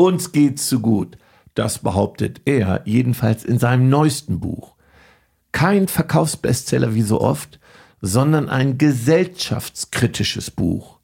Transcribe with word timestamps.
Uns 0.00 0.30
geht's 0.30 0.68
zu 0.68 0.78
gut. 0.78 1.18
Das 1.54 1.80
behauptet 1.80 2.42
er, 2.44 2.82
jedenfalls 2.84 3.44
in 3.44 3.58
seinem 3.58 3.88
neuesten 3.88 4.38
Buch. 4.38 4.76
Kein 5.50 5.88
Verkaufsbestseller 5.88 6.94
wie 6.94 7.02
so 7.02 7.20
oft, 7.20 7.58
sondern 8.00 8.48
ein 8.48 8.78
gesellschaftskritisches 8.78 10.52
Buch. 10.52 11.00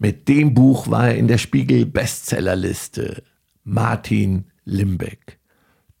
Mit 0.00 0.26
dem 0.26 0.54
Buch 0.54 0.90
war 0.90 1.06
er 1.10 1.14
in 1.14 1.28
der 1.28 1.38
Spiegel 1.38 1.86
Bestsellerliste. 1.86 3.22
Martin 3.62 4.46
Limbeck. 4.64 5.38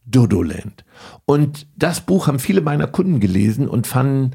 Dodoland. 0.04 0.84
Und 1.26 1.68
das 1.76 2.00
Buch 2.00 2.26
haben 2.26 2.40
viele 2.40 2.60
meiner 2.60 2.88
Kunden 2.88 3.20
gelesen 3.20 3.68
und 3.68 3.86
fanden, 3.86 4.32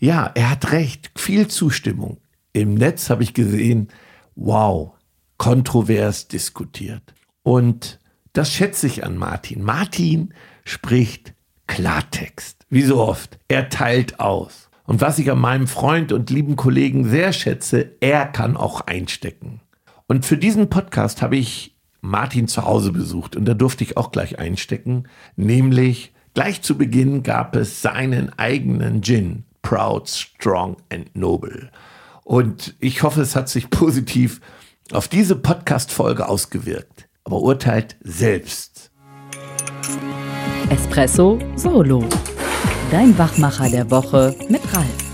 ja, 0.00 0.28
er 0.34 0.50
hat 0.50 0.72
recht, 0.72 1.12
viel 1.16 1.46
Zustimmung. 1.46 2.18
Im 2.52 2.74
Netz 2.74 3.10
habe 3.10 3.22
ich 3.22 3.32
gesehen, 3.32 3.90
wow, 4.34 4.90
kontrovers 5.38 6.26
diskutiert. 6.26 7.14
Und 7.44 8.00
das 8.32 8.52
schätze 8.52 8.88
ich 8.88 9.04
an 9.04 9.16
Martin. 9.16 9.62
Martin 9.62 10.34
spricht 10.64 11.34
Klartext, 11.68 12.66
wie 12.68 12.82
so 12.82 13.00
oft. 13.00 13.38
Er 13.46 13.68
teilt 13.68 14.18
aus. 14.18 14.70
Und 14.86 15.00
was 15.00 15.18
ich 15.18 15.30
an 15.30 15.38
meinem 15.38 15.68
Freund 15.68 16.10
und 16.10 16.30
lieben 16.30 16.56
Kollegen 16.56 17.08
sehr 17.08 17.32
schätze, 17.32 17.92
er 18.00 18.26
kann 18.26 18.56
auch 18.56 18.80
einstecken. 18.82 19.60
Und 20.06 20.26
für 20.26 20.36
diesen 20.36 20.68
Podcast 20.68 21.22
habe 21.22 21.36
ich 21.36 21.76
Martin 22.00 22.48
zu 22.48 22.64
Hause 22.64 22.92
besucht 22.92 23.36
und 23.36 23.46
da 23.46 23.54
durfte 23.54 23.84
ich 23.84 23.96
auch 23.96 24.10
gleich 24.10 24.38
einstecken, 24.38 25.04
nämlich 25.36 26.12
gleich 26.34 26.60
zu 26.60 26.76
Beginn 26.76 27.22
gab 27.22 27.56
es 27.56 27.80
seinen 27.80 28.36
eigenen 28.38 29.02
Gin, 29.02 29.44
Proud, 29.62 30.08
Strong 30.08 30.76
and 30.90 31.14
Noble. 31.16 31.70
Und 32.24 32.74
ich 32.80 33.02
hoffe, 33.02 33.22
es 33.22 33.36
hat 33.36 33.48
sich 33.48 33.70
positiv 33.70 34.40
auf 34.92 35.08
diese 35.08 35.36
Podcast-Folge 35.36 36.28
ausgewirkt. 36.28 37.08
Aber 37.26 37.40
urteilt 37.40 37.96
selbst. 38.02 38.90
Espresso 40.68 41.38
Solo. 41.56 42.04
Dein 42.90 43.16
Wachmacher 43.16 43.70
der 43.70 43.90
Woche 43.90 44.36
mit 44.50 44.60
Ralf. 44.74 45.04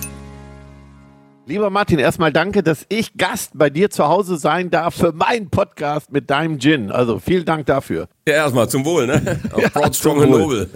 Lieber 1.46 1.70
Martin, 1.70 2.00
erstmal 2.00 2.32
danke, 2.32 2.64
dass 2.64 2.84
ich 2.88 3.16
Gast 3.16 3.52
bei 3.54 3.70
dir 3.70 3.90
zu 3.90 4.08
Hause 4.08 4.38
sein 4.38 4.70
darf 4.70 4.96
für 4.96 5.12
meinen 5.12 5.50
Podcast 5.50 6.10
mit 6.10 6.30
deinem 6.30 6.58
Gin. 6.58 6.90
Also 6.90 7.20
vielen 7.20 7.44
Dank 7.44 7.66
dafür. 7.66 8.08
Ja, 8.26 8.34
erstmal 8.34 8.68
zum 8.68 8.84
Wohl, 8.84 9.06
ne? 9.06 9.40
ja, 9.56 9.68
Proud, 9.68 9.94
strong 9.94 10.22
and 10.22 10.32
noble. 10.32 10.68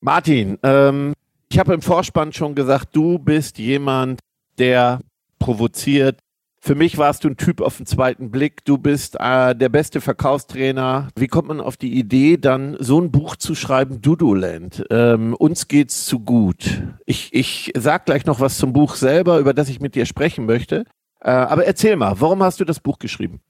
Martin, 0.00 0.58
ähm, 0.62 1.14
ich 1.50 1.58
habe 1.58 1.72
im 1.72 1.80
Vorspann 1.80 2.34
schon 2.34 2.54
gesagt, 2.54 2.88
du 2.92 3.18
bist 3.18 3.56
jemand, 3.56 4.20
der 4.58 5.00
provoziert, 5.38 6.18
für 6.66 6.74
mich 6.74 6.98
warst 6.98 7.22
du 7.22 7.28
ein 7.28 7.36
Typ 7.36 7.60
auf 7.60 7.76
den 7.76 7.86
zweiten 7.86 8.32
Blick. 8.32 8.64
Du 8.64 8.76
bist 8.76 9.16
äh, 9.20 9.54
der 9.54 9.68
beste 9.68 10.00
Verkaufstrainer. 10.00 11.06
Wie 11.14 11.28
kommt 11.28 11.46
man 11.46 11.60
auf 11.60 11.76
die 11.76 11.96
Idee, 11.96 12.38
dann 12.38 12.76
so 12.80 13.00
ein 13.00 13.12
Buch 13.12 13.36
zu 13.36 13.54
schreiben, 13.54 14.02
Duduland? 14.02 14.84
Ähm, 14.90 15.34
uns 15.34 15.68
geht's 15.68 16.06
zu 16.06 16.18
gut. 16.18 16.82
Ich, 17.06 17.32
ich 17.32 17.72
sag 17.76 18.06
gleich 18.06 18.26
noch 18.26 18.40
was 18.40 18.58
zum 18.58 18.72
Buch 18.72 18.96
selber, 18.96 19.38
über 19.38 19.54
das 19.54 19.68
ich 19.68 19.78
mit 19.78 19.94
dir 19.94 20.06
sprechen 20.06 20.44
möchte. 20.44 20.86
Äh, 21.20 21.30
aber 21.30 21.66
erzähl 21.66 21.94
mal, 21.94 22.20
warum 22.20 22.42
hast 22.42 22.58
du 22.58 22.64
das 22.64 22.80
Buch 22.80 22.98
geschrieben? 22.98 23.40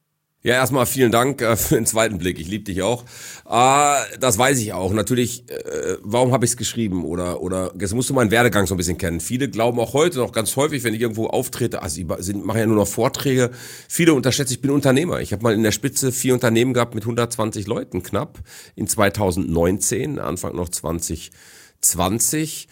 Ja, 0.46 0.54
erstmal 0.54 0.86
vielen 0.86 1.10
Dank 1.10 1.42
äh, 1.42 1.56
für 1.56 1.74
den 1.74 1.86
zweiten 1.86 2.18
Blick. 2.18 2.38
Ich 2.38 2.46
liebe 2.46 2.62
dich 2.62 2.80
auch. 2.80 3.02
Äh, 3.50 3.96
das 4.20 4.38
weiß 4.38 4.60
ich 4.60 4.72
auch. 4.72 4.92
Natürlich, 4.92 5.50
äh, 5.50 5.96
warum 6.02 6.30
habe 6.30 6.44
ich 6.44 6.52
es 6.52 6.56
geschrieben? 6.56 7.04
Oder, 7.04 7.42
oder 7.42 7.72
jetzt 7.76 7.92
musst 7.94 8.10
du 8.10 8.14
meinen 8.14 8.30
Werdegang 8.30 8.68
so 8.68 8.74
ein 8.74 8.76
bisschen 8.76 8.96
kennen. 8.96 9.18
Viele 9.18 9.48
glauben 9.48 9.80
auch 9.80 9.92
heute 9.92 10.18
noch 10.18 10.30
ganz 10.30 10.54
häufig, 10.54 10.84
wenn 10.84 10.94
ich 10.94 11.00
irgendwo 11.00 11.26
auftrete, 11.26 11.82
also 11.82 12.00
ich 12.00 12.36
mache 12.36 12.60
ja 12.60 12.66
nur 12.66 12.76
noch 12.76 12.86
Vorträge, 12.86 13.50
viele 13.88 14.14
unterschätzen, 14.14 14.52
ich 14.52 14.60
bin 14.60 14.70
Unternehmer. 14.70 15.20
Ich 15.20 15.32
habe 15.32 15.42
mal 15.42 15.52
in 15.52 15.64
der 15.64 15.72
Spitze 15.72 16.12
vier 16.12 16.32
Unternehmen 16.32 16.74
gehabt 16.74 16.94
mit 16.94 17.02
120 17.02 17.66
Leuten 17.66 18.04
knapp 18.04 18.38
in 18.76 18.86
2019, 18.86 20.20
Anfang 20.20 20.54
noch 20.54 20.68
2020. 20.68 22.68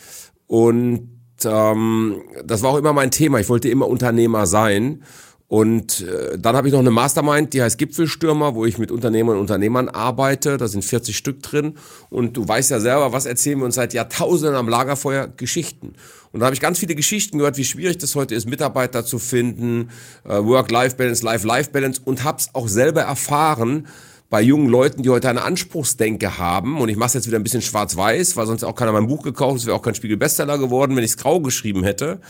Und 0.46 1.08
ähm, 1.44 2.22
das 2.44 2.62
war 2.62 2.70
auch 2.70 2.78
immer 2.78 2.92
mein 2.92 3.10
Thema. 3.10 3.40
Ich 3.40 3.48
wollte 3.48 3.68
immer 3.68 3.88
Unternehmer 3.88 4.46
sein. 4.46 5.02
Und 5.46 6.00
äh, 6.00 6.38
dann 6.38 6.56
habe 6.56 6.68
ich 6.68 6.72
noch 6.72 6.80
eine 6.80 6.90
Mastermind, 6.90 7.52
die 7.52 7.62
heißt 7.62 7.76
Gipfelstürmer, 7.76 8.54
wo 8.54 8.64
ich 8.64 8.78
mit 8.78 8.90
Unternehmern 8.90 9.36
und 9.36 9.42
Unternehmern 9.42 9.88
arbeite. 9.88 10.56
Da 10.56 10.68
sind 10.68 10.84
40 10.84 11.16
Stück 11.16 11.42
drin. 11.42 11.74
Und 12.08 12.36
du 12.36 12.48
weißt 12.48 12.70
ja 12.70 12.80
selber, 12.80 13.12
was 13.12 13.26
erzählen 13.26 13.58
wir 13.58 13.66
uns 13.66 13.74
seit 13.74 13.92
Jahrtausenden 13.92 14.56
am 14.56 14.68
Lagerfeuer? 14.68 15.28
Geschichten. 15.28 15.94
Und 16.32 16.40
da 16.40 16.46
habe 16.46 16.54
ich 16.54 16.60
ganz 16.60 16.78
viele 16.78 16.94
Geschichten 16.94 17.38
gehört, 17.38 17.58
wie 17.58 17.64
schwierig 17.64 17.98
das 17.98 18.14
heute 18.14 18.34
ist, 18.34 18.48
Mitarbeiter 18.48 19.04
zu 19.04 19.18
finden, 19.18 19.90
äh, 20.24 20.30
Work-Life-Balance, 20.30 21.24
Life-Life-Balance 21.24 22.00
und 22.04 22.24
habe 22.24 22.38
es 22.38 22.54
auch 22.54 22.66
selber 22.66 23.02
erfahren 23.02 23.86
bei 24.30 24.40
jungen 24.40 24.68
Leuten, 24.68 25.02
die 25.02 25.10
heute 25.10 25.28
eine 25.28 25.42
Anspruchsdenke 25.42 26.38
haben. 26.38 26.80
Und 26.80 26.88
ich 26.88 26.96
mache 26.96 27.08
es 27.08 27.14
jetzt 27.14 27.26
wieder 27.28 27.38
ein 27.38 27.44
bisschen 27.44 27.62
schwarz-weiß, 27.62 28.36
weil 28.36 28.46
sonst 28.46 28.64
auch 28.64 28.74
keiner 28.74 28.92
mein 28.92 29.06
Buch 29.06 29.22
gekauft, 29.22 29.58
es 29.58 29.66
wäre 29.66 29.76
auch 29.76 29.82
kein 29.82 29.94
Spiegel-Bestseller 29.94 30.58
geworden, 30.58 30.96
wenn 30.96 31.04
ich 31.04 31.12
es 31.12 31.16
grau 31.16 31.40
geschrieben 31.40 31.84
hätte. 31.84 32.20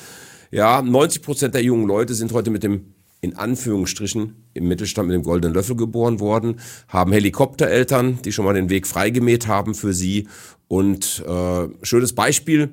Ja, 0.51 0.83
90 0.83 1.23
Prozent 1.23 1.55
der 1.55 1.63
jungen 1.63 1.87
Leute 1.87 2.15
sind 2.15 2.33
heute 2.33 2.51
mit 2.51 2.63
dem 2.63 2.94
in 3.25 3.37
Anführungsstrichen 3.37 4.45
im 4.55 4.69
Mittelstand 4.69 5.09
mit 5.09 5.15
dem 5.15 5.23
goldenen 5.23 5.55
Löffel 5.55 5.77
geboren 5.77 6.21
worden, 6.21 6.61
haben 6.89 7.13
Helikoptereltern, 7.13 8.21
die 8.23 8.33
schon 8.33 8.45
mal 8.45 8.55
den 8.55 8.71
Weg 8.71 8.87
freigemäht 8.87 9.47
haben 9.47 9.75
für 9.75 9.93
sie. 9.93 10.29
Und 10.69 11.25
äh, 11.27 11.69
schönes 11.83 12.15
Beispiel, 12.15 12.71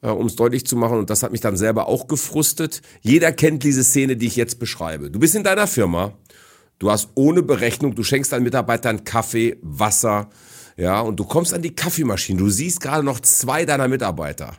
äh, 0.00 0.08
um 0.08 0.26
es 0.26 0.36
deutlich 0.36 0.66
zu 0.66 0.76
machen, 0.76 0.98
und 0.98 1.10
das 1.10 1.22
hat 1.22 1.32
mich 1.32 1.40
dann 1.40 1.56
selber 1.56 1.88
auch 1.88 2.06
gefrustet. 2.06 2.82
Jeder 3.00 3.32
kennt 3.32 3.64
diese 3.64 3.84
Szene, 3.84 4.16
die 4.16 4.26
ich 4.26 4.36
jetzt 4.36 4.58
beschreibe. 4.58 5.10
Du 5.10 5.18
bist 5.18 5.34
in 5.34 5.44
deiner 5.44 5.66
Firma, 5.66 6.12
du 6.78 6.90
hast 6.90 7.10
ohne 7.14 7.42
Berechnung, 7.42 7.94
du 7.94 8.02
schenkst 8.02 8.32
deinen 8.32 8.44
Mitarbeitern 8.44 9.04
Kaffee, 9.04 9.58
Wasser, 9.62 10.30
ja, 10.76 11.00
und 11.00 11.18
du 11.18 11.24
kommst 11.24 11.52
an 11.52 11.62
die 11.62 11.74
Kaffeemaschine, 11.74 12.38
du 12.38 12.48
siehst 12.48 12.80
gerade 12.80 13.02
noch 13.02 13.18
zwei 13.18 13.64
deiner 13.64 13.88
Mitarbeiter 13.88 14.56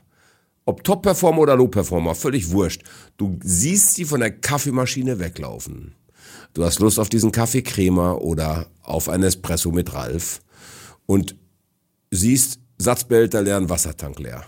ob 0.69 0.83
Top-Performer 0.83 1.39
oder 1.39 1.55
Low-Performer, 1.55 2.15
völlig 2.15 2.51
wurscht. 2.51 2.83
Du 3.17 3.39
siehst 3.43 3.95
sie 3.95 4.05
von 4.05 4.19
der 4.19 4.31
Kaffeemaschine 4.31 5.19
weglaufen. 5.19 5.95
Du 6.53 6.63
hast 6.63 6.79
Lust 6.79 6.99
auf 6.99 7.09
diesen 7.09 7.31
Kaffeecremer 7.31 8.21
oder 8.21 8.67
auf 8.83 9.09
einen 9.09 9.23
Espresso 9.23 9.71
mit 9.71 9.93
Ralf 9.93 10.41
und 11.05 11.35
siehst 12.11 12.59
Satzbehälter 12.77 13.41
leeren, 13.41 13.69
Wassertank 13.69 14.19
leer. 14.19 14.45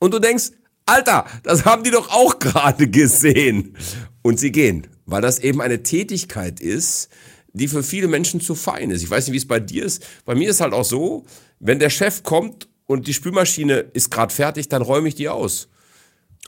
Und 0.00 0.12
du 0.12 0.18
denkst, 0.18 0.50
Alter, 0.86 1.24
das 1.44 1.64
haben 1.64 1.84
die 1.84 1.90
doch 1.90 2.10
auch 2.10 2.38
gerade 2.40 2.88
gesehen. 2.88 3.76
Und 4.22 4.40
sie 4.40 4.50
gehen, 4.52 4.86
weil 5.06 5.22
das 5.22 5.38
eben 5.38 5.60
eine 5.60 5.82
Tätigkeit 5.82 6.60
ist, 6.60 7.10
die 7.52 7.68
für 7.68 7.82
viele 7.82 8.08
Menschen 8.08 8.40
zu 8.40 8.54
fein 8.54 8.90
ist. 8.90 9.02
Ich 9.02 9.10
weiß 9.10 9.26
nicht, 9.26 9.34
wie 9.34 9.38
es 9.38 9.48
bei 9.48 9.60
dir 9.60 9.84
ist. 9.84 10.04
Bei 10.24 10.34
mir 10.34 10.50
ist 10.50 10.60
halt 10.60 10.72
auch 10.72 10.84
so, 10.84 11.24
wenn 11.60 11.78
der 11.78 11.90
Chef 11.90 12.22
kommt 12.24 12.68
und 12.88 13.06
die 13.06 13.14
Spülmaschine 13.14 13.74
ist 13.92 14.10
gerade 14.10 14.34
fertig, 14.34 14.68
dann 14.68 14.82
räume 14.82 15.08
ich 15.08 15.14
die 15.14 15.28
aus. 15.28 15.68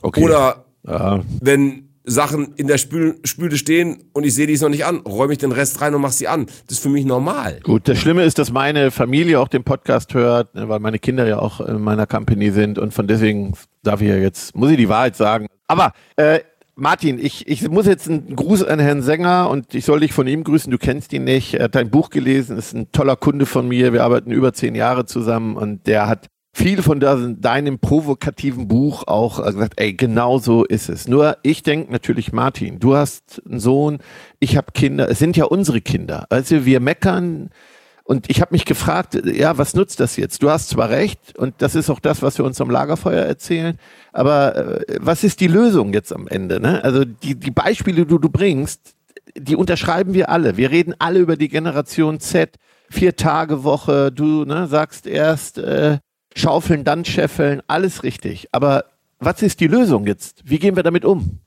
Okay. 0.01 0.23
Oder 0.23 0.65
ja. 0.85 1.21
wenn 1.39 1.87
Sachen 2.03 2.55
in 2.55 2.65
der 2.65 2.79
Spül 2.79 3.19
Spüle 3.23 3.55
stehen 3.57 4.05
und 4.11 4.25
ich 4.25 4.33
sehe 4.33 4.47
die 4.47 4.53
ist 4.53 4.61
noch 4.61 4.69
nicht 4.69 4.85
an, 4.85 4.97
räume 5.01 5.33
ich 5.33 5.37
den 5.37 5.51
Rest 5.51 5.79
rein 5.81 5.93
und 5.93 6.01
mache 6.01 6.13
sie 6.13 6.27
an. 6.27 6.47
Das 6.67 6.77
ist 6.77 6.79
für 6.79 6.89
mich 6.89 7.05
normal. 7.05 7.59
Gut, 7.61 7.87
das 7.87 7.99
Schlimme 7.99 8.23
ist, 8.23 8.39
dass 8.39 8.51
meine 8.51 8.89
Familie 8.89 9.39
auch 9.39 9.47
den 9.47 9.63
Podcast 9.63 10.15
hört, 10.15 10.55
ne, 10.55 10.67
weil 10.67 10.79
meine 10.79 10.97
Kinder 10.97 11.27
ja 11.27 11.37
auch 11.37 11.61
in 11.61 11.79
meiner 11.79 12.07
Company 12.07 12.49
sind 12.49 12.79
und 12.79 12.91
von 12.91 13.05
deswegen 13.05 13.53
darf 13.83 14.01
ich 14.01 14.09
ja 14.09 14.15
jetzt, 14.15 14.55
muss 14.55 14.71
ich 14.71 14.77
die 14.77 14.89
Wahrheit 14.89 15.15
sagen. 15.15 15.45
Aber 15.67 15.93
äh, 16.15 16.39
Martin, 16.75 17.19
ich, 17.19 17.47
ich 17.47 17.67
muss 17.69 17.85
jetzt 17.85 18.09
einen 18.09 18.35
Gruß 18.35 18.63
an 18.63 18.79
Herrn 18.79 19.01
Sänger 19.01 19.49
und 19.49 19.75
ich 19.75 19.85
soll 19.85 19.99
dich 19.99 20.13
von 20.13 20.27
ihm 20.27 20.43
grüßen. 20.43 20.71
Du 20.71 20.77
kennst 20.77 21.13
ihn 21.13 21.25
nicht. 21.25 21.55
Er 21.55 21.65
hat 21.65 21.75
dein 21.75 21.89
Buch 21.89 22.09
gelesen, 22.09 22.57
ist 22.57 22.73
ein 22.73 22.91
toller 22.91 23.15
Kunde 23.15 23.45
von 23.45 23.67
mir. 23.67 23.93
Wir 23.93 24.03
arbeiten 24.03 24.31
über 24.31 24.53
zehn 24.53 24.75
Jahre 24.75 25.05
zusammen 25.05 25.57
und 25.57 25.85
der 25.87 26.07
hat 26.07 26.27
viel 26.53 26.81
von 26.81 26.99
deinem 26.99 27.79
provokativen 27.79 28.67
Buch 28.67 29.07
auch 29.07 29.43
gesagt, 29.43 29.73
ey, 29.77 29.93
genau 29.93 30.37
so 30.37 30.65
ist 30.65 30.89
es. 30.89 31.07
Nur 31.07 31.37
ich 31.43 31.63
denke 31.63 31.91
natürlich, 31.91 32.33
Martin, 32.33 32.79
du 32.79 32.95
hast 32.95 33.41
einen 33.49 33.59
Sohn, 33.59 33.99
ich 34.39 34.57
habe 34.57 34.73
Kinder, 34.73 35.09
es 35.09 35.19
sind 35.19 35.37
ja 35.37 35.45
unsere 35.45 35.79
Kinder. 35.81 36.25
Also 36.29 36.65
wir 36.65 36.81
meckern 36.81 37.51
und 38.11 38.29
ich 38.29 38.41
habe 38.41 38.53
mich 38.53 38.65
gefragt, 38.65 39.17
ja, 39.25 39.57
was 39.57 39.73
nutzt 39.73 40.01
das 40.01 40.17
jetzt? 40.17 40.43
Du 40.43 40.49
hast 40.49 40.67
zwar 40.67 40.89
recht 40.89 41.37
und 41.37 41.53
das 41.59 41.75
ist 41.75 41.89
auch 41.89 42.01
das, 42.01 42.21
was 42.21 42.37
wir 42.37 42.43
uns 42.43 42.59
am 42.59 42.69
Lagerfeuer 42.69 43.23
erzählen, 43.23 43.79
aber 44.11 44.55
äh, 44.57 44.97
was 44.99 45.23
ist 45.23 45.39
die 45.39 45.47
Lösung 45.47 45.93
jetzt 45.93 46.11
am 46.11 46.27
Ende? 46.27 46.59
Ne? 46.59 46.83
Also 46.83 47.05
die, 47.05 47.35
die 47.35 47.51
Beispiele, 47.51 48.05
die 48.05 48.19
du 48.19 48.29
bringst, 48.29 48.95
die 49.37 49.55
unterschreiben 49.55 50.13
wir 50.13 50.27
alle. 50.27 50.57
Wir 50.57 50.71
reden 50.71 50.93
alle 50.99 51.19
über 51.19 51.37
die 51.37 51.47
Generation 51.47 52.19
Z, 52.19 52.57
vier 52.89 53.15
Tage 53.15 53.63
Woche. 53.63 54.11
Du 54.11 54.43
ne, 54.43 54.67
sagst 54.67 55.07
erst, 55.07 55.57
äh, 55.57 55.99
schaufeln, 56.35 56.83
dann 56.83 57.05
scheffeln, 57.05 57.61
alles 57.67 58.03
richtig. 58.03 58.49
Aber 58.51 58.87
was 59.19 59.41
ist 59.41 59.61
die 59.61 59.67
Lösung 59.67 60.05
jetzt? 60.05 60.41
Wie 60.43 60.59
gehen 60.59 60.75
wir 60.75 60.83
damit 60.83 61.05
um? 61.05 61.39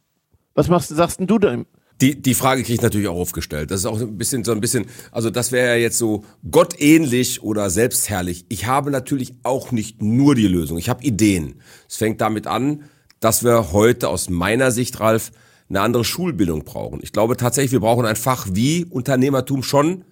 Was 0.55 0.69
machst 0.69 0.89
sagst 0.89 1.21
denn 1.21 1.27
du 1.27 1.39
da? 1.39 1.59
Die, 2.01 2.21
die 2.21 2.35
Frage 2.35 2.63
kriege 2.63 2.75
ich 2.75 2.83
natürlich 2.83 3.09
auch 3.09 3.17
aufgestellt. 3.17 3.71
Das 3.71 3.81
ist 3.81 3.87
auch 3.87 4.01
ein 4.01 4.19
bisschen 4.19 4.43
so 4.43 4.53
ein 4.53 4.61
bisschen, 4.61 4.87
also 5.13 5.31
das 5.31 5.53
wäre 5.53 5.69
ja 5.69 5.77
jetzt 5.77 5.97
so 5.97 6.25
gottähnlich 6.51 7.43
oder 7.43 7.71
selbstherrlich. 7.71 8.47
Ich 8.49 8.67
habe 8.67 8.91
natürlich 8.91 9.35
auch 9.45 9.71
nicht 9.71 10.03
nur 10.03 10.35
die 10.35 10.49
Lösung. 10.49 10.77
Ich 10.77 10.89
habe 10.89 11.05
Ideen. 11.05 11.61
Es 11.89 11.97
fängt 11.97 12.21
damit 12.21 12.47
an, 12.47 12.85
dass 13.21 13.45
wir 13.45 13.73
heute 13.73 14.09
aus 14.09 14.29
meiner 14.29 14.71
Sicht, 14.73 14.99
Ralf, 14.99 15.31
eine 15.69 15.81
andere 15.81 16.05
Schulbildung 16.05 16.65
brauchen. 16.65 17.01
Ich 17.03 17.13
glaube 17.13 17.37
tatsächlich, 17.37 17.73
wir 17.73 17.81
brauchen 17.81 18.05
ein 18.07 18.17
Fach 18.17 18.49
wie 18.51 18.85
Unternehmertum 18.85 19.63
schon 19.63 20.05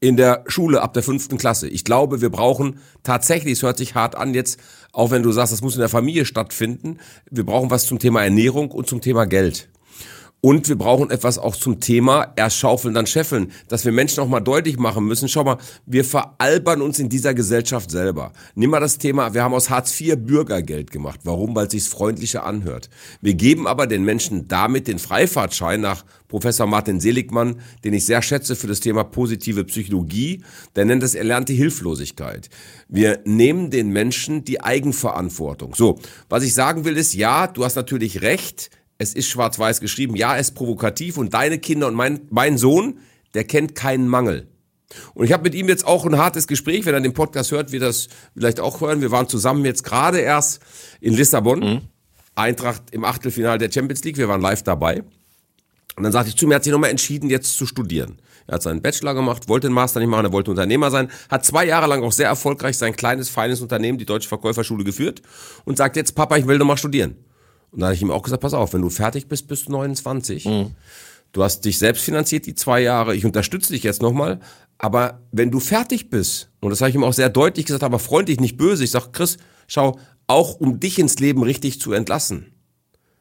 in 0.00 0.16
der 0.16 0.44
Schule 0.46 0.80
ab 0.82 0.94
der 0.94 1.02
fünften 1.02 1.38
Klasse. 1.38 1.68
Ich 1.68 1.84
glaube, 1.84 2.20
wir 2.20 2.30
brauchen 2.30 2.78
tatsächlich, 3.02 3.54
es 3.54 3.62
hört 3.62 3.78
sich 3.78 3.94
hart 3.94 4.14
an 4.14 4.32
jetzt, 4.32 4.58
auch 4.92 5.10
wenn 5.10 5.22
du 5.22 5.32
sagst, 5.32 5.52
das 5.52 5.60
muss 5.60 5.74
in 5.74 5.80
der 5.80 5.88
Familie 5.90 6.24
stattfinden, 6.24 6.98
wir 7.30 7.44
brauchen 7.44 7.70
was 7.70 7.86
zum 7.86 7.98
Thema 7.98 8.22
Ernährung 8.22 8.70
und 8.70 8.88
zum 8.88 9.00
Thema 9.00 9.26
Geld. 9.26 9.68
Und 10.42 10.68
wir 10.68 10.76
brauchen 10.76 11.10
etwas 11.10 11.38
auch 11.38 11.54
zum 11.54 11.80
Thema 11.80 12.32
erst 12.34 12.56
schaufeln, 12.56 12.94
dann 12.94 13.06
scheffeln, 13.06 13.52
dass 13.68 13.84
wir 13.84 13.92
Menschen 13.92 14.20
auch 14.20 14.28
mal 14.28 14.40
deutlich 14.40 14.78
machen 14.78 15.04
müssen. 15.04 15.28
Schau 15.28 15.44
mal, 15.44 15.58
wir 15.84 16.04
veralbern 16.04 16.80
uns 16.80 16.98
in 16.98 17.10
dieser 17.10 17.34
Gesellschaft 17.34 17.90
selber. 17.90 18.32
Nimm 18.54 18.70
mal 18.70 18.80
das 18.80 18.96
Thema, 18.96 19.34
wir 19.34 19.42
haben 19.42 19.52
aus 19.52 19.68
Hartz 19.68 20.00
IV 20.00 20.16
Bürgergeld 20.16 20.90
gemacht. 20.90 21.20
Warum? 21.24 21.54
Weil 21.54 21.66
es 21.66 21.72
sich 21.72 21.88
freundlicher 21.88 22.44
anhört. 22.44 22.88
Wir 23.20 23.34
geben 23.34 23.66
aber 23.66 23.86
den 23.86 24.02
Menschen 24.02 24.48
damit 24.48 24.88
den 24.88 24.98
Freifahrtschein 24.98 25.82
nach 25.82 26.04
Professor 26.28 26.66
Martin 26.66 27.00
Seligmann, 27.00 27.60
den 27.84 27.92
ich 27.92 28.06
sehr 28.06 28.22
schätze 28.22 28.56
für 28.56 28.68
das 28.68 28.80
Thema 28.80 29.04
positive 29.04 29.64
Psychologie. 29.64 30.42
Der 30.74 30.86
nennt 30.86 31.02
es 31.02 31.14
erlernte 31.14 31.52
Hilflosigkeit. 31.52 32.48
Wir 32.88 33.20
nehmen 33.24 33.70
den 33.70 33.90
Menschen 33.90 34.44
die 34.44 34.62
Eigenverantwortung. 34.62 35.74
So, 35.74 35.98
was 36.30 36.44
ich 36.44 36.54
sagen 36.54 36.86
will 36.86 36.96
ist, 36.96 37.14
ja, 37.14 37.46
du 37.46 37.64
hast 37.64 37.74
natürlich 37.74 38.22
recht 38.22 38.70
es 39.00 39.14
ist 39.14 39.28
schwarz-weiß 39.28 39.80
geschrieben, 39.80 40.14
ja, 40.14 40.36
es 40.36 40.50
ist 40.50 40.54
provokativ 40.54 41.16
und 41.16 41.32
deine 41.32 41.58
Kinder 41.58 41.86
und 41.86 41.94
mein, 41.94 42.20
mein 42.28 42.58
Sohn, 42.58 42.98
der 43.32 43.44
kennt 43.44 43.74
keinen 43.74 44.06
Mangel. 44.06 44.46
Und 45.14 45.24
ich 45.24 45.32
habe 45.32 45.44
mit 45.44 45.54
ihm 45.54 45.68
jetzt 45.68 45.86
auch 45.86 46.04
ein 46.04 46.18
hartes 46.18 46.46
Gespräch, 46.46 46.84
wenn 46.84 46.92
er 46.92 47.00
den 47.00 47.14
Podcast 47.14 47.50
hört, 47.50 47.72
wird 47.72 47.82
das 47.82 48.08
vielleicht 48.34 48.60
auch 48.60 48.82
hören. 48.82 49.00
Wir 49.00 49.10
waren 49.10 49.26
zusammen 49.26 49.64
jetzt 49.64 49.84
gerade 49.84 50.18
erst 50.18 50.60
in 51.00 51.14
Lissabon, 51.14 51.60
mhm. 51.60 51.80
Eintracht 52.34 52.82
im 52.90 53.04
Achtelfinale 53.04 53.56
der 53.56 53.72
Champions 53.72 54.04
League, 54.04 54.18
wir 54.18 54.28
waren 54.28 54.42
live 54.42 54.62
dabei. 54.64 55.02
Und 55.96 56.02
dann 56.02 56.12
sagte 56.12 56.28
ich 56.28 56.36
zu 56.36 56.46
mir, 56.46 56.54
er 56.54 56.56
hat 56.56 56.64
sich 56.64 56.72
nochmal 56.72 56.90
entschieden, 56.90 57.30
jetzt 57.30 57.56
zu 57.56 57.64
studieren. 57.64 58.20
Er 58.48 58.56
hat 58.56 58.62
seinen 58.62 58.82
Bachelor 58.82 59.14
gemacht, 59.14 59.48
wollte 59.48 59.68
den 59.68 59.72
Master 59.72 60.00
nicht 60.00 60.10
machen, 60.10 60.26
er 60.26 60.32
wollte 60.32 60.50
Unternehmer 60.50 60.90
sein, 60.90 61.10
hat 61.30 61.46
zwei 61.46 61.64
Jahre 61.64 61.86
lang 61.86 62.02
auch 62.02 62.12
sehr 62.12 62.28
erfolgreich 62.28 62.76
sein 62.76 62.94
kleines, 62.94 63.30
feines 63.30 63.62
Unternehmen, 63.62 63.96
die 63.96 64.04
Deutsche 64.04 64.28
Verkäuferschule, 64.28 64.84
geführt 64.84 65.22
und 65.64 65.78
sagt 65.78 65.96
jetzt, 65.96 66.14
Papa, 66.14 66.36
ich 66.36 66.46
will 66.46 66.58
nochmal 66.58 66.76
studieren. 66.76 67.16
Und 67.70 67.80
da 67.80 67.86
habe 67.86 67.94
ich 67.94 68.02
ihm 68.02 68.10
auch 68.10 68.22
gesagt, 68.22 68.42
pass 68.42 68.54
auf, 68.54 68.72
wenn 68.72 68.82
du 68.82 68.90
fertig 68.90 69.28
bist, 69.28 69.46
bist 69.48 69.68
du 69.68 69.72
29. 69.72 70.44
Mhm. 70.44 70.70
Du 71.32 71.44
hast 71.44 71.64
dich 71.64 71.78
selbst 71.78 72.02
finanziert 72.02 72.46
die 72.46 72.54
zwei 72.54 72.80
Jahre. 72.80 73.14
Ich 73.14 73.24
unterstütze 73.24 73.72
dich 73.72 73.82
jetzt 73.82 74.02
nochmal. 74.02 74.40
Aber 74.78 75.20
wenn 75.30 75.50
du 75.50 75.60
fertig 75.60 76.10
bist, 76.10 76.50
und 76.60 76.70
das 76.70 76.80
habe 76.80 76.90
ich 76.90 76.96
ihm 76.96 77.04
auch 77.04 77.12
sehr 77.12 77.28
deutlich 77.28 77.66
gesagt, 77.66 77.84
aber 77.84 77.98
freundlich, 77.98 78.40
nicht 78.40 78.56
böse, 78.56 78.82
ich 78.82 78.90
sage, 78.90 79.10
Chris, 79.12 79.36
schau, 79.68 79.98
auch 80.26 80.58
um 80.58 80.80
dich 80.80 80.98
ins 80.98 81.18
Leben 81.18 81.42
richtig 81.42 81.80
zu 81.80 81.92
entlassen, 81.92 82.52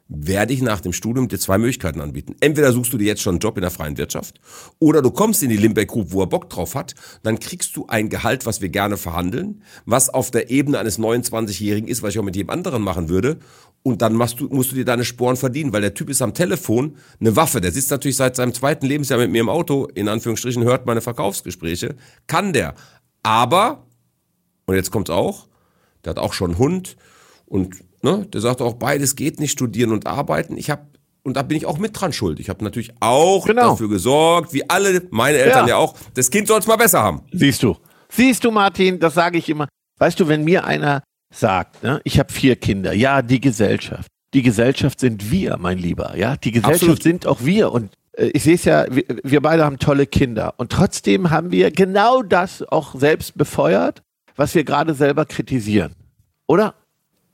werde 0.09 0.53
ich 0.53 0.61
nach 0.61 0.81
dem 0.81 0.91
Studium 0.91 1.27
dir 1.27 1.39
zwei 1.39 1.57
Möglichkeiten 1.59 2.01
anbieten. 2.01 2.35
Entweder 2.39 2.73
suchst 2.73 2.91
du 2.91 2.97
dir 2.97 3.06
jetzt 3.06 3.21
schon 3.21 3.35
einen 3.35 3.39
Job 3.39 3.57
in 3.57 3.61
der 3.61 3.71
freien 3.71 3.97
Wirtschaft 3.97 4.41
oder 4.79 5.01
du 5.01 5.11
kommst 5.11 5.44
in 5.44 5.50
die 5.50 5.57
Limbeck 5.57 5.88
Group, 5.88 6.11
wo 6.11 6.21
er 6.21 6.27
Bock 6.27 6.50
drauf 6.50 6.75
hat, 6.75 6.95
dann 7.21 7.39
kriegst 7.39 7.75
du 7.75 7.85
ein 7.88 8.09
Gehalt, 8.09 8.45
was 8.45 8.59
wir 8.59 8.69
gerne 8.69 8.97
verhandeln, 8.97 9.61
was 9.85 10.09
auf 10.09 10.31
der 10.31 10.50
Ebene 10.50 10.79
eines 10.79 11.00
29-Jährigen 11.00 11.88
ist, 11.88 12.01
was 12.01 12.13
ich 12.13 12.19
auch 12.19 12.23
mit 12.23 12.35
jedem 12.35 12.50
anderen 12.50 12.81
machen 12.81 13.07
würde 13.07 13.39
und 13.83 14.01
dann 14.01 14.13
machst 14.13 14.39
du, 14.39 14.47
musst 14.50 14.71
du 14.71 14.75
dir 14.75 14.85
deine 14.85 15.06
Sporen 15.06 15.38
verdienen, 15.38 15.71
weil 15.71 15.81
der 15.81 15.94
Typ 15.94 16.09
ist 16.09 16.21
am 16.21 16.33
Telefon 16.33 16.97
eine 17.19 17.35
Waffe. 17.35 17.62
Der 17.62 17.71
sitzt 17.71 17.91
natürlich 17.91 18.17
seit 18.17 18.35
seinem 18.35 18.53
zweiten 18.53 18.85
Lebensjahr 18.85 19.19
mit 19.19 19.31
mir 19.31 19.41
im 19.41 19.50
Auto, 19.50 19.85
in 19.85 20.09
Anführungsstrichen, 20.09 20.63
hört 20.63 20.85
meine 20.85 21.01
Verkaufsgespräche. 21.01 21.95
Kann 22.27 22.51
der. 22.51 22.75
Aber, 23.23 23.85
und 24.65 24.75
jetzt 24.75 24.91
kommt's 24.91 25.09
auch, 25.09 25.47
der 26.03 26.12
hat 26.12 26.19
auch 26.19 26.33
schon 26.33 26.51
einen 26.51 26.59
Hund 26.59 26.97
und 27.45 27.75
ne, 28.01 28.25
der 28.31 28.42
sagt 28.42 28.62
auch, 28.62 28.74
beides 28.74 29.16
geht 29.16 29.40
nicht, 29.40 29.51
studieren 29.51 29.92
und 29.92 30.07
arbeiten. 30.07 30.57
Ich 30.57 30.69
habe 30.69 30.84
und 31.24 31.36
da 31.36 31.42
bin 31.42 31.57
ich 31.57 31.66
auch 31.66 31.78
mit 31.78 32.00
dran 32.00 32.13
schuld. 32.13 32.40
Ich 32.40 32.50
habe 32.50 32.63
natürlich 32.63 32.94
auch 33.01 33.46
genau. 33.46 33.72
dafür 33.72 33.90
gesorgt, 33.90 34.54
wie 34.54 34.68
alle 34.69 35.04
meine 35.12 35.38
Eltern 35.38 35.68
ja, 35.68 35.75
ja 35.75 35.78
auch, 35.78 35.96
das 36.13 36.31
Kind 36.31 36.48
soll 36.48 36.60
es 36.60 36.68
mal 36.68 36.78
besser 36.78 37.04
haben. 37.04 37.22
Siehst 37.31 37.62
du. 37.62 37.75
Siehst 38.10 38.44
du, 38.44 38.51
Martin, 38.51 39.00
das 39.00 39.13
sage 39.13 39.38
ich 39.38 39.50
immer. 39.50 39.68
Weißt 39.98 40.19
du, 40.19 40.28
wenn 40.28 40.44
mir 40.44 40.63
einer 40.66 41.04
sagt, 41.31 41.84
ne, 41.84 42.01
ich 42.04 42.19
habe 42.19 42.31
vier 42.31 42.56
Kinder, 42.56 42.94
ja, 42.94 43.22
die 43.22 43.40
Gesellschaft. 43.40 44.07
Die 44.34 44.42
Gesellschaft 44.42 45.00
sind 45.00 45.30
wir, 45.31 45.57
mein 45.60 45.78
Lieber, 45.78 46.16
ja. 46.18 46.38
Die 46.38 46.51
Gesellschaft 46.51 46.84
Absolut. 46.84 47.04
sind 47.04 47.28
auch 47.28 47.44
wir. 47.44 47.72
Und 47.72 47.94
äh, 48.13 48.28
ich 48.28 48.44
sehe 48.44 48.56
es 48.56 48.66
ja, 48.66 48.86
wir, 48.90 49.04
wir 49.24 49.42
beide 49.42 49.66
haben 49.66 49.80
tolle 49.80 50.07
Kinder. 50.07 50.54
Und 50.57 50.72
trotzdem 50.72 51.30
haben 51.30 51.51
wir 51.51 51.72
genau 51.72 52.24
das 52.24 52.63
auch 52.63 52.96
selbst 52.96 53.38
befeuert, 53.38 54.01
was 54.36 54.56
wir 54.56 54.63
gerade 54.63 54.94
selber 54.94 55.25
kritisieren. 55.25 55.96
Oder? 56.48 56.75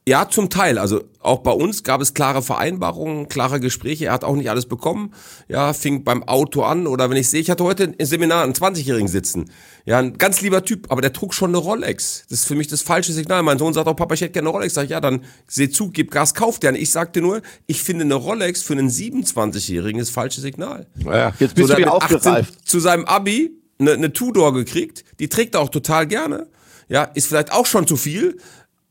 Ja, 0.08 0.30
zum 0.30 0.52
Teil. 0.52 0.78
Also 0.78 1.04
auch 1.20 1.40
bei 1.40 1.52
uns 1.52 1.82
gab 1.82 2.00
es 2.00 2.14
klare 2.14 2.44
Vereinbarungen, 2.44 3.28
klare 3.28 3.60
Gespräche. 3.60 4.06
Er 4.06 4.14
hat 4.14 4.24
auch 4.24 4.36
nicht 4.36 4.52
alles 4.52 4.68
bekommen. 4.68 5.16
Ja, 5.48 5.74
fing 5.74 6.04
beim 6.04 6.22
Auto 6.22 6.62
an 6.62 6.86
oder 6.86 7.10
wenn 7.10 7.18
ich 7.18 7.28
sehe, 7.28 7.42
ich 7.42 7.50
hatte 7.50 7.64
heute 7.64 7.96
ein 7.98 8.06
Seminar 8.06 8.44
einen 8.44 8.54
20-Jährigen 8.54 9.08
sitzen. 9.08 9.50
Ja, 9.84 9.98
ein 9.98 10.20
ganz 10.20 10.42
lieber 10.42 10.64
Typ, 10.64 10.92
aber 10.92 11.02
der 11.02 11.12
trug 11.12 11.34
schon 11.34 11.50
eine 11.50 11.58
Rolex. 11.58 12.24
Das 12.30 12.42
ist 12.42 12.46
für 12.46 12.54
mich 12.54 12.68
das 12.68 12.84
falsche 12.84 13.14
Signal. 13.14 13.42
Mein 13.42 13.58
Sohn 13.58 13.74
sagt 13.74 13.88
auch, 13.88 13.96
Papa, 13.96 14.14
ich 14.14 14.22
hätte 14.22 14.34
gerne 14.34 14.50
eine 14.50 14.56
Rolex. 14.56 14.76
Sag 14.76 14.84
ich, 14.84 14.92
ja, 14.92 15.02
dann 15.02 15.24
seh 15.48 15.72
zu, 15.72 15.90
gib 15.90 16.12
Gas, 16.12 16.36
kauf 16.36 16.60
dir 16.60 16.70
eine. 16.70 16.78
Ich 16.78 16.92
sagte 16.92 17.20
nur, 17.20 17.42
ich 17.66 17.82
finde 17.82 18.04
eine 18.04 18.14
Rolex 18.14 18.62
für 18.62 18.74
einen 18.74 18.90
27-Jährigen 18.90 20.00
ist 20.00 20.12
falsches 20.12 20.44
Signal. 20.44 20.86
Ja, 21.04 21.34
jetzt 21.40 21.56
bist 21.56 21.68
so, 21.68 21.74
du 21.74 21.80
wieder 21.80 21.94
aufgereift. 21.94 22.54
Zu 22.64 22.80
seinem 22.80 23.06
Abi 23.06 23.60
eine, 23.80 23.94
eine 23.94 24.14
Tudor 24.14 24.54
gekriegt. 24.54 25.04
Die 25.20 25.30
trägt 25.30 25.56
er 25.56 25.62
auch 25.62 25.70
total 25.70 26.06
gerne. 26.06 26.46
Ja, 26.88 27.06
ist 27.06 27.28
vielleicht 27.28 27.52
auch 27.52 27.66
schon 27.66 27.88
zu 27.88 27.98
viel, 27.98 28.38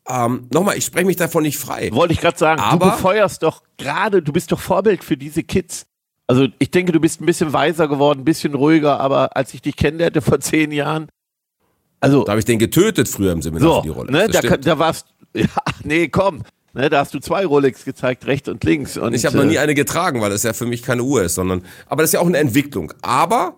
ähm, 0.09 0.49
Nochmal, 0.53 0.77
ich 0.77 0.85
spreche 0.85 1.07
mich 1.07 1.17
davon 1.17 1.43
nicht 1.43 1.59
frei. 1.59 1.91
Wollte 1.93 2.13
ich 2.13 2.21
gerade 2.21 2.39
sagen, 2.39 2.61
Aber, 2.61 2.87
du 2.87 2.93
befeuerst 2.93 3.43
doch 3.43 3.63
gerade, 3.79 4.23
du 4.23 4.33
bist 4.33 4.53
doch 4.53 4.61
Vorbild 4.61 5.03
für 5.03 5.17
diese 5.17 5.43
Kids. 5.43 5.87
Also 6.27 6.49
ich 6.59 6.71
denke, 6.71 6.93
du 6.93 7.01
bist 7.01 7.21
ein 7.21 7.27
bisschen 7.27 7.53
weiser 7.53 7.89
geworden, 7.89 8.21
ein 8.21 8.25
bisschen 8.25 8.55
ruhiger, 8.55 9.01
aber 9.01 9.37
als 9.37 9.53
ich 9.55 9.63
dich 9.63 9.77
kennenlernte 9.77 10.23
vor 10.23 10.41
zehn 10.41 10.73
Jahren, 10.73 11.09
also. 12.05 12.25
Da 12.25 12.33
habe 12.33 12.39
ich 12.39 12.45
den 12.45 12.59
getötet 12.59 13.09
früher 13.09 13.33
im 13.33 13.41
Seminar 13.41 13.69
so, 13.69 13.77
für 13.77 13.83
die 13.83 13.89
Rolex. 13.89 14.13
Ne, 14.13 14.29
da, 14.29 14.57
da, 14.59 14.79
warst, 14.79 15.07
ja, 15.35 15.47
nee, 15.85 16.09
komm. 16.09 16.43
Ne, 16.75 16.91
da 16.91 16.99
hast 16.99 17.15
du 17.15 17.19
zwei 17.19 17.47
Rolex 17.47 17.85
gezeigt, 17.87 18.27
rechts 18.27 18.49
und 18.49 18.63
links. 18.63 18.99
Und, 18.99 19.15
ich 19.15 19.25
habe 19.25 19.39
noch 19.39 19.45
nie 19.45 19.55
äh, 19.55 19.61
eine 19.61 19.75
getragen, 19.75 20.21
weil 20.21 20.29
das 20.29 20.43
ja 20.43 20.53
für 20.53 20.67
mich 20.67 20.83
keine 20.83 21.03
Uhr 21.03 21.23
ist, 21.23 21.37
sondern, 21.37 21.63
aber 21.87 22.03
das 22.03 22.11
ist 22.11 22.15
ja 22.15 22.21
auch 22.21 22.27
eine 22.27 22.37
Entwicklung. 22.37 22.93
Aber, 23.01 23.57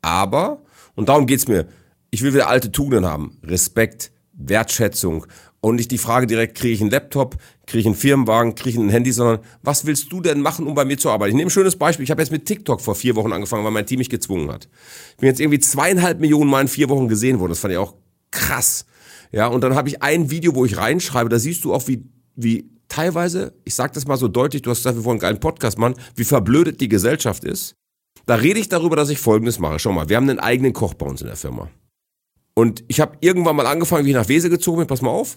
aber, 0.00 0.62
und 0.94 1.10
darum 1.10 1.26
geht's 1.26 1.48
mir, 1.48 1.66
ich 2.10 2.22
will 2.22 2.32
wieder 2.32 2.48
alte 2.48 2.72
Tugenden 2.72 3.04
haben. 3.04 3.38
Respekt, 3.42 4.10
Wertschätzung 4.32 5.26
und 5.64 5.76
nicht 5.76 5.92
die 5.92 5.98
Frage 5.98 6.26
direkt, 6.26 6.56
kriege 6.56 6.74
ich 6.74 6.80
einen 6.80 6.90
Laptop, 6.90 7.36
kriege 7.66 7.80
ich 7.80 7.86
einen 7.86 7.94
Firmenwagen, 7.94 8.56
kriege 8.56 8.70
ich 8.70 8.76
ein 8.76 8.88
Handy, 8.88 9.12
sondern 9.12 9.38
was 9.62 9.86
willst 9.86 10.10
du 10.10 10.20
denn 10.20 10.40
machen, 10.40 10.66
um 10.66 10.74
bei 10.74 10.84
mir 10.84 10.98
zu 10.98 11.08
arbeiten? 11.08 11.30
Ich 11.30 11.36
nehme 11.36 11.46
ein 11.46 11.50
schönes 11.50 11.76
Beispiel. 11.76 12.02
Ich 12.02 12.10
habe 12.10 12.20
jetzt 12.20 12.32
mit 12.32 12.46
TikTok 12.46 12.80
vor 12.80 12.96
vier 12.96 13.14
Wochen 13.14 13.32
angefangen, 13.32 13.64
weil 13.64 13.70
mein 13.70 13.86
Team 13.86 13.98
mich 13.98 14.10
gezwungen 14.10 14.50
hat. 14.50 14.68
Ich 15.12 15.18
bin 15.18 15.28
jetzt 15.28 15.40
irgendwie 15.40 15.60
zweieinhalb 15.60 16.18
Millionen 16.18 16.50
Mal 16.50 16.62
in 16.62 16.68
vier 16.68 16.88
Wochen 16.88 17.06
gesehen 17.06 17.38
worden. 17.38 17.50
Das 17.50 17.60
fand 17.60 17.72
ich 17.72 17.78
auch 17.78 17.94
krass. 18.32 18.86
Ja, 19.30 19.46
und 19.46 19.62
dann 19.62 19.76
habe 19.76 19.88
ich 19.88 20.02
ein 20.02 20.30
Video, 20.30 20.56
wo 20.56 20.64
ich 20.64 20.76
reinschreibe, 20.76 21.30
da 21.30 21.38
siehst 21.38 21.64
du 21.64 21.72
auch, 21.72 21.86
wie, 21.86 22.04
wie 22.34 22.68
teilweise, 22.88 23.54
ich 23.64 23.76
sag 23.76 23.92
das 23.92 24.04
mal 24.06 24.16
so 24.16 24.26
deutlich, 24.26 24.62
du 24.62 24.70
hast 24.70 24.78
gesagt, 24.78 24.96
wir 24.96 25.04
wollen 25.04 25.14
einen 25.14 25.20
geilen 25.20 25.40
Podcast 25.40 25.78
machen, 25.78 25.94
wie 26.16 26.24
verblödet 26.24 26.80
die 26.80 26.88
Gesellschaft 26.88 27.44
ist. 27.44 27.76
Da 28.26 28.34
rede 28.34 28.58
ich 28.58 28.68
darüber, 28.68 28.96
dass 28.96 29.10
ich 29.10 29.18
Folgendes 29.18 29.60
mache. 29.60 29.78
Schau 29.78 29.92
mal, 29.92 30.08
wir 30.08 30.16
haben 30.16 30.28
einen 30.28 30.40
eigenen 30.40 30.72
Koch 30.72 30.94
bei 30.94 31.06
uns 31.06 31.20
in 31.20 31.28
der 31.28 31.36
Firma. 31.36 31.70
Und 32.54 32.84
ich 32.88 33.00
habe 33.00 33.16
irgendwann 33.20 33.56
mal 33.56 33.66
angefangen, 33.66 34.04
wie 34.04 34.10
ich 34.10 34.16
nach 34.16 34.28
Wese 34.28 34.50
gezogen 34.50 34.78
bin, 34.78 34.86
pass 34.86 35.02
mal 35.02 35.10
auf, 35.10 35.36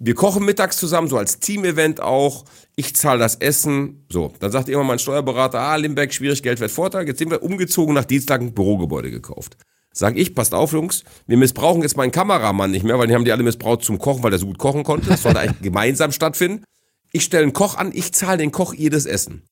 wir 0.00 0.14
kochen 0.14 0.44
mittags 0.44 0.76
zusammen, 0.76 1.08
so 1.08 1.18
als 1.18 1.40
Team-Event 1.40 2.00
auch. 2.00 2.44
Ich 2.76 2.94
zahle 2.94 3.18
das 3.18 3.34
Essen. 3.36 4.06
So, 4.10 4.32
dann 4.38 4.52
sagt 4.52 4.68
irgendwann 4.68 4.86
mein 4.86 4.98
Steuerberater, 5.00 5.58
ah, 5.58 5.76
Limbeck, 5.76 6.14
schwierig, 6.14 6.42
Geld 6.42 6.60
wird 6.60 6.70
Vorteil. 6.70 7.06
Jetzt 7.06 7.18
sind 7.18 7.30
wir 7.30 7.42
umgezogen, 7.42 7.94
nach 7.94 8.04
Dienstag 8.04 8.40
ein 8.40 8.54
Bürogebäude 8.54 9.10
gekauft. 9.10 9.56
Sag 9.92 10.16
ich, 10.16 10.34
passt 10.34 10.54
auf, 10.54 10.72
Jungs, 10.72 11.02
wir 11.26 11.36
missbrauchen 11.36 11.82
jetzt 11.82 11.96
meinen 11.96 12.12
Kameramann 12.12 12.70
nicht 12.70 12.84
mehr, 12.84 12.98
weil 12.98 13.08
die 13.08 13.14
haben 13.14 13.24
die 13.24 13.32
alle 13.32 13.42
missbraucht 13.42 13.82
zum 13.82 13.98
Kochen, 13.98 14.22
weil 14.22 14.30
der 14.30 14.38
so 14.38 14.46
gut 14.46 14.58
kochen 14.58 14.84
konnte. 14.84 15.08
Das 15.08 15.22
sollte 15.22 15.40
eigentlich 15.40 15.60
gemeinsam 15.62 16.12
stattfinden. 16.12 16.62
Ich 17.10 17.24
stelle 17.24 17.42
einen 17.42 17.52
Koch 17.52 17.76
an, 17.76 17.90
ich 17.92 18.12
zahle 18.12 18.38
den 18.38 18.52
Koch 18.52 18.74
das 18.78 19.06
Essen. 19.06 19.42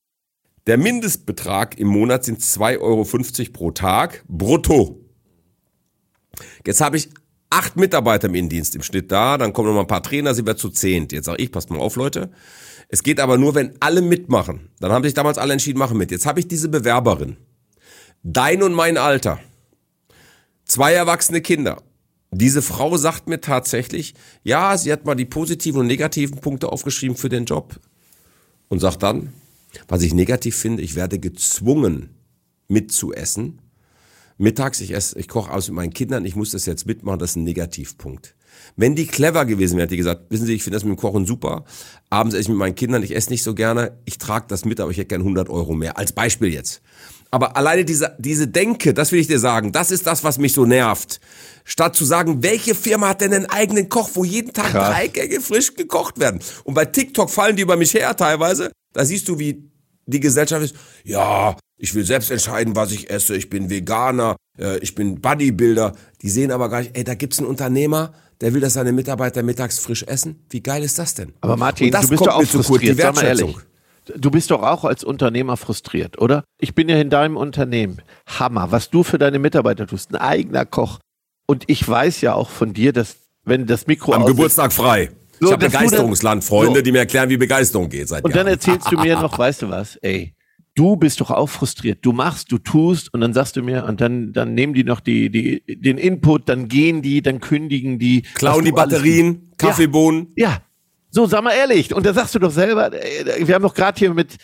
Der 0.69 0.79
Mindestbetrag 0.79 1.79
im 1.79 1.89
Monat 1.89 2.25
sind 2.25 2.41
2,50 2.41 2.81
Euro 2.81 3.53
pro 3.53 3.71
Tag 3.73 4.25
brutto. 4.29 5.01
Jetzt 6.65 6.81
habe 6.81 6.97
ich 6.97 7.09
acht 7.57 7.77
Mitarbeiter 7.77 8.29
im 8.29 8.35
Innendienst 8.35 8.75
im 8.75 8.83
Schnitt 8.83 9.11
da, 9.11 9.39
dann 9.39 9.55
kommen 9.55 9.69
noch 9.69 9.75
mal 9.75 9.81
ein 9.81 9.87
paar 9.87 10.03
Trainer, 10.03 10.35
sind 10.35 10.47
wir 10.47 10.59
zu 10.59 10.69
zehnt. 10.69 11.11
Jetzt 11.13 11.25
sage 11.25 11.43
ich, 11.43 11.51
passt 11.51 11.71
mal 11.71 11.79
auf, 11.79 11.97
Leute. 11.97 12.31
Es 12.89 13.03
geht 13.03 13.19
aber 13.19 13.39
nur, 13.39 13.55
wenn 13.55 13.73
alle 13.81 14.03
mitmachen. 14.03 14.69
Dann 14.79 14.93
haben 14.93 15.05
sich 15.05 15.15
damals 15.15 15.39
alle 15.39 15.55
entschieden, 15.55 15.79
machen 15.79 15.97
mit. 15.97 16.11
Jetzt 16.11 16.27
habe 16.27 16.39
ich 16.39 16.49
diese 16.49 16.69
Bewerberin. 16.69 17.39
Dein 18.23 18.63
und 18.63 18.75
mein 18.75 18.99
Alter. 18.99 19.41
Zwei 20.67 20.93
erwachsene 20.93 21.41
Kinder. 21.41 21.83
Diese 22.31 22.61
Frau 22.61 22.99
sagt 22.99 23.27
mir 23.27 23.41
tatsächlich, 23.41 24.15
ja, 24.43 24.77
sie 24.77 24.93
hat 24.93 25.07
mal 25.07 25.15
die 25.15 25.25
positiven 25.25 25.81
und 25.81 25.87
negativen 25.87 26.39
Punkte 26.41 26.71
aufgeschrieben 26.71 27.17
für 27.17 27.31
den 27.31 27.47
Job. 27.47 27.81
Und 28.69 28.81
sagt 28.81 29.03
dann, 29.03 29.33
was 29.89 30.03
ich 30.03 30.13
negativ 30.13 30.57
finde, 30.57 30.83
ich 30.83 30.95
werde 30.95 31.19
gezwungen 31.19 32.11
mitzuessen 32.69 33.61
mittags, 34.39 34.81
ich 34.81 34.93
esse, 34.93 35.19
ich 35.19 35.29
koche 35.29 35.51
aus 35.53 35.69
mit 35.69 35.77
meinen 35.77 35.93
Kindern, 35.93 36.25
ich 36.25 36.37
muss 36.37 36.51
das 36.51 36.67
jetzt 36.67 36.87
mitmachen, 36.87 37.19
das 37.19 37.31
ist 37.31 37.37
ein 37.37 37.45
Negativpunkt. 37.45 38.35
Wenn 38.77 38.95
die 38.95 39.07
clever 39.07 39.45
gewesen 39.45 39.77
wäre, 39.77 39.85
hätte 39.85 39.93
die 39.93 39.99
gesagt, 39.99 40.31
wissen 40.31 40.47
Sie, 40.47 40.55
ich 40.55 40.63
finde 40.63 40.77
das 40.77 40.85
mit 40.85 40.97
dem 40.97 41.01
Kochen 41.01 41.27
super. 41.27 41.65
Abends 42.11 42.35
esse 42.35 42.43
ich 42.43 42.49
mit 42.49 42.59
meinen 42.59 42.75
Kindern, 42.75 43.03
ich 43.03 43.15
esse 43.15 43.31
nicht 43.31 43.43
so 43.43 43.55
gerne, 43.55 43.99
ich 44.05 44.19
trage 44.19 44.47
das 44.49 44.65
mit, 44.65 44.81
aber 44.81 44.91
ich 44.91 44.99
hätte 44.99 45.09
gern 45.09 45.23
100 45.23 45.49
Euro 45.49 45.75
mehr. 45.75 45.99
Als 45.99 46.13
Beispiel 46.13 46.53
jetzt. 46.53 46.83
Aber 47.31 47.57
alleine 47.57 47.85
diese, 47.85 48.17
diese 48.19 48.49
Denke, 48.49 48.95
das 48.95 49.13
will 49.13 49.19
ich 49.19 49.27
dir 49.27 49.39
sagen, 49.39 49.73
das 49.73 49.91
ist 49.91 50.07
das, 50.07 50.25
was 50.25 50.39
mich 50.39 50.53
so 50.53 50.65
nervt. 50.65 51.21
Statt 51.65 51.97
zu 51.97 52.05
sagen, 52.05 52.43
welche 52.43 52.75
Firma 52.75 53.09
hat 53.09 53.21
denn 53.21 53.35
einen 53.35 53.47
eigenen 53.47 53.89
Koch, 53.89 54.11
wo 54.15 54.25
jeden 54.25 54.53
Tag 54.53 54.71
Krass. 54.71 54.95
drei 54.95 55.09
Gänge 55.09 55.41
frisch 55.41 55.75
gekocht 55.75 56.19
werden? 56.19 56.41
Und 56.65 56.75
bei 56.75 56.85
TikTok 56.85 57.31
fallen 57.31 57.57
die 57.57 57.63
über 57.63 57.77
mich 57.77 57.95
her 57.95 58.17
teilweise. 58.17 58.71
Da 58.93 59.05
siehst 59.05 59.29
du, 59.29 59.39
wie 59.39 59.71
die 60.07 60.21
Gesellschaft 60.21 60.65
ist. 60.65 60.77
Ja, 61.05 61.57
ich 61.77 61.95
will 61.95 62.05
selbst 62.05 62.31
entscheiden, 62.31 62.75
was 62.75 62.93
ich 62.93 63.11
esse. 63.11 63.37
Ich 63.37 63.51
bin 63.51 63.69
Veganer, 63.69 64.37
äh, 64.59 64.79
ich 64.79 64.95
bin 64.95 65.21
Bodybuilder. 65.21 65.93
Die 66.23 66.31
sehen 66.31 66.51
aber 66.51 66.69
gar 66.69 66.81
nicht, 66.81 66.97
ey, 66.97 67.05
da 67.05 67.15
gibt's 67.15 67.39
einen 67.39 67.49
Unternehmer, 67.49 68.15
der 68.41 68.55
will, 68.55 68.61
dass 68.61 68.75
seine 68.75 68.93
Mitarbeiter 68.93 69.43
mittags 69.43 69.79
frisch 69.79 70.03
essen. 70.05 70.45
Wie 70.51 70.63
geil 70.63 70.83
ist 70.83 70.99
das 70.99 71.15
denn? 71.15 71.35
Aber 71.41 71.57
Martin, 71.57 71.91
du 71.91 72.09
bist 72.09 72.27
doch 72.27 72.35
auch 72.35 72.45
frustriert, 72.45 72.99
sag 72.99 73.15
mal 73.15 73.25
ehrlich. 73.25 73.57
Du 74.15 74.31
bist 74.31 74.53
doch 74.53 74.63
auch 74.63 74.85
als 74.85 75.03
Unternehmer 75.03 75.57
frustriert, 75.57 76.21
oder? 76.21 76.45
Ich 76.61 76.77
bin 76.77 76.89
ja 76.89 76.97
in 77.01 77.11
deinem 77.11 77.37
Unternehmen. 77.37 78.03
Hammer, 78.27 78.71
was 78.71 78.89
du 78.89 79.03
für 79.03 79.19
deine 79.19 79.41
Mitarbeiter 79.41 79.87
tust. 79.87 80.11
Ein 80.15 80.17
eigener 80.17 80.65
Koch. 80.65 81.01
Und 81.49 81.65
ich 81.67 81.87
weiß 81.87 82.21
ja 82.21 82.35
auch 82.35 82.51
von 82.51 82.73
dir, 82.73 82.93
dass 82.93 83.17
wenn 83.45 83.67
das 83.67 83.87
Mikro 83.87 84.13
Am 84.13 84.25
Geburtstag 84.25 84.73
frei. 84.73 85.11
So, 85.41 85.47
ich 85.49 85.53
habe 85.53 85.65
dass 85.65 85.73
du 85.73 85.79
dann- 85.79 85.85
Begeisterungsland, 85.87 86.45
Freunde, 86.45 86.77
so. 86.81 86.83
die 86.83 86.93
mir 86.93 86.99
erklären, 86.99 87.29
wie 87.29 87.37
Begeisterung 87.37 87.89
geht 87.89 88.09
seit 88.09 88.25
Und 88.25 88.35
dann 88.35 88.47
Jahren. 88.47 88.55
erzählst 88.59 88.91
du 88.91 88.97
mir 88.99 89.17
noch, 89.21 89.39
weißt 89.39 89.63
du 89.63 89.69
was, 89.71 89.97
ey, 89.97 90.35
du 90.75 90.97
bist 90.97 91.21
doch 91.21 91.31
auch 91.31 91.49
frustriert. 91.49 91.99
Du 92.03 92.13
machst, 92.13 92.51
du 92.53 92.59
tust 92.59 93.13
und 93.15 93.21
dann 93.21 93.33
sagst 93.33 93.57
du 93.57 93.63
mir, 93.63 93.85
und 93.85 94.01
dann, 94.01 94.33
dann 94.33 94.55
nehmen 94.55 94.75
die 94.75 94.85
noch 94.85 95.01
die, 95.01 95.31
die, 95.31 95.63
den 95.67 95.99
Input, 95.99 96.49
dann 96.49 96.69
gehen 96.69 97.03
die, 97.03 97.23
dann 97.23 97.41
kündigen 97.41 97.99
die. 97.99 98.23
Klauen 98.35 98.65
die 98.65 98.73
Batterien, 98.73 99.51
Kaffeebohnen. 99.59 100.33
Ja, 100.37 100.59
so, 101.11 101.27
sag 101.27 101.43
mal 101.45 101.53
ehrlich. 101.53 101.95
Und 101.95 102.05
da 102.05 102.13
sagst 102.13 102.35
du 102.35 102.39
doch 102.39 102.51
selber, 102.51 102.91
ey, 102.93 103.47
wir 103.49 103.55
haben 103.55 103.63
doch 103.63 103.75
gerade 103.75 103.99
hier 103.99 104.13
mit 104.13 104.37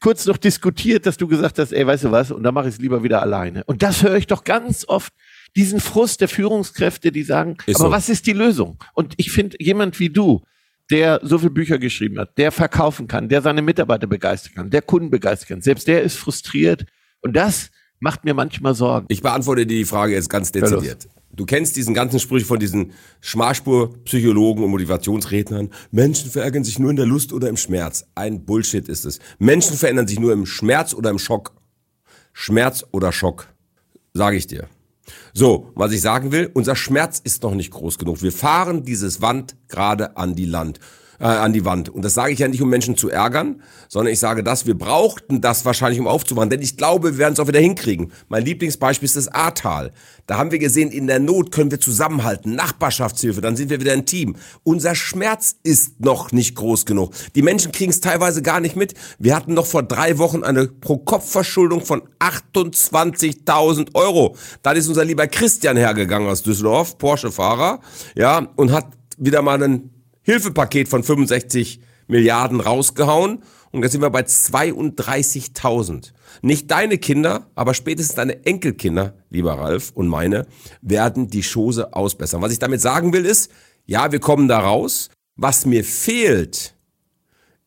kurz 0.00 0.26
noch 0.26 0.36
diskutiert, 0.36 1.06
dass 1.06 1.16
du 1.16 1.26
gesagt 1.28 1.58
hast, 1.58 1.72
ey, 1.72 1.86
weißt 1.86 2.04
du 2.04 2.10
was, 2.12 2.30
und 2.30 2.42
dann 2.42 2.54
mache 2.54 2.68
ich 2.68 2.74
es 2.74 2.80
lieber 2.80 3.02
wieder 3.02 3.20
alleine. 3.22 3.64
Und 3.64 3.82
das 3.82 4.02
höre 4.02 4.16
ich 4.16 4.26
doch 4.28 4.44
ganz 4.44 4.84
oft, 4.88 5.12
diesen 5.58 5.80
Frust 5.80 6.20
der 6.20 6.28
Führungskräfte, 6.28 7.10
die 7.10 7.24
sagen, 7.24 7.56
Ist 7.66 7.80
aber 7.80 7.88
so. 7.88 7.92
was 7.92 8.08
ist 8.08 8.26
die 8.28 8.32
Lösung? 8.32 8.78
Und 8.94 9.14
ich 9.16 9.32
finde, 9.32 9.56
jemand 9.58 9.98
wie 9.98 10.08
du, 10.08 10.40
der 10.88 11.18
so 11.24 11.36
viele 11.36 11.50
Bücher 11.50 11.78
geschrieben 11.78 12.18
hat, 12.20 12.38
der 12.38 12.52
verkaufen 12.52 13.08
kann, 13.08 13.28
der 13.28 13.42
seine 13.42 13.60
Mitarbeiter 13.60 14.06
begeistern 14.06 14.54
kann, 14.54 14.70
der 14.70 14.82
Kunden 14.82 15.10
begeistern 15.10 15.48
kann, 15.48 15.60
selbst 15.60 15.88
der 15.88 16.02
ist 16.02 16.16
frustriert. 16.16 16.86
Und 17.22 17.34
das 17.34 17.70
macht 17.98 18.24
mir 18.24 18.34
manchmal 18.34 18.76
Sorgen. 18.76 19.06
Ich 19.10 19.20
beantworte 19.20 19.66
dir 19.66 19.78
die 19.78 19.84
Frage 19.84 20.14
jetzt 20.14 20.30
ganz 20.30 20.52
dezidiert. 20.52 21.08
Du 21.32 21.44
kennst 21.44 21.74
diesen 21.74 21.92
ganzen 21.92 22.20
Sprüche 22.20 22.46
von 22.46 22.60
diesen 22.60 22.92
Schmarspur-Psychologen 23.20 24.62
und 24.62 24.70
Motivationsrednern. 24.70 25.70
Menschen 25.90 26.30
verärgern 26.30 26.62
sich 26.62 26.78
nur 26.78 26.90
in 26.90 26.96
der 26.96 27.06
Lust 27.06 27.32
oder 27.32 27.48
im 27.48 27.56
Schmerz. 27.56 28.06
Ein 28.14 28.44
Bullshit 28.44 28.88
ist 28.88 29.04
es. 29.04 29.18
Menschen 29.40 29.76
verändern 29.76 30.06
sich 30.06 30.20
nur 30.20 30.32
im 30.32 30.46
Schmerz 30.46 30.94
oder 30.94 31.10
im 31.10 31.18
Schock. 31.18 31.52
Schmerz 32.32 32.84
oder 32.92 33.10
Schock. 33.10 33.48
Sage 34.14 34.36
ich 34.36 34.46
dir. 34.46 34.68
So, 35.32 35.70
was 35.74 35.92
ich 35.92 36.00
sagen 36.00 36.32
will, 36.32 36.50
unser 36.54 36.76
Schmerz 36.76 37.20
ist 37.22 37.42
noch 37.42 37.54
nicht 37.54 37.70
groß 37.70 37.98
genug. 37.98 38.22
Wir 38.22 38.32
fahren 38.32 38.84
dieses 38.84 39.20
Wand 39.22 39.56
gerade 39.68 40.16
an 40.16 40.34
die 40.34 40.46
Land, 40.46 40.80
äh, 41.20 41.24
an 41.24 41.52
die 41.52 41.64
Wand. 41.64 41.88
Und 41.88 42.04
das 42.04 42.14
sage 42.14 42.32
ich 42.32 42.38
ja 42.38 42.48
nicht, 42.48 42.62
um 42.62 42.68
Menschen 42.68 42.96
zu 42.96 43.10
ärgern, 43.10 43.62
sondern 43.88 44.12
ich 44.12 44.18
sage 44.18 44.42
das, 44.42 44.66
wir 44.66 44.76
brauchten 44.76 45.40
das 45.40 45.64
wahrscheinlich, 45.64 46.00
um 46.00 46.06
aufzuwachen. 46.06 46.50
Denn 46.50 46.62
ich 46.62 46.76
glaube, 46.76 47.12
wir 47.12 47.18
werden 47.18 47.34
es 47.34 47.40
auch 47.40 47.48
wieder 47.48 47.60
hinkriegen. 47.60 48.12
Mein 48.28 48.44
Lieblingsbeispiel 48.44 49.06
ist 49.06 49.16
das 49.16 49.28
Ahrtal. 49.28 49.92
Da 50.26 50.36
haben 50.36 50.50
wir 50.50 50.58
gesehen, 50.58 50.90
in 50.90 51.06
der 51.06 51.20
Not 51.20 51.52
können 51.52 51.70
wir 51.70 51.80
zusammenhalten, 51.80 52.54
Nachbarschaftshilfe, 52.54 53.40
dann 53.40 53.56
sind 53.56 53.70
wir 53.70 53.80
wieder 53.80 53.92
ein 53.92 54.04
Team. 54.06 54.36
Unser 54.62 54.94
Schmerz 54.94 55.56
ist 55.62 56.00
noch 56.00 56.32
nicht 56.32 56.54
groß 56.54 56.84
genug. 56.84 57.12
Die 57.34 57.42
Menschen 57.42 57.72
kriegen 57.72 57.90
es 57.90 58.00
teilweise 58.00 58.42
gar 58.42 58.60
nicht 58.60 58.76
mit. 58.76 58.94
Wir 59.18 59.34
hatten 59.34 59.54
noch 59.54 59.66
vor 59.66 59.82
drei 59.82 60.18
Wochen 60.18 60.44
eine 60.44 60.66
Pro-Kopf-Verschuldung 60.66 61.84
von 61.84 62.02
28.000 62.18 63.94
Euro. 63.94 64.36
Dann 64.62 64.76
ist 64.76 64.88
unser 64.88 65.04
lieber 65.04 65.26
Christian 65.26 65.76
hergegangen 65.76 66.28
aus 66.28 66.42
Düsseldorf, 66.42 66.98
Porsche-Fahrer, 66.98 67.80
ja, 68.14 68.48
und 68.56 68.72
hat 68.72 68.86
wieder 69.16 69.42
mal 69.42 69.62
ein 69.62 69.97
Hilfepaket 70.28 70.88
von 70.88 71.02
65 71.02 71.80
Milliarden 72.06 72.60
rausgehauen. 72.60 73.42
Und 73.70 73.82
jetzt 73.82 73.92
sind 73.92 74.02
wir 74.02 74.10
bei 74.10 74.20
32.000. 74.20 76.12
Nicht 76.42 76.70
deine 76.70 76.98
Kinder, 76.98 77.46
aber 77.54 77.72
spätestens 77.72 78.16
deine 78.16 78.44
Enkelkinder, 78.44 79.14
lieber 79.30 79.54
Ralf 79.54 79.90
und 79.94 80.06
meine, 80.06 80.46
werden 80.82 81.30
die 81.30 81.40
Chose 81.42 81.94
ausbessern. 81.94 82.42
Was 82.42 82.52
ich 82.52 82.58
damit 82.58 82.82
sagen 82.82 83.14
will 83.14 83.24
ist, 83.24 83.50
ja, 83.86 84.12
wir 84.12 84.20
kommen 84.20 84.48
da 84.48 84.58
raus. 84.58 85.08
Was 85.36 85.64
mir 85.64 85.82
fehlt, 85.82 86.74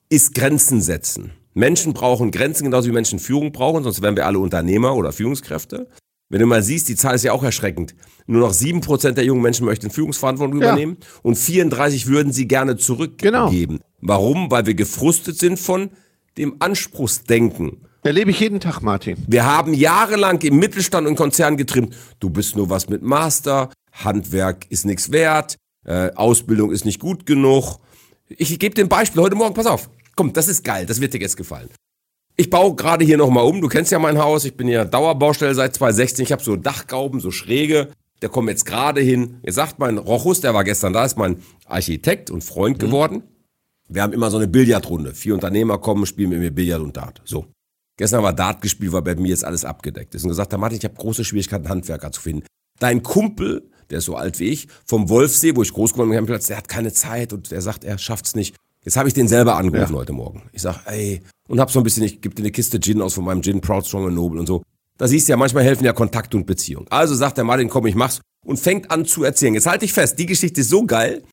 ist 0.10 0.36
Grenzen 0.36 0.82
setzen. 0.82 1.32
Menschen 1.56 1.94
brauchen 1.94 2.30
Grenzen, 2.30 2.66
genauso 2.66 2.90
wie 2.90 2.94
Menschen 2.94 3.18
Führung 3.18 3.52
brauchen, 3.52 3.84
sonst 3.84 4.04
wären 4.04 4.16
wir 4.16 4.28
alle 4.28 4.38
Unternehmer 4.38 4.96
oder 4.96 5.12
Führungskräfte. 5.12 5.88
Wenn 6.32 6.40
du 6.40 6.46
mal 6.46 6.64
siehst, 6.64 6.88
die 6.88 6.96
Zahl 6.96 7.14
ist 7.14 7.24
ja 7.26 7.34
auch 7.34 7.44
erschreckend. 7.44 7.94
Nur 8.26 8.40
noch 8.40 8.54
7% 8.54 9.12
der 9.12 9.26
jungen 9.26 9.42
Menschen 9.42 9.66
möchten 9.66 9.90
Führungsverantwortung 9.92 10.62
Ja. 10.62 10.68
übernehmen 10.70 10.96
und 11.24 11.38
34 11.38 12.08
würden 12.08 12.32
sie 12.32 12.48
gerne 12.48 12.78
zurückgeben. 12.78 13.78
Genau. 13.78 13.80
Warum? 14.00 14.50
Weil 14.50 14.66
wir 14.66 14.74
gefrustet 14.74 15.38
sind 15.38 15.60
von 15.60 15.90
dem 16.38 16.56
Anspruchsdenken. 16.60 17.86
Erlebe 18.04 18.32
ich 18.32 18.40
jeden 18.40 18.62
Tag, 18.62 18.82
Martin. 18.82 19.18
Wir 19.28 19.46
haben 19.46 19.74
jahrelang 19.74 20.40
im 20.42 20.58
Mittelstand 20.58 21.06
und 21.06 21.18
Konzernen 21.18 21.58
getrimmt, 21.58 21.94
du 22.22 22.30
bist 22.30 22.56
nur 22.56 22.70
was 22.70 22.88
mit 22.88 23.02
Master, 23.02 23.70
Handwerk 23.92 24.66
ist 24.70 24.86
nichts 24.86 25.12
wert, 25.12 25.58
äh, 25.86 26.12
Ausbildung 26.16 26.72
ist 26.72 26.86
nicht 26.86 27.00
gut 27.02 27.26
genug. 27.26 27.78
Ich 28.30 28.58
gebe 28.58 28.74
dir 28.74 28.86
ein 28.86 28.90
Beispiel 28.90 29.22
heute 29.22 29.36
Morgen, 29.36 29.54
pass 29.54 29.66
auf. 29.68 29.90
Komm, 30.16 30.32
das 30.32 30.48
ist 30.48 30.64
geil, 30.64 30.86
das 30.86 31.02
wird 31.02 31.14
dir 31.14 31.20
jetzt 31.20 31.36
gefallen. 31.36 31.70
Ich 32.42 32.50
baue 32.50 32.74
gerade 32.76 33.06
hier 33.06 33.18
nochmal 33.18 33.46
um, 33.46 33.62
du 33.62 33.68
kennst 33.68 33.92
ja 33.92 34.00
mein 34.00 34.18
Haus, 34.18 34.46
ich 34.46 34.58
bin 34.58 34.68
ja 34.68 34.84
Dauerbaustelle 34.84 35.54
seit 35.54 35.76
2016, 35.76 36.24
ich 36.24 36.32
habe 36.32 36.42
so 36.42 36.56
Dachgauben, 36.56 37.20
so 37.20 37.30
schräge, 37.30 37.90
der 38.24 38.30
kommt 38.30 38.50
jetzt 38.50 38.66
gerade 38.66 39.00
hin. 39.00 39.38
Jetzt 39.44 39.54
sagt 39.54 39.78
mein 39.78 40.00
Rochus, 40.00 40.42
der 40.42 40.56
war 40.56 40.64
gestern 40.64 40.92
da, 40.92 41.06
ist 41.06 41.20
mein 41.20 41.38
Architekt 41.68 42.32
und 42.32 42.44
Freund 42.44 42.80
geworden. 42.80 43.22
Wir 43.90 44.02
haben 44.02 44.12
immer 44.12 44.32
so 44.32 44.38
eine 44.38 44.48
Billardrunde. 44.48 45.14
Vier 45.14 45.36
Unternehmer 45.36 45.78
kommen, 45.78 46.08
spielen 46.08 46.32
mit 46.32 46.40
mir 46.40 46.50
Billard 46.50 46.82
und 46.82 46.98
Dart. 46.98 47.22
So. 47.26 47.46
Gestern 47.96 48.24
war 48.24 48.34
Dart 48.34 48.60
gespielt, 48.64 48.92
weil 48.92 49.04
bei 49.04 49.14
mir 49.14 49.28
jetzt 49.30 49.46
alles 49.46 49.64
abgedeckt 49.64 50.16
ist. 50.16 50.24
Und 50.24 50.30
gesagt, 50.30 50.52
Martin, 50.58 50.80
ich 50.80 50.84
habe 50.84 50.96
große 50.96 51.24
Schwierigkeiten, 51.24 51.70
Handwerker 51.70 52.12
zu 52.12 52.22
finden. 52.22 52.44
Dein 52.80 53.04
Kumpel, 53.04 53.70
der 53.92 54.00
ist 54.00 54.06
so 54.06 54.16
alt 54.16 54.40
wie 54.40 54.46
ich, 54.46 54.68
vom 54.88 55.10
Wolfsee, 55.10 55.56
wo 55.56 55.62
ich 55.62 55.72
groß 55.72 55.92
geworden 55.94 56.10
bin, 56.10 56.18
am 56.18 56.26
Platz, 56.26 56.48
der 56.48 56.58
hat 56.58 56.68
keine 56.68 56.92
Zeit 56.92 57.34
und 57.34 57.52
der 57.52 57.62
sagt, 57.62 57.84
er 57.84 58.00
schafft's 58.00 58.34
nicht. 58.34 58.56
Jetzt 58.84 58.98
habe 58.98 59.08
ich 59.08 59.14
den 59.14 59.28
selber 59.28 59.58
angerufen 59.58 59.94
Ja. 59.94 60.00
heute 60.00 60.14
Morgen. 60.14 60.50
Ich 60.54 60.64
sag, 60.64 60.88
ey, 60.88 61.22
und 61.52 61.60
hab 61.60 61.70
so 61.70 61.82
ein 61.82 61.84
bisschen, 61.84 62.04
ich 62.04 62.22
gebe 62.22 62.34
dir 62.34 62.44
eine 62.44 62.52
Kiste 62.52 62.80
Gin 62.80 63.02
aus 63.02 63.14
von 63.14 63.26
meinem 63.26 63.44
Gin, 63.44 63.60
Proud, 63.60 63.86
Strong 63.86 64.08
and 64.08 64.16
Noble 64.16 64.40
und 64.40 64.48
so. 64.48 64.64
Da 64.98 65.08
siehst 65.08 65.28
du 65.28 65.34
ja, 65.34 65.38
manchmal 65.38 65.66
helfen 65.66 65.84
ja 65.84 65.92
Kontakt 65.92 66.34
und 66.34 66.46
Beziehung. 66.46 66.88
Also 66.90 67.14
sagt 67.14 67.36
der 67.38 67.44
Martin, 67.44 67.68
komm, 67.68 67.88
ich 67.88 67.96
mach's 67.96 68.22
und 68.46 68.58
fängt 68.58 68.90
an 68.90 69.06
zu 69.06 69.26
erzählen. 69.26 69.54
Jetzt 69.54 69.68
halte 69.68 69.84
ich 69.84 69.92
fest, 69.92 70.18
die 70.18 70.26
Geschichte 70.26 70.62
ist 70.62 70.70
so 70.70 70.86
geil. 70.86 71.24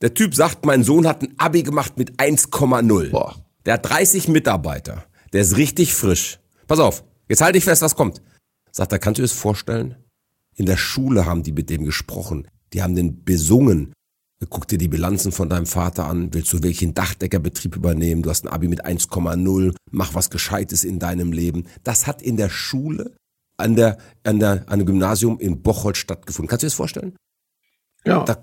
Der 0.00 0.14
Typ 0.14 0.36
sagt, 0.36 0.64
mein 0.64 0.84
Sohn 0.84 1.08
hat 1.08 1.22
ein 1.22 1.34
Abi 1.38 1.64
gemacht 1.64 1.98
mit 1.98 2.20
1,0. 2.20 3.10
Boah. 3.10 3.34
Der 3.66 3.74
hat 3.74 3.90
30 3.90 4.28
Mitarbeiter. 4.28 5.06
Der 5.32 5.40
ist 5.40 5.56
richtig 5.56 5.92
frisch. 5.92 6.38
Pass 6.68 6.78
auf, 6.78 7.02
jetzt 7.28 7.40
halte 7.40 7.58
ich 7.58 7.64
fest, 7.64 7.82
was 7.82 7.96
kommt. 7.96 8.22
Sagt 8.70 8.92
er, 8.92 9.00
kannst 9.00 9.18
du 9.18 9.22
dir 9.22 9.28
das 9.28 9.36
vorstellen? 9.36 9.96
In 10.54 10.66
der 10.66 10.76
Schule 10.76 11.26
haben 11.26 11.42
die 11.42 11.52
mit 11.52 11.68
dem 11.68 11.84
gesprochen. 11.84 12.46
Die 12.72 12.82
haben 12.82 12.94
den 12.94 13.24
besungen. 13.24 13.92
Guck 14.50 14.68
dir 14.68 14.78
die 14.78 14.88
Bilanzen 14.88 15.32
von 15.32 15.48
deinem 15.48 15.66
Vater 15.66 16.06
an. 16.06 16.32
Willst 16.32 16.52
du 16.52 16.62
welchen 16.62 16.94
Dachdeckerbetrieb 16.94 17.74
übernehmen? 17.74 18.22
Du 18.22 18.30
hast 18.30 18.44
ein 18.44 18.48
Abi 18.48 18.68
mit 18.68 18.86
1,0. 18.86 19.74
Mach 19.90 20.14
was 20.14 20.30
Gescheites 20.30 20.84
in 20.84 21.00
deinem 21.00 21.32
Leben. 21.32 21.66
Das 21.82 22.06
hat 22.06 22.22
in 22.22 22.36
der 22.36 22.48
Schule 22.48 23.16
an 23.56 23.74
der, 23.74 23.98
an 24.22 24.38
der, 24.38 24.64
an 24.68 24.78
dem 24.78 24.86
Gymnasium 24.86 25.40
in 25.40 25.60
Bocholt 25.62 25.96
stattgefunden. 25.96 26.48
Kannst 26.48 26.62
du 26.62 26.66
dir 26.66 26.70
das 26.70 26.74
vorstellen? 26.74 27.16
Ja. 28.04 28.22
Da 28.22 28.40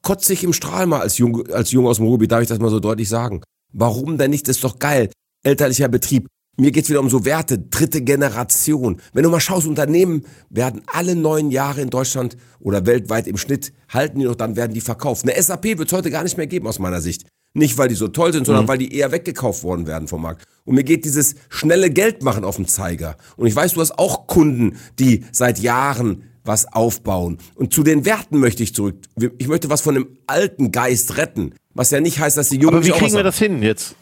kotze 0.00 0.32
ich 0.32 0.44
im 0.44 0.54
Strahl 0.54 0.86
mal 0.86 1.00
als 1.00 1.18
Jung, 1.18 1.46
als 1.50 1.72
Jung 1.72 1.86
aus 1.86 1.98
dem 1.98 2.06
Ruhrgebiet, 2.06 2.32
darf 2.32 2.42
ich 2.42 2.48
das 2.48 2.58
mal 2.58 2.70
so 2.70 2.80
deutlich 2.80 3.10
sagen. 3.10 3.42
Warum 3.70 4.16
denn 4.16 4.30
nicht? 4.30 4.48
Das 4.48 4.56
ist 4.56 4.64
doch 4.64 4.78
geil. 4.78 5.10
Elterlicher 5.44 5.88
Betrieb. 5.88 6.26
Mir 6.56 6.70
geht's 6.70 6.88
wieder 6.88 7.00
um 7.00 7.10
so 7.10 7.24
Werte. 7.24 7.58
Dritte 7.58 8.02
Generation. 8.02 9.00
Wenn 9.12 9.24
du 9.24 9.30
mal 9.30 9.40
schaust, 9.40 9.66
Unternehmen 9.66 10.24
werden 10.50 10.82
alle 10.86 11.16
neun 11.16 11.50
Jahre 11.50 11.80
in 11.80 11.90
Deutschland 11.90 12.36
oder 12.60 12.86
weltweit 12.86 13.26
im 13.26 13.36
Schnitt 13.36 13.72
halten 13.88 14.20
die 14.20 14.24
noch, 14.24 14.36
dann 14.36 14.54
werden 14.54 14.72
die 14.72 14.80
verkauft. 14.80 15.24
Eine 15.28 15.40
SAP 15.40 15.78
wird's 15.78 15.92
heute 15.92 16.10
gar 16.10 16.22
nicht 16.22 16.36
mehr 16.36 16.46
geben 16.46 16.66
aus 16.66 16.78
meiner 16.78 17.00
Sicht. 17.00 17.26
Nicht, 17.56 17.78
weil 17.78 17.88
die 17.88 17.94
so 17.94 18.08
toll 18.08 18.32
sind, 18.32 18.46
sondern 18.46 18.66
weil 18.66 18.78
die 18.78 18.92
eher 18.92 19.12
weggekauft 19.12 19.62
worden 19.62 19.86
werden 19.86 20.08
vom 20.08 20.22
Markt. 20.22 20.44
Und 20.64 20.74
mir 20.74 20.82
geht 20.82 21.04
dieses 21.04 21.36
schnelle 21.48 21.90
Geld 21.90 22.22
machen 22.22 22.44
auf 22.44 22.56
den 22.56 22.66
Zeiger. 22.66 23.16
Und 23.36 23.46
ich 23.46 23.54
weiß, 23.54 23.74
du 23.74 23.80
hast 23.80 23.96
auch 23.98 24.26
Kunden, 24.26 24.76
die 24.98 25.24
seit 25.30 25.60
Jahren 25.60 26.24
was 26.44 26.72
aufbauen. 26.72 27.38
Und 27.54 27.72
zu 27.72 27.82
den 27.82 28.04
Werten 28.04 28.38
möchte 28.38 28.62
ich 28.62 28.74
zurück. 28.74 28.96
Ich 29.38 29.48
möchte 29.48 29.70
was 29.70 29.80
von 29.80 29.94
dem 29.94 30.18
alten 30.26 30.72
Geist 30.72 31.16
retten. 31.16 31.54
Was 31.74 31.90
ja 31.90 32.00
nicht 32.00 32.18
heißt, 32.18 32.36
dass 32.36 32.48
die 32.48 32.56
Jungen 32.56 32.76
Aber 32.76 32.84
wie 32.84 32.90
kriegen 32.90 33.14
wir 33.14 33.22
das 33.22 33.38
hin 33.38 33.62
jetzt? 33.62 33.94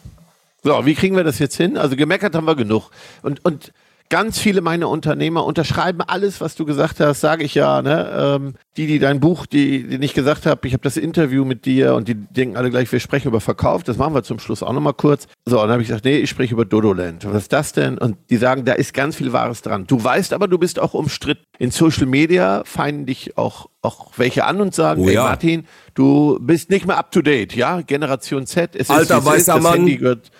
So, 0.63 0.85
wie 0.85 0.95
kriegen 0.95 1.15
wir 1.15 1.23
das 1.23 1.39
jetzt 1.39 1.57
hin? 1.57 1.77
Also 1.77 1.95
gemeckert 1.95 2.35
haben 2.35 2.45
wir 2.47 2.55
genug. 2.55 2.89
Und, 3.21 3.43
und 3.43 3.73
ganz 4.13 4.37
viele 4.37 4.61
meiner 4.61 4.89
Unternehmer 4.89 5.43
unterschreiben 5.43 6.01
alles, 6.01 6.39
was 6.39 6.53
du 6.55 6.65
gesagt 6.65 6.99
hast, 6.99 7.19
sage 7.19 7.43
ich 7.43 7.55
ja. 7.55 7.81
Ne? 7.81 8.11
Ähm, 8.15 8.53
die, 8.77 8.85
die 8.85 8.99
dein 8.99 9.19
Buch, 9.19 9.45
die, 9.45 9.87
die 9.87 9.97
nicht 9.97 10.13
gesagt 10.13 10.45
habe, 10.45 10.67
ich 10.67 10.73
habe 10.73 10.83
das 10.83 10.97
Interview 10.97 11.45
mit 11.45 11.65
dir 11.65 11.95
und 11.95 12.07
die 12.07 12.13
denken 12.13 12.55
alle 12.55 12.69
gleich, 12.69 12.91
wir 12.91 12.99
sprechen 12.99 13.27
über 13.29 13.41
Verkauf. 13.41 13.83
Das 13.83 13.97
machen 13.97 14.13
wir 14.13 14.23
zum 14.23 14.37
Schluss 14.37 14.61
auch 14.61 14.71
nochmal 14.71 14.93
kurz. 14.93 15.27
So, 15.45 15.57
und 15.57 15.63
dann 15.63 15.71
habe 15.73 15.81
ich 15.81 15.87
gesagt, 15.87 16.05
nee, 16.05 16.17
ich 16.17 16.29
spreche 16.29 16.53
über 16.53 16.63
Dodoland. 16.63 17.25
Was 17.25 17.43
ist 17.43 17.53
das 17.53 17.73
denn? 17.73 17.97
Und 17.97 18.17
die 18.29 18.37
sagen, 18.37 18.65
da 18.65 18.73
ist 18.73 18.93
ganz 18.93 19.15
viel 19.15 19.33
Wahres 19.33 19.63
dran. 19.63 19.85
Du 19.87 20.03
weißt 20.03 20.33
aber, 20.33 20.47
du 20.47 20.59
bist 20.59 20.79
auch 20.79 20.93
umstritten. 20.93 21.43
In 21.57 21.71
Social 21.71 22.05
Media 22.05 22.61
feinden 22.65 23.05
dich 23.07 23.37
auch, 23.37 23.67
auch 23.81 24.11
welche 24.17 24.45
an 24.45 24.61
und 24.61 24.75
sagen, 24.75 25.01
Oh 25.01 25.07
ey 25.07 25.15
ja. 25.15 25.23
Martin, 25.23 25.65
du 25.95 26.37
bist 26.39 26.69
nicht 26.69 26.85
mehr 26.85 26.97
up 26.97 27.11
to 27.11 27.21
date, 27.21 27.55
ja? 27.55 27.81
Generation 27.81 28.45
Z. 28.45 28.75
Es 28.75 28.91
Alter, 28.91 29.17
ist, 29.17 29.25
weißer 29.25 29.59
Mann. 29.59 29.73
Handy 29.73 29.97
gehört 29.97 30.31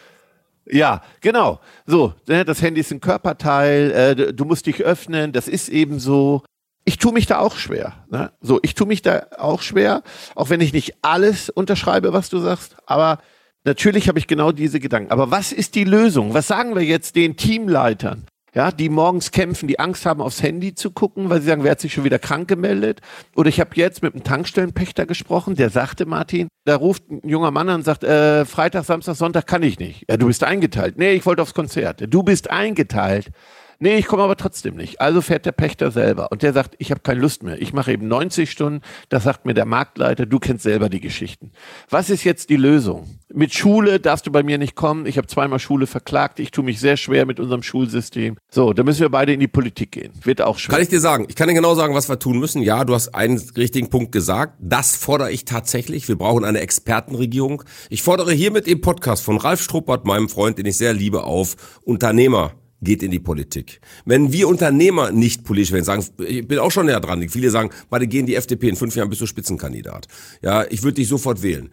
ja, 0.65 1.01
genau. 1.21 1.59
So, 1.85 2.13
ne, 2.27 2.45
das 2.45 2.61
Handy 2.61 2.81
ist 2.81 2.91
ein 2.91 2.99
Körperteil, 3.01 3.91
äh, 3.91 4.33
du- 4.33 4.45
musst 4.45 4.65
dich 4.65 4.81
öffnen, 4.83 5.31
das 5.31 5.47
ist 5.47 5.69
eben 5.69 5.99
so. 5.99 6.43
Ich 6.85 6.97
tue 6.97 7.13
mich 7.13 7.25
da 7.27 7.39
auch 7.39 7.55
schwer. 7.55 7.93
Ne? 8.09 8.31
So, 8.41 8.59
ich 8.61 8.73
tue 8.75 8.87
mich 8.87 9.01
da 9.01 9.27
auch 9.37 9.61
schwer, 9.61 10.03
auch 10.35 10.49
wenn 10.49 10.59
ich 10.61 10.73
nicht 10.73 10.95
alles 11.01 11.49
unterschreibe, 11.49 12.11
was 12.11 12.29
du 12.29 12.39
sagst, 12.39 12.75
aber 12.85 13.19
natürlich 13.63 14.09
habe 14.09 14.19
ich 14.19 14.27
genau 14.27 14.51
diese 14.51 14.81
Gedanken. 14.81 15.11
Aber 15.11 15.31
was 15.31 15.53
ist 15.53 15.75
die 15.75 15.85
Lösung? 15.85 16.33
Was 16.33 16.47
sagen 16.47 16.75
wir 16.75 16.83
jetzt 16.83 17.15
den 17.15 17.37
Teamleitern? 17.37 18.25
Ja, 18.55 18.71
die 18.71 18.89
morgens 18.89 19.31
kämpfen, 19.31 19.67
die 19.67 19.79
Angst 19.79 20.05
haben, 20.05 20.21
aufs 20.21 20.43
Handy 20.43 20.75
zu 20.75 20.91
gucken, 20.91 21.29
weil 21.29 21.41
sie 21.41 21.47
sagen, 21.47 21.63
wer 21.63 21.71
hat 21.71 21.79
sich 21.79 21.93
schon 21.93 22.03
wieder 22.03 22.19
krank 22.19 22.47
gemeldet? 22.47 23.01
Oder 23.35 23.49
ich 23.49 23.59
habe 23.59 23.71
jetzt 23.73 24.03
mit 24.03 24.13
einem 24.13 24.23
Tankstellenpächter 24.23 25.07
gesprochen, 25.07 25.55
der 25.55 25.71
sagte, 25.71 26.05
Martin, 26.05 26.49
da 26.65 26.75
ruft 26.75 27.09
ein 27.09 27.27
junger 27.27 27.49
Mann 27.49 27.69
an 27.69 27.75
und 27.77 27.83
sagt, 27.83 28.03
äh, 28.03 28.45
Freitag, 28.45 28.85
Samstag, 28.85 29.15
Sonntag 29.15 29.47
kann 29.47 29.63
ich 29.63 29.79
nicht. 29.79 30.05
Ja, 30.07 30.17
du 30.17 30.27
bist 30.27 30.43
eingeteilt. 30.43 30.99
Nee, 30.99 31.13
ich 31.13 31.25
wollte 31.25 31.41
aufs 31.41 31.55
Konzert. 31.55 32.03
Du 32.07 32.21
bist 32.21 32.51
eingeteilt. 32.51 33.31
Nee, 33.79 33.97
ich 33.97 34.07
komme 34.07 34.23
aber 34.23 34.35
trotzdem 34.35 34.75
nicht. 34.75 35.01
Also 35.01 35.21
fährt 35.21 35.45
der 35.45 35.51
Pächter 35.51 35.91
selber. 35.91 36.31
Und 36.31 36.41
der 36.41 36.53
sagt, 36.53 36.75
ich 36.77 36.91
habe 36.91 37.01
keine 37.01 37.19
Lust 37.19 37.43
mehr. 37.43 37.61
Ich 37.61 37.73
mache 37.73 37.91
eben 37.91 38.07
90 38.07 38.49
Stunden. 38.49 38.81
Das 39.09 39.23
sagt 39.23 39.45
mir 39.45 39.53
der 39.53 39.65
Marktleiter. 39.65 40.25
Du 40.25 40.39
kennst 40.39 40.63
selber 40.63 40.89
die 40.89 40.99
Geschichten. 40.99 41.51
Was 41.89 42.09
ist 42.09 42.23
jetzt 42.23 42.49
die 42.49 42.55
Lösung? 42.55 43.19
Mit 43.33 43.53
Schule 43.53 43.99
darfst 43.99 44.27
du 44.27 44.31
bei 44.31 44.43
mir 44.43 44.57
nicht 44.57 44.75
kommen. 44.75 45.05
Ich 45.05 45.17
habe 45.17 45.27
zweimal 45.27 45.59
Schule 45.59 45.87
verklagt. 45.87 46.39
Ich 46.39 46.51
tue 46.51 46.63
mich 46.63 46.79
sehr 46.79 46.97
schwer 46.97 47.25
mit 47.25 47.39
unserem 47.39 47.63
Schulsystem. 47.63 48.37
So, 48.51 48.73
da 48.73 48.83
müssen 48.83 49.01
wir 49.01 49.09
beide 49.09 49.33
in 49.33 49.39
die 49.39 49.47
Politik 49.47 49.91
gehen. 49.91 50.13
Wird 50.23 50.41
auch 50.41 50.59
schwer. 50.59 50.75
Kann 50.75 50.83
ich 50.83 50.89
dir 50.89 50.99
sagen. 50.99 51.25
Ich 51.29 51.35
kann 51.35 51.47
dir 51.47 51.53
genau 51.53 51.75
sagen, 51.75 51.95
was 51.95 52.09
wir 52.09 52.19
tun 52.19 52.39
müssen. 52.39 52.61
Ja, 52.61 52.85
du 52.85 52.93
hast 52.93 53.15
einen 53.15 53.41
richtigen 53.57 53.89
Punkt 53.89 54.11
gesagt. 54.11 54.55
Das 54.59 54.95
fordere 54.95 55.31
ich 55.31 55.45
tatsächlich. 55.45 56.07
Wir 56.07 56.17
brauchen 56.17 56.45
eine 56.45 56.59
Expertenregierung. 56.59 57.63
Ich 57.89 58.03
fordere 58.03 58.33
hiermit 58.33 58.67
im 58.67 58.81
Podcast 58.81 59.23
von 59.23 59.37
Ralf 59.37 59.61
Struppert, 59.61 60.05
meinem 60.05 60.29
Freund, 60.29 60.57
den 60.57 60.65
ich 60.65 60.77
sehr 60.77 60.93
liebe, 60.93 61.23
auf. 61.23 61.55
Unternehmer 61.83 62.53
geht 62.83 63.03
in 63.03 63.11
die 63.11 63.19
Politik. 63.19 63.79
Wenn 64.05 64.31
wir 64.31 64.47
Unternehmer 64.47 65.11
nicht 65.11 65.43
politisch 65.43 65.71
werden, 65.71 65.85
sagen, 65.85 66.05
ich 66.19 66.47
bin 66.47 66.59
auch 66.59 66.71
schon 66.71 66.85
näher 66.85 66.99
dran. 66.99 67.27
Viele 67.29 67.49
sagen, 67.49 67.69
warte, 67.89 68.07
geh 68.07 68.19
in 68.19 68.25
die 68.25 68.35
FDP, 68.35 68.69
in 68.69 68.75
fünf 68.75 68.95
Jahren 68.95 69.09
bist 69.09 69.21
du 69.21 69.25
Spitzenkandidat. 69.25 70.07
Ja, 70.41 70.65
ich 70.69 70.83
würde 70.83 70.95
dich 70.95 71.07
sofort 71.07 71.43
wählen. 71.43 71.69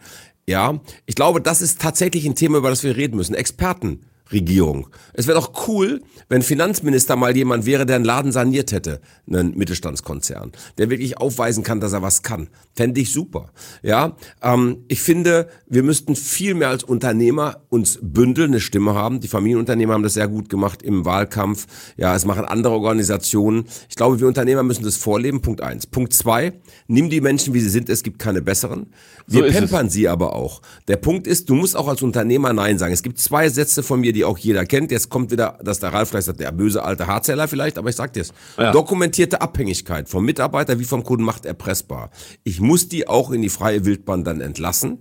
Ja, 0.47 0.81
ich 1.05 1.15
glaube, 1.15 1.41
das 1.41 1.61
ist 1.61 1.79
tatsächlich 1.81 2.25
ein 2.25 2.35
Thema, 2.35 2.57
über 2.57 2.69
das 2.69 2.83
wir 2.83 2.97
reden 2.97 3.15
müssen. 3.15 3.35
Experten. 3.35 4.01
Regierung. 4.31 4.87
Es 5.13 5.27
wäre 5.27 5.39
doch 5.39 5.67
cool, 5.67 6.01
wenn 6.29 6.41
Finanzminister 6.41 7.15
mal 7.15 7.35
jemand 7.35 7.65
wäre, 7.65 7.85
der 7.85 7.97
einen 7.97 8.05
Laden 8.05 8.31
saniert 8.31 8.71
hätte, 8.71 9.01
einen 9.27 9.57
Mittelstandskonzern, 9.57 10.51
der 10.77 10.89
wirklich 10.89 11.17
aufweisen 11.17 11.63
kann, 11.63 11.79
dass 11.79 11.93
er 11.93 12.01
was 12.01 12.23
kann. 12.23 12.49
Fände 12.73 13.01
ich 13.01 13.11
super. 13.11 13.51
Ja, 13.83 14.15
ähm, 14.41 14.85
ich 14.87 15.01
finde, 15.01 15.49
wir 15.67 15.83
müssten 15.83 16.15
viel 16.15 16.53
mehr 16.53 16.69
als 16.69 16.83
Unternehmer 16.83 17.61
uns 17.69 17.99
bündeln, 18.01 18.51
eine 18.51 18.59
Stimme 18.59 18.93
haben. 18.93 19.19
Die 19.19 19.27
Familienunternehmer 19.27 19.93
haben 19.93 20.03
das 20.03 20.13
sehr 20.13 20.27
gut 20.27 20.49
gemacht 20.49 20.81
im 20.81 21.05
Wahlkampf. 21.05 21.67
Ja, 21.97 22.15
es 22.15 22.25
machen 22.25 22.45
andere 22.45 22.73
Organisationen. 22.73 23.65
Ich 23.89 23.95
glaube, 23.95 24.19
wir 24.19 24.27
Unternehmer 24.27 24.63
müssen 24.63 24.83
das 24.83 24.97
vorleben. 24.97 25.41
Punkt 25.41 25.61
eins. 25.61 25.85
Punkt 25.85 26.13
zwei: 26.13 26.53
Nimm 26.87 27.09
die 27.09 27.21
Menschen, 27.21 27.53
wie 27.53 27.59
sie 27.59 27.69
sind. 27.69 27.89
Es 27.89 28.03
gibt 28.03 28.19
keine 28.19 28.41
besseren. 28.41 28.87
Wir 29.27 29.41
So 29.41 29.45
es. 29.45 29.55
pampern 29.55 29.89
sie 29.89 30.07
aber 30.07 30.35
auch. 30.35 30.61
Der 30.87 30.97
Punkt 30.97 31.27
ist, 31.27 31.49
du 31.49 31.55
musst 31.55 31.75
auch 31.75 31.87
als 31.87 32.01
Unternehmer 32.01 32.53
Nein 32.53 32.77
sagen. 32.77 32.93
Es 32.93 33.03
gibt 33.03 33.19
zwei 33.19 33.49
Sätze 33.49 33.83
von 33.83 33.99
mir, 33.99 34.13
die 34.13 34.20
auch 34.23 34.37
jeder 34.37 34.65
kennt. 34.65 34.91
Jetzt 34.91 35.09
kommt 35.09 35.31
wieder, 35.31 35.59
dass 35.63 35.79
der 35.79 35.93
Ralf 35.93 36.09
vielleicht 36.09 36.27
sagt, 36.27 36.39
der 36.39 36.51
böse 36.51 36.83
alte 36.83 37.07
Hardseller 37.07 37.47
vielleicht, 37.47 37.77
aber 37.77 37.89
ich 37.89 37.95
sag 37.95 38.13
dir's. 38.13 38.33
Ja. 38.57 38.71
Dokumentierte 38.71 39.41
Abhängigkeit 39.41 40.09
vom 40.09 40.25
Mitarbeiter 40.25 40.79
wie 40.79 40.85
vom 40.85 41.03
Kunden 41.03 41.23
macht 41.23 41.45
erpressbar. 41.45 42.11
Ich 42.43 42.59
muss 42.59 42.89
die 42.89 43.07
auch 43.07 43.31
in 43.31 43.41
die 43.41 43.49
freie 43.49 43.85
Wildbahn 43.85 44.23
dann 44.23 44.41
entlassen. 44.41 44.99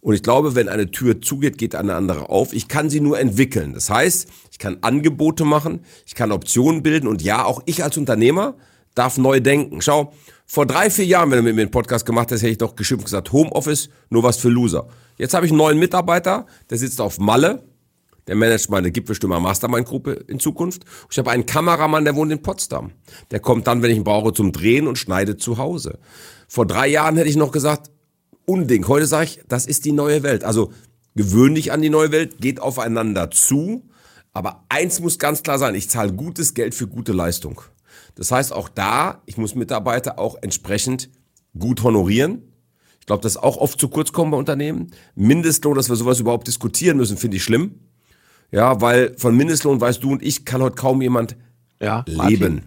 Und 0.00 0.14
ich 0.14 0.22
glaube, 0.22 0.54
wenn 0.54 0.68
eine 0.68 0.90
Tür 0.90 1.20
zugeht, 1.20 1.58
geht 1.58 1.74
eine 1.74 1.94
andere 1.94 2.28
auf. 2.28 2.52
Ich 2.52 2.68
kann 2.68 2.90
sie 2.90 3.00
nur 3.00 3.18
entwickeln. 3.18 3.72
Das 3.72 3.90
heißt, 3.90 4.28
ich 4.52 4.58
kann 4.58 4.78
Angebote 4.82 5.44
machen, 5.44 5.80
ich 6.06 6.14
kann 6.14 6.32
Optionen 6.32 6.82
bilden 6.82 7.08
und 7.08 7.22
ja, 7.22 7.44
auch 7.44 7.62
ich 7.66 7.82
als 7.82 7.96
Unternehmer 7.96 8.54
darf 8.94 9.18
neu 9.18 9.40
denken. 9.40 9.82
Schau, 9.82 10.12
vor 10.46 10.64
drei, 10.64 10.90
vier 10.90 11.06
Jahren, 11.06 11.30
wenn 11.30 11.38
du 11.38 11.44
mit 11.44 11.56
mir 11.56 11.62
einen 11.62 11.70
Podcast 11.70 12.06
gemacht 12.06 12.30
hast, 12.30 12.42
hätte 12.42 12.52
ich 12.52 12.58
doch 12.58 12.76
geschimpft 12.76 13.02
und 13.02 13.06
gesagt, 13.06 13.32
Homeoffice, 13.32 13.90
nur 14.10 14.22
was 14.22 14.36
für 14.36 14.48
Loser. 14.48 14.86
Jetzt 15.18 15.34
habe 15.34 15.46
ich 15.46 15.52
einen 15.52 15.58
neuen 15.58 15.78
Mitarbeiter, 15.78 16.46
der 16.70 16.78
sitzt 16.78 17.00
auf 17.00 17.18
Malle, 17.18 17.64
der 18.26 18.34
managt 18.34 18.70
meine 18.70 18.90
Gipfelstürmer 18.90 19.40
Mastermind-Gruppe 19.40 20.12
in 20.28 20.40
Zukunft. 20.40 20.84
Ich 21.10 21.18
habe 21.18 21.30
einen 21.30 21.46
Kameramann, 21.46 22.04
der 22.04 22.16
wohnt 22.16 22.32
in 22.32 22.42
Potsdam. 22.42 22.92
Der 23.30 23.40
kommt 23.40 23.66
dann, 23.66 23.82
wenn 23.82 23.90
ich 23.90 23.96
ihn 23.96 24.04
brauche, 24.04 24.32
zum 24.32 24.52
Drehen 24.52 24.86
und 24.88 24.98
schneidet 24.98 25.40
zu 25.40 25.58
Hause. 25.58 25.98
Vor 26.48 26.66
drei 26.66 26.88
Jahren 26.88 27.16
hätte 27.16 27.28
ich 27.28 27.36
noch 27.36 27.52
gesagt, 27.52 27.90
Unding. 28.46 28.86
Heute 28.88 29.06
sage 29.06 29.24
ich, 29.24 29.40
das 29.48 29.66
ist 29.66 29.84
die 29.84 29.92
neue 29.92 30.22
Welt. 30.22 30.44
Also 30.44 30.72
gewöhn 31.14 31.54
dich 31.54 31.72
an 31.72 31.82
die 31.82 31.90
neue 31.90 32.12
Welt, 32.12 32.38
geht 32.38 32.60
aufeinander 32.60 33.30
zu. 33.30 33.88
Aber 34.32 34.64
eins 34.68 35.00
muss 35.00 35.18
ganz 35.18 35.42
klar 35.42 35.58
sein, 35.58 35.74
ich 35.74 35.88
zahle 35.88 36.12
gutes 36.12 36.54
Geld 36.54 36.74
für 36.74 36.86
gute 36.86 37.12
Leistung. 37.12 37.60
Das 38.14 38.30
heißt 38.30 38.52
auch 38.52 38.68
da, 38.68 39.22
ich 39.26 39.36
muss 39.36 39.54
Mitarbeiter 39.54 40.18
auch 40.18 40.36
entsprechend 40.40 41.10
gut 41.58 41.82
honorieren. 41.82 42.42
Ich 43.00 43.06
glaube, 43.06 43.22
das 43.22 43.36
ist 43.36 43.42
auch 43.42 43.56
oft 43.56 43.80
zu 43.80 43.88
kurz 43.88 44.12
kommen 44.12 44.32
bei 44.32 44.36
Unternehmen. 44.36 44.90
Mindestlohn, 45.14 45.76
dass 45.76 45.88
wir 45.88 45.96
sowas 45.96 46.20
überhaupt 46.20 46.48
diskutieren 46.48 46.96
müssen, 46.96 47.16
finde 47.16 47.36
ich 47.36 47.44
schlimm. 47.44 47.85
Ja, 48.50 48.80
weil 48.80 49.14
von 49.18 49.36
Mindestlohn 49.36 49.80
weißt 49.80 50.02
du 50.02 50.12
und 50.12 50.22
ich 50.22 50.44
kann 50.44 50.62
heute 50.62 50.76
kaum 50.76 51.02
jemand 51.02 51.36
ja, 51.80 52.04
leben. 52.06 52.62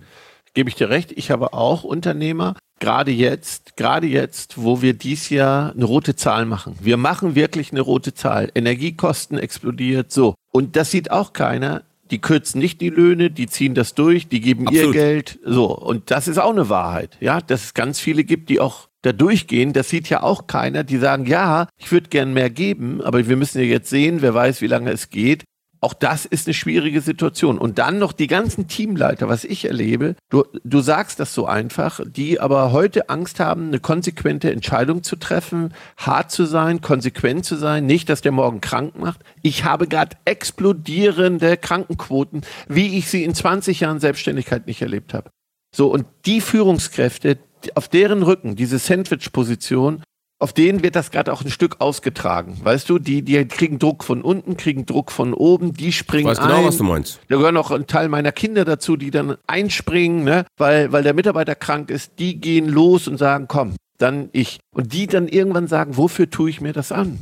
Gebe 0.54 0.70
ich 0.70 0.76
dir 0.76 0.89
recht. 0.89 1.12
Ich 1.15 1.32
habe 1.32 1.54
auch 1.54 1.84
Unternehmer. 1.84 2.56
Gerade 2.80 3.12
jetzt, 3.12 3.76
gerade 3.76 4.08
jetzt, 4.08 4.62
wo 4.62 4.82
wir 4.82 4.94
dies 4.94 5.30
Jahr 5.30 5.74
eine 5.74 5.86
rote 5.86 6.15
Zahl 6.15 6.46
machen. 6.46 6.76
Wir 6.80 6.98
machen 6.98 7.36
wirklich 7.36 7.72
eine 7.72 7.82
rote 7.82 8.13
Zahl. 8.13 8.50
Energiekosten 8.56 9.38
explodiert, 9.38 10.12
so. 10.12 10.36
Und 10.52 10.76
das 10.76 10.92
sieht 10.92 11.12
auch 11.12 11.34
keiner. 11.34 11.84
Die 12.10 12.20
kürzen 12.20 12.60
nicht 12.60 12.82
die 12.82 12.89
Löhne, 12.89 13.30
die 13.30 13.48
ziehen 13.48 13.76
das 13.76 13.94
durch, 13.94 14.30
die 14.30 14.42
geben 14.42 14.68
Absolut. 14.68 14.96
ihr 14.96 15.02
Geld, 15.02 15.39
so. 15.46 15.78
Und 15.78 16.10
das 16.10 16.28
ist 16.28 16.39
auch 16.39 16.50
eine 16.50 16.70
Wahrheit, 16.70 17.18
ja, 17.20 17.39
dass 17.39 17.65
es 17.65 17.74
ganz 17.76 18.00
viele 18.00 18.24
gibt, 18.24 18.50
die 18.50 18.60
auch 18.60 18.88
da 19.04 19.12
durchgehen. 19.12 19.74
Das 19.74 19.89
sieht 19.89 20.10
ja 20.10 20.24
auch 20.24 20.48
keiner, 20.48 20.84
die 20.84 20.98
sagen, 20.98 21.26
ja, 21.26 21.68
ich 21.78 21.92
würde 21.92 22.10
gern 22.10 22.34
mehr 22.34 22.50
geben, 22.50 23.02
aber 23.02 23.28
wir 23.28 23.38
müssen 23.38 23.60
ja 23.60 23.65
jetzt 23.65 23.89
sehen, 23.89 24.22
wer 24.22 24.34
weiß, 24.34 24.62
wie 24.62 24.68
lange 24.68 24.92
es 24.92 25.10
geht. 25.10 25.44
Auch 25.82 25.94
das 25.94 26.26
ist 26.26 26.48
eine 26.48 26.54
schwierige 26.54 27.02
Situation. 27.02 27.58
Und 27.58 27.80
dann 27.80 28.00
noch 28.00 28.12
die 28.12 28.28
ganzen 28.28 28.68
Teamleiter, 28.68 29.30
was 29.30 29.46
ich 29.46 29.65
erlebe. 29.65 30.15
Du, 30.30 30.44
du 30.63 30.82
sagst 30.82 31.20
das 31.20 31.34
so 31.34 31.46
einfach, 31.46 32.02
die 32.06 32.39
aber 32.39 32.72
heute 32.72 33.10
Angst 33.10 33.39
haben, 33.39 33.68
eine 33.68 33.80
konsequente 33.80 34.52
Entscheidung 34.52 35.04
zu 35.04 35.15
treffen, 35.15 35.74
hart 35.98 36.32
zu 36.32 36.46
sein, 36.46 36.82
konsequent 36.82 37.46
zu 37.46 37.56
sein, 37.56 37.86
nicht, 37.86 38.10
dass 38.10 38.22
der 38.22 38.34
morgen 38.34 38.60
krank 38.62 38.98
macht. 39.00 39.22
Ich 39.42 39.63
habe 39.63 39.88
gerade 39.88 40.18
explodierende 40.26 41.56
Krankenquoten, 41.56 42.42
wie 42.68 42.98
ich 42.98 43.10
sie 43.10 43.24
in 43.24 43.34
20 43.34 43.80
Jahren 43.80 44.00
Selbstständigkeit 44.00 44.68
nicht 44.68 44.82
erlebt 44.82 45.13
habe. 45.13 45.30
So, 45.74 45.88
und 45.92 46.06
die 46.26 46.42
Führungskräfte, 46.42 47.38
auf 47.76 47.88
deren 47.88 48.24
Rücken, 48.24 48.56
diese 48.56 48.80
Sandwich-Position, 48.80 50.04
auf 50.39 50.54
denen 50.54 50.82
wird 50.84 50.95
das 50.95 51.12
gerade 51.12 51.34
auch 51.34 51.43
ein 51.43 51.52
Stück 51.52 51.75
ausgetragen. 51.80 52.58
Weißt 52.63 52.89
du, 52.89 52.97
die, 52.97 53.21
die 53.21 53.45
kriegen 53.45 53.78
Druck 53.78 54.06
von 54.06 54.21
unten, 54.21 54.56
kriegen 54.56 54.86
Druck 54.86 55.12
von 55.12 55.34
oben, 55.34 55.73
die 55.73 55.91
springen 55.91 56.32
Ich 56.32 56.38
weiß 56.38 56.39
genau, 56.39 56.60
ein. 56.60 56.65
was 56.65 56.78
du 56.78 56.86
meinst. 56.86 57.19
Da 57.28 57.36
gehören 57.36 57.58
auch 57.58 57.71
ein 57.71 57.88
Teil 57.88 58.08
meiner 58.08 58.32
Kinder 58.32 58.63
dazu, 58.63 58.95
die 58.95 59.12
dann 59.12 59.36
einspringen, 59.47 60.23
ne? 60.23 60.45
weil, 60.58 60.91
weil 60.93 61.04
der 61.04 61.13
Mitarbeiter 61.13 61.56
krank 61.56 61.91
ist. 61.91 62.13
Die 62.19 62.39
gehen 62.39 62.69
los 62.69 63.08
und 63.10 63.17
sagen, 63.17 63.47
komm, 63.49 63.75
dann 63.97 64.30
ich. 64.32 64.60
Und 64.73 64.93
die 64.93 65.08
dann 65.08 65.28
irgendwann 65.28 65.67
sagen, 65.67 65.97
wofür 65.97 66.30
tue 66.30 66.49
ich 66.49 66.62
mir 66.62 66.71
das 66.71 66.93
an? 66.93 67.19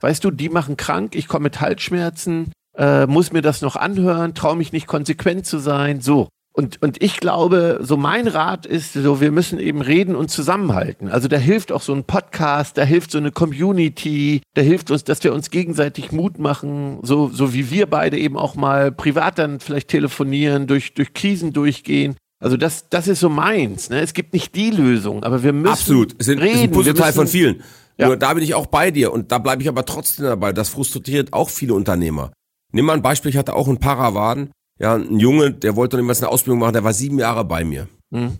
Weißt 0.00 0.22
du, 0.22 0.30
die 0.30 0.50
machen 0.50 0.76
krank, 0.76 1.14
ich 1.14 1.28
komme 1.28 1.44
mit 1.44 1.60
Halsschmerzen, 1.60 2.52
äh, 2.76 3.06
muss 3.06 3.32
mir 3.32 3.42
das 3.42 3.62
noch 3.62 3.76
anhören, 3.76 4.34
traue 4.34 4.56
mich 4.56 4.72
nicht 4.72 4.86
konsequent 4.86 5.46
zu 5.46 5.58
sein, 5.58 6.00
so. 6.00 6.28
Und, 6.52 6.82
und 6.82 7.02
ich 7.02 7.18
glaube, 7.18 7.78
so 7.80 7.96
mein 7.96 8.26
Rat 8.26 8.66
ist, 8.66 8.94
so 8.94 9.20
wir 9.20 9.30
müssen 9.30 9.60
eben 9.60 9.82
reden 9.82 10.16
und 10.16 10.30
zusammenhalten. 10.30 11.08
Also 11.08 11.28
da 11.28 11.36
hilft 11.36 11.70
auch 11.70 11.80
so 11.80 11.94
ein 11.94 12.04
Podcast, 12.04 12.76
da 12.76 12.82
hilft 12.82 13.12
so 13.12 13.18
eine 13.18 13.30
Community, 13.30 14.42
da 14.54 14.62
hilft 14.62 14.90
uns, 14.90 15.04
dass 15.04 15.22
wir 15.22 15.32
uns 15.32 15.50
gegenseitig 15.50 16.10
Mut 16.10 16.38
machen, 16.38 16.98
so, 17.02 17.28
so 17.28 17.54
wie 17.54 17.70
wir 17.70 17.86
beide 17.86 18.18
eben 18.18 18.36
auch 18.36 18.56
mal 18.56 18.90
privat 18.90 19.38
dann 19.38 19.60
vielleicht 19.60 19.88
telefonieren, 19.88 20.66
durch, 20.66 20.94
durch 20.94 21.14
Krisen 21.14 21.52
durchgehen. 21.52 22.16
Also 22.42 22.56
das, 22.56 22.88
das 22.88 23.06
ist 23.06 23.20
so 23.20 23.28
meins. 23.28 23.90
Ne? 23.90 24.00
Es 24.00 24.12
gibt 24.12 24.32
nicht 24.32 24.54
die 24.54 24.70
Lösung, 24.70 25.22
aber 25.22 25.42
wir 25.42 25.52
müssen 25.52 25.72
Absolut. 25.72 26.16
Es 26.18 26.26
sind, 26.26 26.40
reden. 26.40 26.54
ist 26.54 26.62
ein 26.62 26.70
Puzzleteil 26.72 27.12
von 27.12 27.28
vielen. 27.28 27.62
Ja. 27.96 28.06
Nur 28.06 28.16
da 28.16 28.34
bin 28.34 28.42
ich 28.42 28.54
auch 28.54 28.66
bei 28.66 28.90
dir 28.90 29.12
und 29.12 29.30
da 29.30 29.38
bleibe 29.38 29.62
ich 29.62 29.68
aber 29.68 29.84
trotzdem 29.84 30.24
dabei. 30.24 30.52
Das 30.52 30.70
frustriert 30.70 31.32
auch 31.32 31.50
viele 31.50 31.74
Unternehmer. 31.74 32.32
Nimm 32.72 32.86
mal 32.86 32.94
ein 32.94 33.02
Beispiel, 33.02 33.30
ich 33.30 33.36
hatte 33.36 33.54
auch 33.54 33.68
einen 33.68 33.78
Paravan. 33.78 34.50
Ja, 34.80 34.94
ein 34.94 35.20
Junge, 35.20 35.52
der 35.52 35.76
wollte 35.76 35.96
noch 35.96 36.02
niemals 36.02 36.22
eine 36.22 36.30
Ausbildung 36.30 36.58
machen, 36.58 36.72
der 36.72 36.84
war 36.84 36.94
sieben 36.94 37.18
Jahre 37.18 37.44
bei 37.44 37.64
mir. 37.64 37.88
Mhm. 38.10 38.38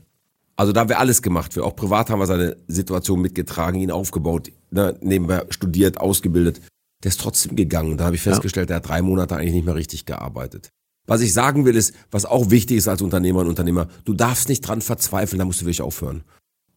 Also 0.57 0.73
da 0.73 0.81
haben 0.81 0.89
wir 0.89 0.99
alles 0.99 1.23
gemacht. 1.23 1.55
Wir 1.55 1.65
auch 1.65 1.77
privat 1.77 2.11
haben 2.11 2.19
wir 2.19 2.27
seine 2.27 2.57
Situation 2.67 3.21
mitgetragen, 3.21 3.81
ihn 3.81 3.91
aufgebaut, 3.91 4.51
ne, 4.71 4.97
nebenbei 5.01 5.45
studiert, 5.51 5.99
ausgebildet. 5.99 6.61
Der 7.03 7.11
ist 7.11 7.21
trotzdem 7.21 7.57
gegangen. 7.57 7.97
Da 7.97 8.05
habe 8.05 8.17
ich 8.17 8.23
festgestellt, 8.23 8.69
der 8.69 8.77
hat 8.77 8.89
drei 8.89 9.01
Monate 9.01 9.37
eigentlich 9.37 9.55
nicht 9.55 9.65
mehr 9.65 9.75
richtig 9.75 10.05
gearbeitet. 10.05 10.71
Was 11.07 11.23
ich 11.23 11.33
sagen 11.33 11.65
will, 11.65 11.77
ist, 11.77 11.95
was 12.11 12.27
auch 12.27 12.51
wichtig 12.51 12.77
ist 12.77 12.89
als 12.89 13.01
Unternehmer 13.01 13.41
und 13.41 13.49
Unternehmer, 13.49 13.89
du 14.05 14.13
darfst 14.13 14.49
nicht 14.49 14.61
dran 14.61 14.83
verzweifeln, 14.83 15.39
da 15.39 15.45
musst 15.45 15.61
du 15.61 15.65
wirklich 15.65 15.83
aufhören. 15.83 16.25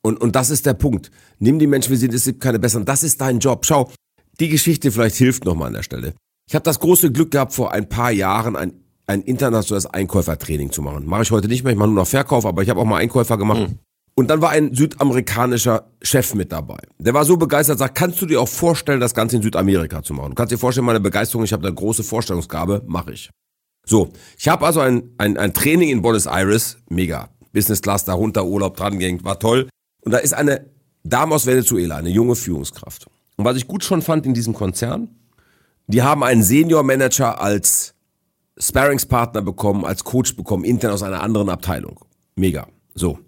Und, 0.02 0.20
und 0.20 0.36
das 0.36 0.50
ist 0.50 0.66
der 0.66 0.74
Punkt. 0.74 1.12
Nimm 1.40 1.60
die 1.60 1.68
Menschen, 1.68 1.92
wie 1.92 1.96
sie 1.96 2.02
sind, 2.02 2.14
es 2.14 2.26
gibt 2.26 2.42
keine 2.42 2.60
besseren. 2.60 2.86
Das 2.86 3.04
ist 3.04 3.22
dein 3.22 3.40
Job. 3.40 3.66
Schau, 3.66 3.92
die 4.40 4.50
Geschichte 4.50 4.92
vielleicht 4.92 5.16
hilft 5.16 5.46
nochmal 5.46 5.68
an 5.68 5.74
der 5.74 5.84
Stelle. 5.84 6.14
Ich 6.48 6.56
habe 6.56 6.64
das 6.64 6.80
große 6.80 7.12
Glück 7.12 7.32
gehabt, 7.32 7.54
vor 7.54 7.72
ein 7.72 7.88
paar 7.88 8.12
Jahren 8.12 8.56
ein, 8.56 8.74
ein 9.08 9.22
internationales 9.22 9.86
Einkäufertraining 9.86 10.72
zu 10.72 10.82
machen. 10.82 11.06
Mache 11.06 11.24
ich 11.24 11.32
heute 11.32 11.48
nicht 11.48 11.64
mehr, 11.64 11.74
ich 11.74 11.80
mache 11.80 11.90
nur 11.90 12.02
noch 12.02 12.08
Verkauf, 12.08 12.46
aber 12.46 12.64
ich 12.64 12.70
habe 12.70 12.80
auch 12.80 12.86
mal 12.86 12.98
Einkäufer 12.98 13.38
gemacht. 13.38 13.62
Mhm. 13.62 13.80
Und 14.16 14.30
dann 14.30 14.42
war 14.42 14.52
ein 14.52 14.74
südamerikanischer 14.74 15.88
Chef 16.02 16.36
mit 16.36 16.52
dabei. 16.52 16.78
Der 17.00 17.14
war 17.14 17.26
so 17.26 17.36
begeistert, 17.36 17.80
sagt, 17.80 17.96
kannst 17.96 18.22
du 18.22 18.28
dir 18.28 18.40
auch 18.40 18.48
vorstellen, 18.48 19.00
das 19.00 19.16
Ganze 19.16 19.38
in 19.38 19.42
Südamerika 19.42 20.04
zu 20.04 20.14
machen? 20.14 20.30
Du 20.30 20.36
kannst 20.36 20.52
dir 20.52 20.58
vorstellen, 20.58 20.86
meine 20.86 21.00
Begeisterung, 21.00 21.44
ich 21.44 21.52
habe 21.52 21.66
eine 21.66 21.76
große 21.76 22.04
Vorstellungsgabe, 22.04 22.84
mache 22.86 23.14
ich. 23.14 23.32
So, 23.86 24.10
ich 24.38 24.48
habe 24.48 24.66
also 24.66 24.82
ein, 24.82 25.10
ein, 25.18 25.38
ein 25.38 25.54
Training 25.54 25.90
in 25.90 26.02
Buenos 26.02 26.28
Aires, 26.28 26.78
mega. 26.90 27.30
Business 27.52 27.82
Class 27.82 28.06
darunter, 28.06 28.46
Urlaub 28.46 28.78
dran 28.78 29.00
ging, 29.00 29.24
war 29.24 29.40
toll. 29.40 29.68
Und 30.02 30.12
da 30.12 30.20
ist 30.20 30.34
eine 30.34 30.70
Dame 31.04 31.36
aus 31.36 31.46
Venezuela, 31.46 31.98
eine 31.98 32.10
junge 32.10 32.36
Führungskraft. 32.36 33.08
Und 33.36 33.46
was 33.46 33.58
ich 33.58 33.68
gut 33.68 33.84
schon 33.84 34.02
fand 34.02 34.26
in 34.26 34.34
diesem 34.34 34.54
Konzern, 34.54 35.10
die 35.88 36.02
haben 36.02 36.24
einen 36.24 36.44
Senior 36.44 36.84
Manager 36.84 37.42
als 37.42 37.94
Sparringspartner 38.58 39.42
bekommen, 39.42 39.86
als 39.86 40.04
Coach 40.04 40.36
bekommen, 40.36 40.64
intern 40.64 40.92
aus 40.92 41.04
einer 41.04 41.22
anderen 41.22 41.50
Abteilung. 41.50 42.00
Mega. 42.36 42.68
So. 42.94 43.20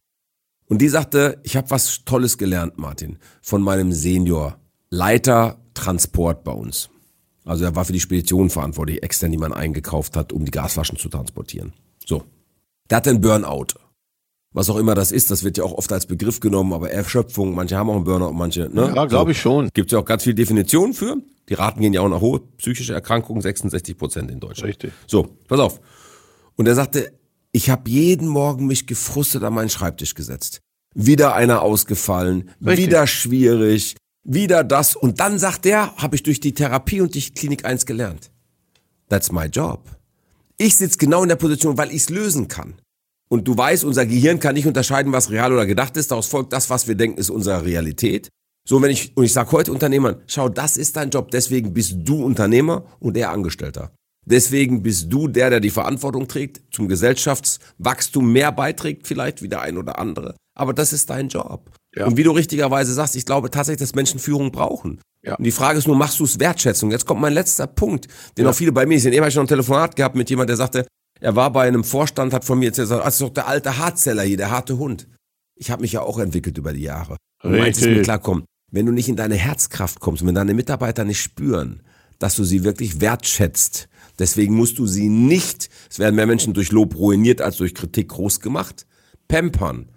Und 0.68 0.82
die 0.82 0.90
sagte, 0.90 1.40
ich 1.44 1.56
habe 1.56 1.70
was 1.70 2.04
Tolles 2.06 2.38
gelernt, 2.38 2.78
Martin, 2.78 3.18
von 3.42 3.62
meinem 3.62 3.92
Senior 3.92 4.58
Leiter 4.90 5.60
Transport 5.74 6.44
bei 6.44 6.52
uns. 6.52 6.90
Also 7.44 7.66
er 7.66 7.76
war 7.76 7.86
für 7.86 7.94
die 7.94 8.00
Spedition 8.00 8.50
verantwortlich, 8.50 9.04
extern, 9.04 9.32
die 9.32 9.38
man 9.38 9.54
eingekauft 9.54 10.16
hat, 10.16 10.34
um 10.34 10.46
die 10.46 10.52
Gasflaschen 10.52 10.98
zu 10.98 11.10
transportieren. 11.10 11.74
So. 12.04 12.24
Der 12.90 12.98
hatte 12.98 13.12
einen 13.12 13.22
Burnout 13.22 13.68
was 14.56 14.70
auch 14.70 14.78
immer 14.78 14.96
das 14.96 15.12
ist, 15.12 15.32
das 15.32 15.44
wird 15.44 15.58
ja 15.58 15.66
auch 15.66 15.74
oft 15.74 15.92
als 15.92 16.06
Begriff 16.06 16.40
genommen, 16.40 16.72
aber 16.72 16.90
Erschöpfung, 16.90 17.54
manche 17.54 17.76
haben 17.76 17.90
auch 17.90 17.96
einen 17.96 18.06
Burnout, 18.06 18.32
manche, 18.32 18.70
ne? 18.74 18.94
Ja, 18.96 19.06
glaube 19.06 19.32
ich 19.32 19.42
schon. 19.42 19.70
Gibt 19.74 19.92
es 19.92 19.94
ja 19.94 20.00
auch 20.00 20.06
ganz 20.06 20.24
viele 20.24 20.36
Definitionen 20.36 20.94
für. 20.94 21.18
Die 21.50 21.56
Raten 21.56 21.82
gehen 21.82 21.92
ja 21.92 22.00
auch 22.00 22.08
nach 22.08 22.22
hoch. 22.22 22.40
Psychische 22.58 22.94
Erkrankungen 22.94 23.42
66 23.42 23.98
Prozent 23.98 24.32
in 24.32 24.40
Deutschland. 24.40 24.70
Richtig. 24.70 24.94
So, 25.08 25.28
pass 25.50 25.60
auf. 25.60 25.82
Und 26.56 26.68
er 26.68 26.76
sagte, 26.76 27.12
ich 27.52 27.70
habe 27.70 27.90
jeden 27.90 28.30
Morgen 28.30 28.66
mich 28.66 28.88
gefrustet 28.88 29.44
an 29.44 29.54
meinen 29.54 29.70
Schreibtisch 29.70 30.16
gesetzt. 30.16 30.62
Wieder 30.94 31.36
einer 31.36 31.62
ausgefallen, 31.62 32.50
Richtig. 32.66 32.86
wieder 32.88 33.08
schwierig, 33.08 33.98
wieder 34.24 34.64
das. 34.64 34.96
Und 34.96 35.20
dann 35.20 35.38
sagt 35.38 35.66
er, 35.66 35.94
habe 35.98 36.16
ich 36.16 36.24
durch 36.24 36.40
die 36.40 36.54
Therapie 36.54 37.02
und 37.02 37.14
die 37.14 37.30
Klinik 37.30 37.66
1 37.66 37.86
gelernt. 37.86 38.32
That's 39.10 39.34
my 39.34 39.48
job. 39.48 39.82
Ich 40.58 40.78
sitze 40.78 40.98
genau 40.98 41.24
in 41.24 41.30
der 41.30 41.36
Position, 41.36 41.78
weil 41.78 41.90
ich 41.90 42.04
es 42.04 42.10
lösen 42.10 42.48
kann. 42.48 42.76
Und 43.30 43.48
du 43.48 43.58
weißt, 43.58 43.84
unser 43.84 44.06
Gehirn 44.06 44.40
kann 44.40 44.56
nicht 44.56 44.68
unterscheiden, 44.68 45.12
was 45.12 45.32
real 45.32 45.52
oder 45.52 45.66
gedacht 45.66 45.98
ist. 45.98 46.12
Daraus 46.12 46.28
folgt, 46.28 46.54
das, 46.54 46.70
was 46.70 46.88
wir 46.88 46.96
denken, 46.96 47.18
ist 47.18 47.30
unsere 47.30 47.66
Realität. 47.66 48.30
So, 48.68 48.82
wenn 48.82 48.92
ich, 48.92 49.16
und 49.16 49.24
ich 49.24 49.34
sage 49.34 49.52
heute 49.52 49.72
Unternehmern, 49.72 50.22
schau, 50.28 50.50
das 50.50 50.78
ist 50.78 50.96
dein 50.96 51.12
Job, 51.12 51.30
deswegen 51.32 51.74
bist 51.74 51.96
du 51.98 52.24
Unternehmer 52.24 52.86
und 53.00 53.16
er 53.16 53.32
Angestellter. 53.32 53.92
Deswegen 54.26 54.82
bist 54.82 55.14
du 55.14 55.28
der, 55.28 55.52
der 55.52 55.60
die 55.60 55.70
Verantwortung 55.70 56.28
trägt, 56.28 56.62
zum 56.74 56.88
Gesellschaftswachstum 56.88 58.32
mehr 58.32 58.52
beiträgt, 58.52 59.06
vielleicht 59.06 59.44
wie 59.44 59.50
der 59.50 59.62
ein 59.62 59.78
oder 59.78 60.00
andere. 60.00 60.36
Aber 60.58 60.74
das 60.74 60.94
ist 60.94 61.12
dein 61.12 61.28
Job. 61.28 61.70
Ja. 61.96 62.08
Und 62.08 62.18
wie 62.18 62.24
du 62.24 62.32
richtigerweise 62.32 62.92
sagst, 62.94 63.16
ich 63.16 63.26
glaube 63.26 63.52
tatsächlich, 63.52 63.82
dass 63.82 63.94
Menschen 63.94 64.20
Führung 64.20 64.52
brauchen. 64.52 65.00
Ja. 65.22 65.36
Und 65.36 65.44
die 65.44 65.52
Frage 65.52 65.78
ist 65.78 65.88
nur, 65.88 65.96
machst 65.96 66.20
du 66.20 66.24
es 66.24 66.40
Wertschätzung? 66.40 66.92
Jetzt 66.92 67.06
kommt 67.06 67.22
mein 67.22 67.34
letzter 67.34 67.68
Punkt, 67.68 68.08
den 68.38 68.46
ja. 68.46 68.52
auch 68.52 68.56
viele 68.56 68.72
bei 68.72 68.86
mir 68.86 69.00
sehen. 69.00 69.14
Eben 69.14 69.22
habe 69.22 69.30
ich 69.30 69.36
noch 69.36 69.44
ein 69.44 69.48
Telefonat 69.48 69.96
gehabt 69.96 70.16
mit 70.16 70.30
jemand, 70.30 70.50
der 70.50 70.58
sagte, 70.58 70.88
er 71.20 71.36
war 71.36 71.52
bei 71.52 71.68
einem 71.68 71.84
Vorstand, 71.84 72.34
hat 72.34 72.46
von 72.46 72.60
mir 72.60 72.66
jetzt 72.66 72.78
gesagt, 72.78 73.06
das 73.06 73.16
ist 73.16 73.22
doch 73.22 73.30
der 73.30 73.48
alte 73.48 73.78
Hartzeller 73.78 74.24
hier, 74.24 74.38
der 74.38 74.52
harte 74.52 74.78
Hund. 74.78 75.08
Ich 75.56 75.72
habe 75.72 75.82
mich 75.82 75.94
ja 75.94 76.02
auch 76.02 76.20
entwickelt 76.20 76.58
über 76.58 76.74
die 76.74 76.84
Jahre. 76.84 77.18
Und 77.42 77.56
es 77.56 77.82
mir 77.82 78.02
klarkommen. 78.02 78.46
Wenn 78.72 78.86
du 78.86 78.92
nicht 78.92 79.08
in 79.08 79.16
deine 79.16 79.36
Herzkraft 79.36 80.00
kommst 80.00 80.26
wenn 80.26 80.36
deine 80.36 80.54
Mitarbeiter 80.54 81.06
nicht 81.06 81.22
spüren, 81.22 81.82
dass 82.20 82.36
du 82.36 82.44
sie 82.44 82.64
wirklich 82.64 83.00
wertschätzt, 83.00 83.88
deswegen 84.20 84.56
musst 84.56 84.80
du 84.80 84.88
sie 84.88 85.08
nicht, 85.08 85.70
es 85.90 86.00
werden 86.00 86.16
mehr 86.16 86.26
Menschen 86.26 86.54
durch 86.54 86.72
Lob 86.72 86.96
ruiniert 86.96 87.42
als 87.42 87.58
durch 87.58 87.74
Kritik 87.74 88.10
groß 88.10 88.40
gemacht, 88.40 88.86
pampern. 89.28 89.90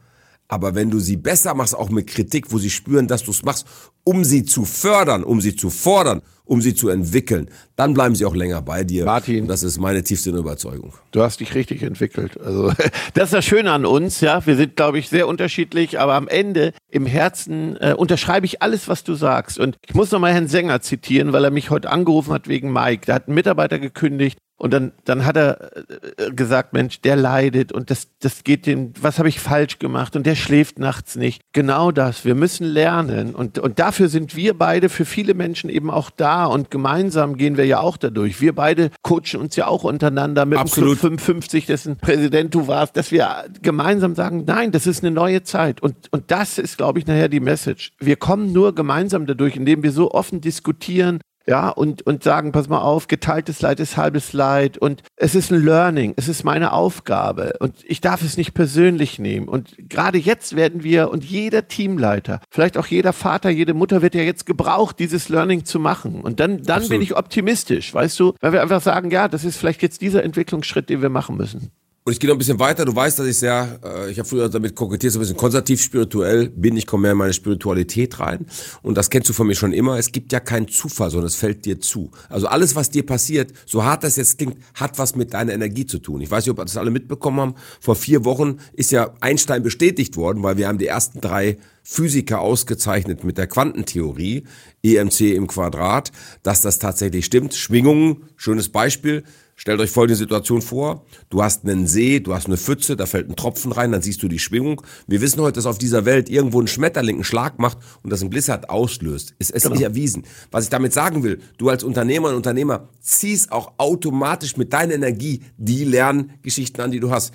Aber 0.47 0.75
wenn 0.75 0.91
du 0.91 0.99
sie 0.99 1.17
besser 1.17 1.55
machst, 1.55 1.75
auch 1.75 1.91
mit 1.91 2.07
Kritik, 2.07 2.53
wo 2.53 2.59
sie 2.59 2.71
spüren, 2.71 3.07
dass 3.07 3.25
du 3.25 3.33
es 3.33 3.43
machst, 3.43 3.67
um 4.05 4.25
sie 4.25 4.45
zu 4.45 4.65
fördern, 4.65 5.25
um 5.25 5.41
sie 5.41 5.55
zu 5.55 5.71
fordern, 5.71 6.23
um 6.49 6.63
sie 6.63 6.75
zu 6.75 6.89
entwickeln. 6.89 7.49
Dann 7.77 7.95
bleiben 7.95 8.15
sie 8.15 8.25
auch 8.25 8.35
länger 8.35 8.63
bei 8.63 8.83
dir. 8.83 9.05
Martin. 9.05 9.43
Und 9.43 9.49
das 9.49 9.63
ist 9.63 9.79
meine 9.79 10.03
tiefste 10.03 10.31
Überzeugung. 10.31 10.95
Du 11.13 11.23
hast 11.23 11.41
dich 11.41 11.55
richtig 11.55 11.83
entwickelt. 11.83 12.41
Also, 12.41 12.73
das 13.15 13.25
ist 13.25 13.35
das 13.35 13.45
Schöne 13.45 13.71
an 13.71 13.85
uns, 13.87 14.21
ja. 14.21 14.45
Wir 14.47 14.57
sind, 14.57 14.75
glaube 14.75 14.99
ich, 14.99 15.09
sehr 15.09 15.29
unterschiedlich, 15.29 16.01
aber 16.01 16.15
am 16.15 16.27
Ende 16.27 16.73
im 16.91 17.07
Herzen 17.07 17.77
äh, 17.77 17.95
unterschreibe 17.97 18.47
ich 18.47 18.63
alles, 18.63 18.89
was 18.89 19.05
du 19.05 19.15
sagst. 19.15 19.59
Und 19.59 19.77
ich 19.87 19.95
muss 19.95 20.11
nochmal 20.11 20.33
Herrn 20.33 20.49
Sänger 20.49 20.81
zitieren, 20.81 21.33
weil 21.33 21.45
er 21.45 21.51
mich 21.51 21.71
heute 21.71 21.91
angerufen 21.91 22.33
hat 22.33 22.49
wegen 22.49 22.73
Mike. 22.73 23.07
Da 23.07 23.15
hat 23.15 23.29
ein 23.29 23.35
Mitarbeiter 23.35 23.79
gekündigt 23.79 24.39
und 24.59 24.73
dann, 24.73 24.93
dann 25.05 25.25
hat 25.25 25.37
er 25.37 25.71
äh, 26.19 26.33
gesagt, 26.33 26.73
Mensch, 26.73 27.01
der 27.01 27.17
leidet 27.17 27.73
und 27.73 27.91
das, 27.91 28.09
das 28.19 28.43
geht 28.45 28.67
dem, 28.67 28.93
was 29.01 29.19
habe 29.19 29.29
ich 29.29 29.41
falsch 29.41 29.79
gemacht 29.79 30.17
und 30.17 30.27
der 30.27 30.35
schläft 30.35 30.79
nachts 30.79 31.17
nicht. 31.17 31.43
Genau 31.53 31.93
das. 31.93 32.25
Wir 32.25 32.35
müssen 32.35 32.67
lernen 32.67 33.35
und, 33.35 33.59
und 33.59 33.79
dafür 33.79 34.09
sind 34.09 34.35
wir 34.37 34.59
beide 34.59 34.89
für 34.89 35.05
viele 35.05 35.35
Menschen 35.35 35.71
eben 35.71 35.91
auch 35.91 36.11
da 36.11 36.45
und 36.45 36.71
gemeinsam 36.71 37.37
gehen 37.37 37.57
wir 37.57 37.67
ja 37.67 37.81
auch 37.81 37.97
dadurch. 37.97 38.41
Wir 38.41 38.55
beide 38.55 38.91
coachen 39.03 39.41
uns 39.41 39.55
ja 39.55 39.69
auch 39.69 39.85
untereinander 39.85 40.45
mit 40.45 40.59
Absolut. 40.59 40.97
dem 40.97 40.99
Club 40.99 41.21
55, 41.21 41.67
dessen 41.67 41.97
Präsident 41.97 42.55
du 42.55 42.67
warst, 42.67 42.97
dass 42.97 43.13
wir 43.13 43.45
gemeinsam 43.63 44.17
sagen, 44.17 44.45
nein, 44.47 44.73
das 44.73 44.87
ist 44.87 45.05
eine 45.05 45.13
neue 45.13 45.45
Zeit 45.45 45.81
und, 45.81 46.13
und 46.13 46.31
das 46.33 46.59
ist, 46.59 46.79
glaube 46.79 46.99
ich, 46.99 47.07
nachher 47.07 47.29
die 47.29 47.41
Message. 47.41 47.93
Wir 48.01 48.17
kommen 48.17 48.53
nur 48.53 48.75
gemeinsam 48.75 49.27
dadurch, 49.27 49.55
indem 49.55 49.85
wir 49.85 49.93
so 49.93 50.11
offen 50.11 50.41
diskutieren, 50.41 51.21
ja, 51.49 51.71
und, 51.71 52.03
und 52.03 52.23
sagen, 52.23 52.53
pass 52.53 52.69
mal 52.69 52.83
auf, 52.83 53.09
geteiltes 53.09 53.63
Leid 53.63 53.81
ist 53.81 53.97
halbes 53.97 54.35
Leid 54.35 54.77
und 54.77 55.03
es 55.17 55.35
ist 55.35 55.51
ein 55.51 55.65
Learning, 55.65 56.13
es 56.17 56.29
ist 56.29 56.45
meine 56.45 56.75
Aufgabe 56.75 57.55
und 57.61 57.75
ich 57.87 58.03
darf 58.03 58.23
es 58.23 58.37
nicht 58.37 58.53
persönlich 58.53 59.19
nehmen. 59.19 59.49
Und 59.49 59.75
gerade 59.79 60.19
jetzt 60.19 60.57
werden 60.57 60.83
wir 60.83 61.11
und 61.11 61.25
jeder 61.25 61.67
Teamleiter, 61.67 62.43
vielleicht 62.51 62.77
auch 62.77 62.87
jeder 62.87 63.15
Vater, 63.15 63.49
jede 63.49 63.73
Mutter 63.73 64.03
wird 64.03 64.15
ja 64.15 64.21
jetzt 64.21 64.45
gebraucht, 64.45 64.99
dieses 64.99 65.31
Learning 65.31 65.65
zu 65.65 65.81
machen. 65.81 66.21
Und 66.21 66.39
dann, 66.39 66.63
dann 66.65 66.87
bin 66.87 67.01
ich 67.01 67.17
optimistisch, 67.17 67.95
weißt 67.95 68.21
du, 68.21 68.35
weil 68.41 68.53
wir 68.53 68.61
einfach 68.61 68.83
sagen, 68.83 69.11
ja, 69.11 69.27
das 69.27 69.45
ist 69.45 69.57
vielleicht 69.57 69.81
jetzt 69.81 70.03
dieser 70.03 70.23
Entwicklungsschritt, 70.25 70.91
den 70.91 71.01
wir 71.01 71.09
machen 71.09 71.39
müssen. 71.39 71.71
Und 72.09 72.13
ich 72.13 72.21
gehe 72.21 72.29
noch 72.29 72.37
ein 72.37 72.39
bisschen 72.39 72.59
weiter. 72.59 72.87
Du 72.87 72.97
weißt, 72.97 73.19
dass 73.19 73.27
ich 73.27 73.37
sehr, 73.37 73.81
äh, 73.85 74.11
ich 74.11 74.19
habe 74.19 74.27
früher 74.27 74.49
damit 74.49 74.75
kokettiert, 74.75 75.13
so 75.13 75.19
ein 75.19 75.21
bisschen 75.21 75.37
konservativ 75.37 75.83
spirituell 75.83 76.49
bin. 76.49 76.75
Ich 76.79 76.87
komme 76.87 77.03
mehr 77.03 77.13
in 77.13 77.19
meine 77.19 77.35
Spiritualität 77.35 78.19
rein. 78.19 78.47
Und 78.81 78.97
das 78.97 79.11
kennst 79.11 79.29
du 79.29 79.35
von 79.35 79.47
mir 79.47 79.55
schon 79.55 79.75
immer. 79.75 79.99
Es 79.99 80.11
gibt 80.11 80.33
ja 80.33 80.41
keinen 80.41 80.69
Zufall, 80.69 81.11
sondern 81.11 81.27
es 81.27 81.35
fällt 81.35 81.67
dir 81.67 81.81
zu. 81.81 82.11
Also 82.31 82.47
alles, 82.47 82.75
was 82.75 82.89
dir 82.89 83.05
passiert, 83.05 83.53
so 83.67 83.85
hart 83.85 84.05
das 84.05 84.17
jetzt 84.17 84.39
klingt, 84.39 84.57
hat 84.73 84.99
was 84.99 85.17
mit 85.17 85.35
deiner 85.35 85.53
Energie 85.53 85.85
zu 85.85 85.99
tun. 85.99 86.23
Ich 86.23 86.31
weiß 86.31 86.47
nicht, 86.47 86.51
ob 86.51 86.65
das 86.65 86.79
alle 86.79 86.91
mitbekommen 86.91 87.41
haben. 87.41 87.55
Vor 87.79 87.95
vier 87.95 88.25
Wochen 88.25 88.57
ist 88.73 88.91
ja 88.91 89.13
Einstein 89.21 89.63
bestätigt 89.63 90.17
worden, 90.17 90.43
weil 90.43 90.57
wir 90.57 90.67
haben 90.67 90.79
die 90.79 90.87
ersten 90.87 91.21
drei 91.21 91.59
Physiker 91.83 92.41
ausgezeichnet 92.41 93.23
mit 93.23 93.37
der 93.37 93.49
Quantentheorie, 93.49 94.45
EMC 94.83 95.35
im 95.35 95.47
Quadrat, 95.47 96.13
dass 96.43 96.63
das 96.63 96.79
tatsächlich 96.79 97.27
stimmt. 97.27 97.55
Schwingungen, 97.55 98.25
schönes 98.37 98.71
Beispiel. 98.71 99.25
Stellt 99.61 99.81
euch 99.81 99.91
folgende 99.91 100.15
Situation 100.15 100.63
vor. 100.63 101.05
Du 101.31 101.43
hast 101.43 101.65
einen 101.65 101.89
See, 101.89 102.21
du 102.21 102.33
hast 102.33 102.47
eine 102.47 102.57
Pfütze, 102.57 102.95
da 102.95 103.07
fällt 103.07 103.29
ein 103.29 103.35
Tropfen 103.35 103.73
rein, 103.73 103.91
dann 103.91 104.03
siehst 104.03 104.23
du 104.23 104.29
die 104.29 104.39
Schwingung. 104.39 104.81
Wir 105.09 105.21
wissen 105.21 105.43
heute, 105.43 105.55
dass 105.55 105.67
auf 105.67 105.79
dieser 105.79 106.05
Welt 106.05 106.31
irgendwo 106.31 106.61
ein 106.61 106.69
Schmetterling 106.69 107.17
einen 107.17 107.25
Schlag 107.25 107.59
macht 107.59 107.79
und 108.05 108.11
das 108.11 108.23
ein 108.23 108.31
Blizzard 108.31 108.71
auslöst. 108.71 109.35
Ist 109.41 109.51
es 109.51 109.65
genau. 109.65 109.75
nicht 109.75 109.83
erwiesen. 109.83 110.23
Was 110.53 110.63
ich 110.63 110.71
damit 110.71 110.93
sagen 110.93 111.25
will, 111.25 111.41
du 111.59 111.71
als 111.71 111.83
Unternehmer 111.83 112.29
und 112.29 112.37
Unternehmer 112.37 112.89
ziehst 113.01 113.51
auch 113.51 113.73
automatisch 113.79 114.57
mit 114.57 114.73
deiner 114.73 114.95
Energie 114.95 115.43
die 115.57 115.83
Lerngeschichten 115.83 116.81
an, 116.81 116.93
die 116.93 117.01
du 117.01 117.11
hast. 117.11 117.35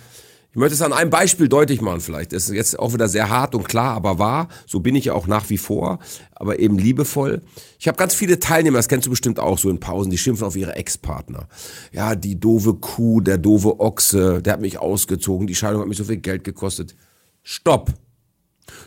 Ich 0.53 0.59
möchte 0.59 0.75
es 0.75 0.83
an 0.83 0.93
einem 0.93 1.09
Beispiel 1.09 1.49
deutlich 1.49 1.81
machen 1.81 1.99
vielleicht. 1.99 2.31
Das 2.31 2.43
ist 2.43 2.53
jetzt 2.53 2.77
auch 2.77 2.93
wieder 2.93 3.07
sehr 3.07 3.27
hart 3.27 3.55
und 3.55 3.67
klar, 3.67 3.95
aber 3.95 4.19
wahr. 4.19 4.49
So 4.67 4.81
bin 4.81 4.93
ich 4.93 5.05
ja 5.05 5.13
auch 5.13 5.25
nach 5.25 5.49
wie 5.49 5.57
vor, 5.57 5.97
aber 6.35 6.59
eben 6.59 6.77
liebevoll. 6.77 7.41
Ich 7.79 7.87
habe 7.87 7.97
ganz 7.97 8.13
viele 8.13 8.39
Teilnehmer, 8.39 8.77
das 8.77 8.87
kennst 8.87 9.07
du 9.07 9.09
bestimmt 9.09 9.39
auch 9.39 9.57
so 9.57 9.71
in 9.71 9.79
Pausen, 9.79 10.11
die 10.11 10.17
schimpfen 10.19 10.45
auf 10.45 10.55
ihre 10.55 10.75
Ex-Partner. 10.75 11.47
Ja, 11.91 12.13
die 12.13 12.39
doofe 12.39 12.75
Kuh, 12.75 13.19
der 13.19 13.39
doofe 13.39 13.79
Ochse, 13.79 14.43
der 14.43 14.53
hat 14.53 14.61
mich 14.61 14.77
ausgezogen, 14.77 15.47
die 15.47 15.55
Scheidung 15.55 15.81
hat 15.81 15.87
mich 15.87 15.97
so 15.97 16.03
viel 16.03 16.17
Geld 16.17 16.43
gekostet. 16.43 16.95
Stopp! 17.41 17.91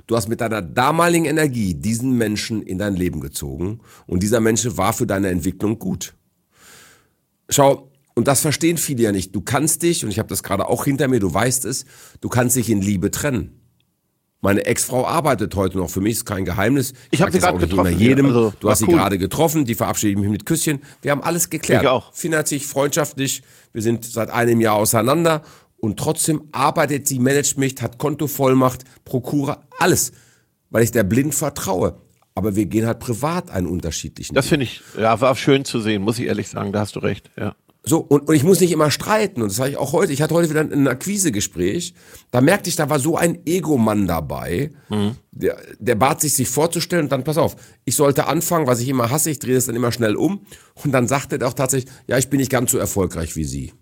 Du 0.07 0.15
hast 0.15 0.29
mit 0.29 0.41
deiner 0.41 0.63
damaligen 0.63 1.25
Energie 1.25 1.75
diesen 1.75 2.17
Menschen 2.17 2.63
in 2.63 2.79
dein 2.79 2.95
Leben 2.95 3.21
gezogen 3.21 3.81
und 4.07 4.23
dieser 4.23 4.39
Mensch 4.39 4.65
war 4.77 4.93
für 4.93 5.09
deine 5.09 5.31
Entwicklung 5.31 5.81
gut. 5.81 6.15
Schau, 7.49 7.91
und 8.17 8.27
das 8.27 8.41
verstehen 8.41 8.79
viele 8.79 9.03
ja 9.03 9.13
nicht. 9.13 9.35
Du 9.35 9.43
kannst 9.43 9.83
dich, 9.83 10.03
und 10.03 10.11
ich 10.11 10.19
habe 10.19 10.29
das 10.29 10.43
gerade 10.43 10.69
auch 10.69 10.85
hinter 10.85 11.07
mir, 11.07 11.21
du 11.21 11.33
weißt 11.33 11.67
es, 11.67 11.85
du 12.23 12.29
kannst 12.29 12.57
dich 12.57 12.71
in 12.71 12.81
Liebe 12.81 13.11
trennen. 13.11 13.61
Meine 14.41 14.65
Ex-Frau 14.65 15.07
arbeitet 15.07 15.55
heute 15.55 15.77
noch 15.77 15.91
für 15.91 16.01
mich, 16.01 16.13
ist 16.13 16.25
kein 16.25 16.45
Geheimnis. 16.45 16.95
Ich 17.11 17.21
hab 17.21 17.31
sag 17.31 17.35
sie 17.35 17.41
gerade 17.41 17.59
getroffen, 17.59 17.99
jedem. 17.99 18.27
also, 18.27 18.53
du 18.59 18.69
hast 18.69 18.81
war 18.81 18.87
sie 18.87 18.87
cool. 18.87 18.95
gerade 18.95 19.19
getroffen, 19.19 19.65
die 19.65 19.75
verabschiede 19.75 20.13
ich 20.13 20.19
mich 20.19 20.31
mit 20.31 20.47
Küsschen. 20.47 20.81
Wir 21.03 21.11
haben 21.11 21.23
alles 21.23 21.51
geklärt. 21.51 21.83
Ich 21.83 21.89
auch. 21.89 22.13
Finanziell, 22.15 22.61
freundschaftlich. 22.61 23.43
Wir 23.73 23.83
sind 23.83 24.05
seit 24.05 24.31
einem 24.31 24.61
Jahr 24.61 24.77
auseinander. 24.77 25.43
Und 25.79 25.99
trotzdem 25.99 26.45
arbeitet 26.53 27.07
sie, 27.07 27.19
managt 27.19 27.59
mich, 27.59 27.75
hat 27.83 27.99
Kontovollmacht, 27.99 28.85
Prokura, 29.05 29.67
alles. 29.79 30.13
Weil 30.71 30.85
ich 30.85 30.91
der 30.91 31.05
blind 31.05 31.35
vertraue. 31.35 32.01
Aber 32.35 32.57
wir 32.57 32.67
gehen 32.67 32.87
halt 32.87 32.99
privat 32.99 33.51
einen 33.51 33.67
unterschiedlichen 33.67 34.35
Das 34.35 34.47
finde 34.47 34.65
ich, 34.65 34.83
ja, 34.99 35.21
war 35.21 35.35
schön 35.37 35.65
zu 35.65 35.81
sehen, 35.81 36.03
muss 36.03 36.19
ich 36.19 36.27
ehrlich 36.27 36.49
sagen, 36.49 36.73
da 36.73 36.81
hast 36.81 36.97
du 36.97 37.01
recht, 37.01 37.31
ja. 37.39 37.57
So, 37.89 37.99
und, 38.01 38.29
und 38.29 38.35
ich 38.35 38.43
muss 38.43 38.59
nicht 38.61 38.73
immer 38.73 38.91
streiten. 38.91 39.43
Und 39.43 39.49
das 39.51 39.57
sage 39.57 39.71
ich 39.71 39.77
auch 39.77 39.93
heute. 39.93 40.13
Ich 40.13 40.21
hatte 40.21 40.35
heute 40.35 40.51
wieder 40.51 40.61
ein 40.63 40.89
Akquisegespräch. 40.89 41.95
Da 42.33 42.41
merkte 42.41 42.69
ich, 42.69 42.75
da 42.77 42.91
war 42.91 42.99
so 42.99 43.17
ein 43.17 43.39
Egomann 43.47 44.07
dabei. 44.09 44.73
Der, 45.31 45.57
der 45.79 45.95
bat 45.95 46.21
sich, 46.21 46.33
sich 46.33 46.49
vorzustellen. 46.49 47.05
Und 47.05 47.13
dann, 47.13 47.23
pass 47.23 47.39
auf, 47.39 47.55
ich 47.85 47.95
sollte 47.95 48.27
anfangen, 48.27 48.67
was 48.67 48.81
ich 48.81 48.89
immer 48.89 49.11
hasse. 49.11 49.31
Ich 49.31 49.39
drehe 49.39 49.55
das 49.55 49.67
dann 49.67 49.77
immer 49.77 49.93
schnell 49.93 50.17
um. 50.17 50.45
Und 50.85 50.91
dann 50.93 51.07
sagte 51.07 51.39
er 51.41 51.47
auch 51.47 51.53
tatsächlich, 51.55 51.93
ja, 52.09 52.19
ich 52.19 52.29
bin 52.29 52.41
nicht 52.41 52.51
ganz 52.51 52.73
so 52.73 52.79
erfolgreich 52.79 53.37
wie 53.37 53.45
Sie. 53.45 53.73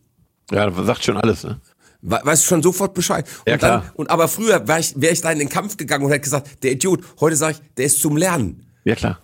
Ja, 0.50 0.68
das 0.68 0.86
sagt 0.86 1.04
schon 1.04 1.16
alles, 1.16 1.42
ne? 1.44 1.60
We- 2.02 2.20
Weißt 2.22 2.42
du 2.42 2.46
schon 2.48 2.62
sofort 2.62 2.92
Bescheid. 2.92 3.26
Und 3.46 3.50
Ja, 3.50 3.56
dann, 3.56 3.80
klar. 3.80 3.92
und 3.96 4.10
aber 4.10 4.28
früher 4.28 4.68
wäre 4.68 4.80
ich, 4.80 5.00
wär 5.00 5.12
ich 5.12 5.22
da 5.22 5.30
in 5.30 5.38
den 5.38 5.48
Kampf 5.48 5.78
gegangen 5.78 6.04
und 6.04 6.10
hätte 6.10 6.20
gesagt, 6.20 6.62
der 6.62 6.72
Idiot. 6.72 7.00
Heute 7.20 7.36
sage 7.36 7.54
ich, 7.58 7.74
der 7.78 7.86
ist 7.86 8.02
zum 8.02 8.18
Lernen. 8.18 8.66
Ja, 8.84 8.94
klar. 8.96 9.20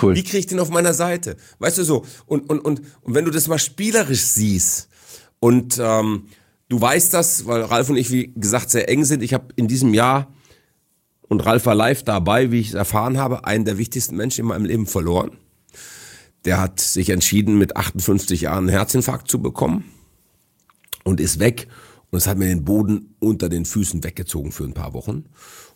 Cool. 0.00 0.14
Wie 0.14 0.22
kriege 0.22 0.38
ich 0.38 0.46
den 0.46 0.60
auf 0.60 0.70
meiner 0.70 0.94
Seite? 0.94 1.36
Weißt 1.58 1.78
du 1.78 1.84
so? 1.84 2.04
Und, 2.26 2.48
und, 2.48 2.60
und, 2.60 2.80
und 3.02 3.14
wenn 3.14 3.24
du 3.24 3.30
das 3.30 3.48
mal 3.48 3.58
spielerisch 3.58 4.22
siehst 4.22 4.88
und 5.40 5.78
ähm, 5.82 6.28
du 6.68 6.80
weißt 6.80 7.12
das, 7.12 7.46
weil 7.46 7.62
Ralf 7.62 7.90
und 7.90 7.96
ich, 7.96 8.10
wie 8.10 8.32
gesagt, 8.34 8.70
sehr 8.70 8.88
eng 8.88 9.04
sind. 9.04 9.22
Ich 9.22 9.34
habe 9.34 9.48
in 9.56 9.68
diesem 9.68 9.92
Jahr, 9.92 10.32
und 11.28 11.40
Ralf 11.46 11.66
war 11.66 11.74
live 11.74 12.02
dabei, 12.02 12.50
wie 12.50 12.60
ich 12.60 12.68
es 12.68 12.74
erfahren 12.74 13.18
habe, 13.18 13.44
einen 13.44 13.64
der 13.64 13.78
wichtigsten 13.78 14.16
Menschen 14.16 14.42
in 14.42 14.46
meinem 14.46 14.64
Leben 14.64 14.86
verloren. 14.86 15.36
Der 16.44 16.60
hat 16.60 16.80
sich 16.80 17.10
entschieden, 17.10 17.58
mit 17.58 17.76
58 17.76 18.42
Jahren 18.42 18.64
einen 18.64 18.68
Herzinfarkt 18.68 19.30
zu 19.30 19.40
bekommen 19.40 19.84
und 21.04 21.20
ist 21.20 21.38
weg. 21.38 21.68
Und 22.10 22.18
es 22.18 22.26
hat 22.26 22.38
mir 22.38 22.46
den 22.46 22.64
Boden 22.64 23.14
unter 23.20 23.48
den 23.48 23.64
Füßen 23.64 24.02
weggezogen 24.02 24.50
für 24.50 24.64
ein 24.64 24.74
paar 24.74 24.94
Wochen. 24.94 25.26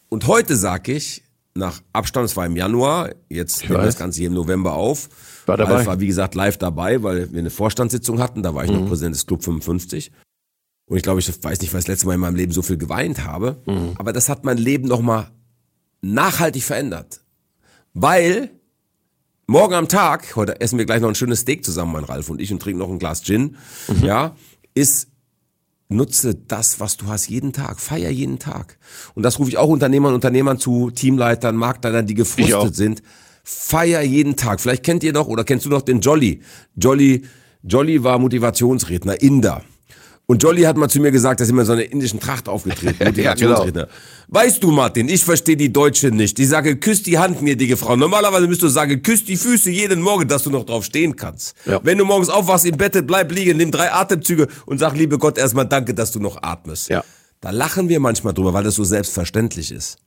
Und 0.09 0.27
heute 0.27 0.57
sag 0.57 0.89
ich, 0.89 1.24
nach 1.57 1.81
Abstand, 1.93 2.27
es 2.27 2.37
war 2.37 2.47
im 2.47 2.57
Januar, 2.57 3.11
jetzt 3.29 3.63
nehmen 3.63 3.75
wir 3.75 3.85
das 3.85 3.97
Ganze 3.99 4.19
hier 4.19 4.27
im 4.29 4.35
November 4.35 4.73
auf. 4.75 5.09
War 5.47 5.57
dabei. 5.57 5.75
Ralf 5.75 5.87
war, 5.87 6.01
wie 6.01 6.09
gesagt, 6.09 6.35
live 6.35 6.57
dabei, 6.59 7.03
weil 7.03 7.31
wir 7.33 7.39
eine 7.39 7.51
Vorstandssitzung 7.51 8.19
hatten. 8.21 8.43
Da 8.43 8.55
war 8.55 8.65
ich 8.65 8.71
Mhm. 8.73 8.81
noch 8.81 8.89
Präsident 8.89 9.15
des 9.15 9.27
Club 9.27 9.45
55. 9.45 10.11
Und 10.87 10.97
ich 10.97 11.03
glaube, 11.03 11.21
ich 11.21 11.29
weiß 11.29 11.61
nicht, 11.61 11.73
weil 11.73 11.79
ich 11.79 11.85
das 11.85 11.89
letzte 11.89 12.07
Mal 12.07 12.15
in 12.15 12.21
meinem 12.21 12.35
Leben 12.37 12.53
so 12.53 12.63
viel 12.63 12.77
geweint 12.77 13.25
habe. 13.25 13.63
Mhm. 13.67 13.93
Aber 13.97 14.13
das 14.13 14.29
hat 14.29 14.45
mein 14.45 14.59
Leben 14.59 14.89
nochmal 14.89 15.31
nachhaltig 16.03 16.65
verändert. 16.65 17.21
Weil 17.95 18.51
morgen 19.47 19.75
am 19.75 19.89
Tag, 19.89 20.35
heute 20.37 20.61
essen 20.61 20.79
wir 20.79 20.87
gleich 20.87 21.01
noch 21.01 21.09
ein 21.09 21.15
schönes 21.15 21.41
Steak 21.41 21.65
zusammen, 21.65 21.93
mein 21.93 22.05
Ralf 22.05 22.29
und 22.31 22.41
ich, 22.41 22.53
und 22.53 22.61
trinken 22.61 22.81
noch 22.81 22.89
ein 22.91 22.99
Glas 22.99 23.23
Gin, 23.23 23.57
Mhm. 23.89 24.05
ja, 24.05 24.37
ist, 24.75 25.09
nutze 25.89 26.35
das, 26.35 26.81
was 26.81 26.97
du 26.97 27.07
hast, 27.07 27.29
jeden 27.29 27.53
Tag. 27.53 27.81
Feier 27.81 28.11
jeden 28.11 28.39
Tag. 28.39 28.79
Und 29.15 29.23
das 29.23 29.39
rufe 29.39 29.51
ich 29.51 29.59
auch 29.59 29.69
Unternehmern 29.69 30.11
und 30.11 30.17
Unternehmern 30.17 30.59
zu, 30.59 30.91
Teamleitern, 30.91 31.57
Marktleitern, 31.57 32.07
die 32.07 32.15
gefrustet 32.15 32.75
sind. 32.75 33.03
Feier 33.43 34.03
jeden 34.03 34.37
Tag. 34.37 34.61
Vielleicht 34.61 34.83
kennt 34.83 35.05
ihr 35.05 35.13
noch, 35.13 35.27
oder 35.27 35.45
kennst 35.45 35.67
du 35.67 35.71
noch 35.71 35.83
den 35.83 36.01
Jolly? 36.01 36.41
Jolly, 36.77 37.23
Jolly 37.63 38.03
war 38.03 38.19
Motivationsredner, 38.19 39.21
Inder. 39.21 39.63
Und 40.27 40.43
Jolly 40.43 40.63
hat 40.63 40.79
mal 40.79 40.89
zu 40.89 41.01
mir 41.01 41.11
gesagt, 41.11 41.41
dass 41.41 41.49
er 41.49 41.53
immer 41.53 41.67
so 41.67 41.73
eine 41.73 41.83
indischen 41.83 42.19
Tracht 42.19 42.49
aufgetreten, 42.49 42.97
Ja, 43.01 43.09
Motivationsredner. 43.09 43.89
Weißt 44.29 44.63
du, 44.63 44.71
Martin, 44.71 45.09
ich 45.09 45.23
verstehe 45.23 45.57
die 45.57 45.71
Deutsche 45.71 46.09
nicht. 46.09 46.39
Ich 46.39 46.49
sage, 46.49 46.77
küss 46.77 47.03
die 47.03 47.19
Hand, 47.19 47.41
gnädige 47.41 47.77
Frau. 47.77 47.95
Normalerweise 47.95 48.47
müsstest 48.47 48.71
du 48.71 48.75
sagen, 48.75 49.03
küss 49.03 49.25
die 49.25 49.37
Füße 49.37 49.71
jeden 49.71 50.01
Morgen, 50.01 50.27
dass 50.27 50.45
du 50.45 50.51
noch 50.51 50.65
drauf 50.65 50.85
stehen 50.87 51.15
kannst. 51.15 51.55
Ja. 51.67 51.79
Wenn 51.83 51.99
du 51.99 52.07
morgens 52.07 52.31
aufwachst 52.31 52.65
im 52.65 52.79
Bett, 52.79 53.07
bleib 53.07 53.33
liegen, 53.33 53.59
nimm 53.59 53.71
drei 53.71 53.93
Atemzüge 53.93 54.49
und 54.65 54.79
sag, 54.79 54.97
liebe 54.97 55.19
Gott, 55.19 55.37
erstmal 55.37 55.67
danke, 55.67 55.93
dass 55.93 56.11
du 56.11 56.21
noch 56.21 56.43
atmest. 56.43 56.89
Ja. 56.89 57.05
Da 57.43 57.51
lachen 57.51 57.91
wir 57.91 58.01
manchmal 58.01 58.33
drüber, 58.33 58.55
weil 58.55 58.65
das 58.65 58.77
so 58.77 58.85
selbstverständlich 58.85 59.71
ist. 59.71 59.99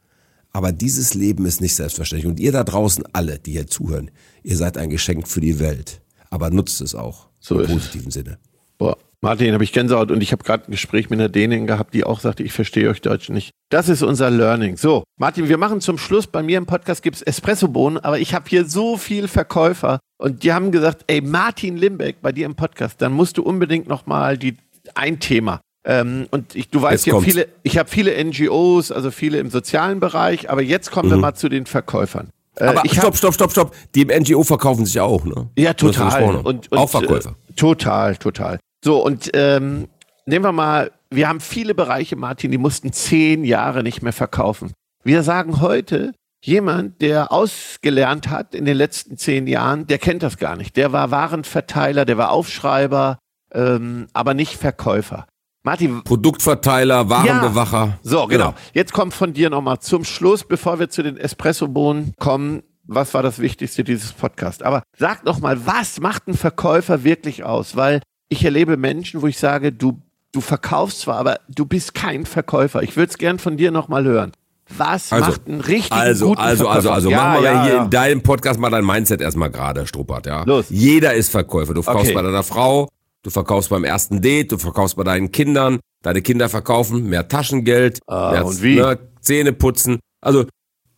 Aber 0.52 0.72
dieses 0.72 1.14
Leben 1.14 1.46
ist 1.46 1.62
nicht 1.62 1.76
selbstverständlich. 1.76 2.28
Und 2.28 2.40
ihr 2.40 2.52
da 2.52 2.64
draußen 2.64 3.04
alle, 3.14 3.38
die 3.38 3.52
hier 3.52 3.68
zuhören, 3.68 4.10
ihr 4.42 4.58
seid 4.58 4.80
ein 4.80 4.90
Geschenk 4.90 5.28
für 5.28 5.42
die 5.42 5.60
Welt. 5.60 6.02
Aber 6.32 6.50
nutzt 6.50 6.82
es 6.82 6.96
auch. 6.96 7.28
So 7.40 7.60
Im 7.60 7.68
positiven 7.68 8.10
Sinne. 8.10 8.40
Boah, 8.80 8.98
Martin, 9.22 9.52
habe 9.54 9.64
ich 9.64 9.74
Gänsehaut 9.74 10.12
und 10.12 10.22
ich 10.22 10.32
habe 10.32 10.44
gerade 10.44 10.66
ein 10.68 10.72
Gespräch 10.72 11.10
mit 11.10 11.20
einer 11.20 11.30
Dänin 11.30 11.66
gehabt, 11.66 11.94
die 11.96 12.04
auch 12.04 12.20
sagte, 12.20 12.44
ich 12.44 12.54
verstehe 12.54 12.88
euch 12.90 13.02
Deutschen 13.02 13.34
nicht. 13.34 13.50
Das 13.70 13.90
ist 13.90 14.04
unser 14.04 14.30
Learning. 14.30 14.78
So, 14.78 15.04
Martin, 15.20 15.50
wir 15.50 15.58
machen 15.58 15.82
zum 15.82 15.98
Schluss, 15.98 16.28
bei 16.28 16.44
mir 16.44 16.58
im 16.60 16.68
Podcast 16.68 17.02
gibt's 17.02 17.24
Espressobohnen, 17.24 17.98
aber 18.00 18.20
ich 18.20 18.36
habe 18.36 18.46
hier 18.48 18.66
so 18.66 18.96
viel 18.96 19.28
Verkäufer 19.28 20.00
und 20.20 20.44
die 20.44 20.54
haben 20.54 20.72
gesagt, 20.72 21.04
ey, 21.08 21.22
Martin 21.22 21.78
Limbeck, 21.78 22.22
bei 22.22 22.32
dir 22.32 22.46
im 22.46 22.56
Podcast, 22.56 23.02
dann 23.02 23.12
musst 23.14 23.38
du 23.40 23.44
unbedingt 23.44 23.88
nochmal 23.88 24.38
die 24.38 24.56
ein 24.94 25.20
Thema. 25.20 25.62
Ähm, 25.84 26.28
und 26.32 26.54
ich, 26.56 26.70
du 26.70 26.82
weißt, 26.82 27.06
Jetzt 27.06 27.08
ich 27.08 27.14
habe 27.14 27.24
viele, 27.26 27.48
ich 27.64 27.78
habe 27.78 27.90
viele 27.90 28.24
NGOs, 28.24 28.92
also 28.92 29.10
viele 29.10 29.40
im 29.40 29.50
sozialen 29.50 30.00
Bereich, 30.00 30.50
aber 30.50 30.62
jetzt 30.62 30.92
kommen 30.92 31.10
wir 31.10 31.18
mal 31.18 31.34
zu 31.34 31.50
den 31.50 31.66
Verkäufern. 31.66 32.30
Äh, 32.56 32.64
Mhm. 32.64 32.70
Aber 32.70 32.86
ich 32.86 32.92
hab- 32.94 33.16
stopp, 33.16 33.18
stopp, 33.18 33.34
stopp, 33.34 33.52
stopp. 33.52 33.76
Die 33.96 34.02
im 34.02 34.10
NGO 34.10 34.44
verkaufen 34.44 34.86
sich 34.86 35.00
auch, 35.00 35.24
ne? 35.26 35.48
Ja, 35.58 35.66
ja 35.66 35.74
total. 35.74 36.36
Und, 36.44 36.72
und, 36.72 36.78
auch 36.78 36.90
Verkäufer. 36.90 37.36
Äh, 37.50 37.54
total, 37.56 38.16
total. 38.18 38.58
So, 38.84 39.04
und 39.04 39.30
ähm, 39.34 39.88
nehmen 40.26 40.46
wir 40.46 40.52
mal, 40.52 40.92
wir 41.10 41.28
haben 41.28 41.40
viele 41.40 41.74
Bereiche, 41.74 42.16
Martin, 42.16 42.52
die 42.52 42.58
mussten 42.58 42.92
zehn 42.92 43.44
Jahre 43.44 43.84
nicht 43.84 44.02
mehr 44.02 44.14
verkaufen. 44.14 44.74
Wir 45.04 45.24
sagen 45.24 45.62
heute, 45.62 46.14
jemand, 46.44 47.02
der 47.02 47.32
ausgelernt 47.32 48.30
hat 48.30 48.54
in 48.54 48.66
den 48.66 48.78
letzten 48.78 49.18
zehn 49.18 49.48
Jahren, 49.48 49.88
der 49.88 49.98
kennt 49.98 50.24
das 50.24 50.38
gar 50.38 50.56
nicht. 50.56 50.76
Der 50.76 50.92
war 50.92 51.12
Warenverteiler, 51.12 52.06
der 52.06 52.18
war 52.18 52.32
Aufschreiber, 52.32 53.18
ähm, 53.54 54.08
aber 54.14 54.34
nicht 54.34 54.56
Verkäufer. 54.58 55.28
Martin, 55.64 56.04
Produktverteiler, 56.04 57.10
Warenbewacher. 57.10 58.00
so, 58.02 58.28
genau. 58.28 58.54
Jetzt 58.74 58.94
kommt 58.94 59.14
von 59.14 59.34
dir 59.34 59.50
nochmal 59.50 59.80
zum 59.80 60.06
Schluss, 60.06 60.46
bevor 60.46 60.80
wir 60.80 60.90
zu 60.90 61.04
den 61.04 61.18
Espressobohnen 61.18 62.14
kommen. 62.18 62.64
Was 62.86 63.14
war 63.14 63.22
das 63.22 63.40
Wichtigste 63.40 63.84
dieses 63.84 64.14
Podcast? 64.14 64.64
Aber 64.64 64.84
sag 64.98 65.26
noch 65.26 65.40
mal, 65.40 65.66
was 65.66 66.00
macht 66.00 66.28
ein 66.28 66.36
Verkäufer 66.36 67.04
wirklich 67.04 67.44
aus? 67.44 67.76
Weil 67.76 68.00
ich 68.30 68.44
erlebe 68.44 68.78
Menschen, 68.78 69.22
wo 69.22 69.28
ich 69.28 69.38
sage, 69.38 69.72
du, 69.72 70.02
du 70.32 70.42
verkaufst 70.42 71.02
zwar, 71.02 71.18
aber 71.18 71.40
du 71.50 71.66
bist 71.66 71.94
kein 71.94 72.26
Verkäufer. 72.26 72.84
Ich 72.84 72.96
würde 72.98 73.10
es 73.12 73.18
gern 73.18 73.40
von 73.40 73.58
dir 73.58 73.72
noch 73.72 73.88
mal 73.88 74.04
hören. 74.04 74.32
Was 74.76 75.14
Also, 75.14 75.32
macht 75.32 75.48
einen 75.48 75.62
richtigen 75.62 75.96
Also, 75.96 76.28
guten 76.30 76.42
also, 76.42 76.66
Verkäufer? 76.66 76.76
also, 76.76 76.92
also, 76.92 77.10
ja, 77.10 77.18
machen 77.18 77.44
wir 77.44 77.52
ja, 77.52 77.64
hier 77.64 77.74
ja. 77.76 77.84
in 77.86 77.90
deinem 77.90 78.22
Podcast 78.22 78.60
mal 78.60 78.70
dein 78.70 78.86
Mindset 78.86 79.22
erstmal 79.22 79.50
gerade, 79.50 79.88
Struppert, 79.88 80.26
ja. 80.26 80.44
Los. 80.44 80.66
Jeder 80.70 81.14
ist 81.14 81.30
Verkäufer. 81.30 81.74
Du 81.74 81.82
verkaufst 81.82 82.08
Okay. 82.10 82.16
bei 82.16 82.22
deiner 82.22 82.44
Frau, 82.44 82.90
du 83.24 83.30
verkaufst 83.30 83.70
beim 83.70 83.86
ersten 83.86 84.22
Date, 84.22 84.52
du 84.52 84.58
verkaufst 84.58 84.98
bei 84.98 85.04
deinen 85.06 85.32
Kindern, 85.32 85.80
deine 86.04 86.22
Kinder 86.22 86.50
verkaufen 86.50 87.08
mehr 87.08 87.30
Taschengeld, 87.30 88.00
Ah, 88.08 88.32
mehr 88.32 88.46
und 88.46 88.62
wie? 88.62 88.76
Ne, 88.76 89.00
Zähne 89.22 89.54
putzen. 89.54 90.00
Also, 90.20 90.46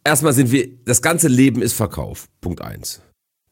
erstmal 0.04 0.34
sind 0.34 0.52
wir, 0.52 0.68
das 0.86 1.04
ganze 1.04 1.28
Leben 1.28 1.62
ist 1.62 1.74
Verkauf. 1.74 2.26
Punkt 2.42 2.62
eins. 2.62 3.02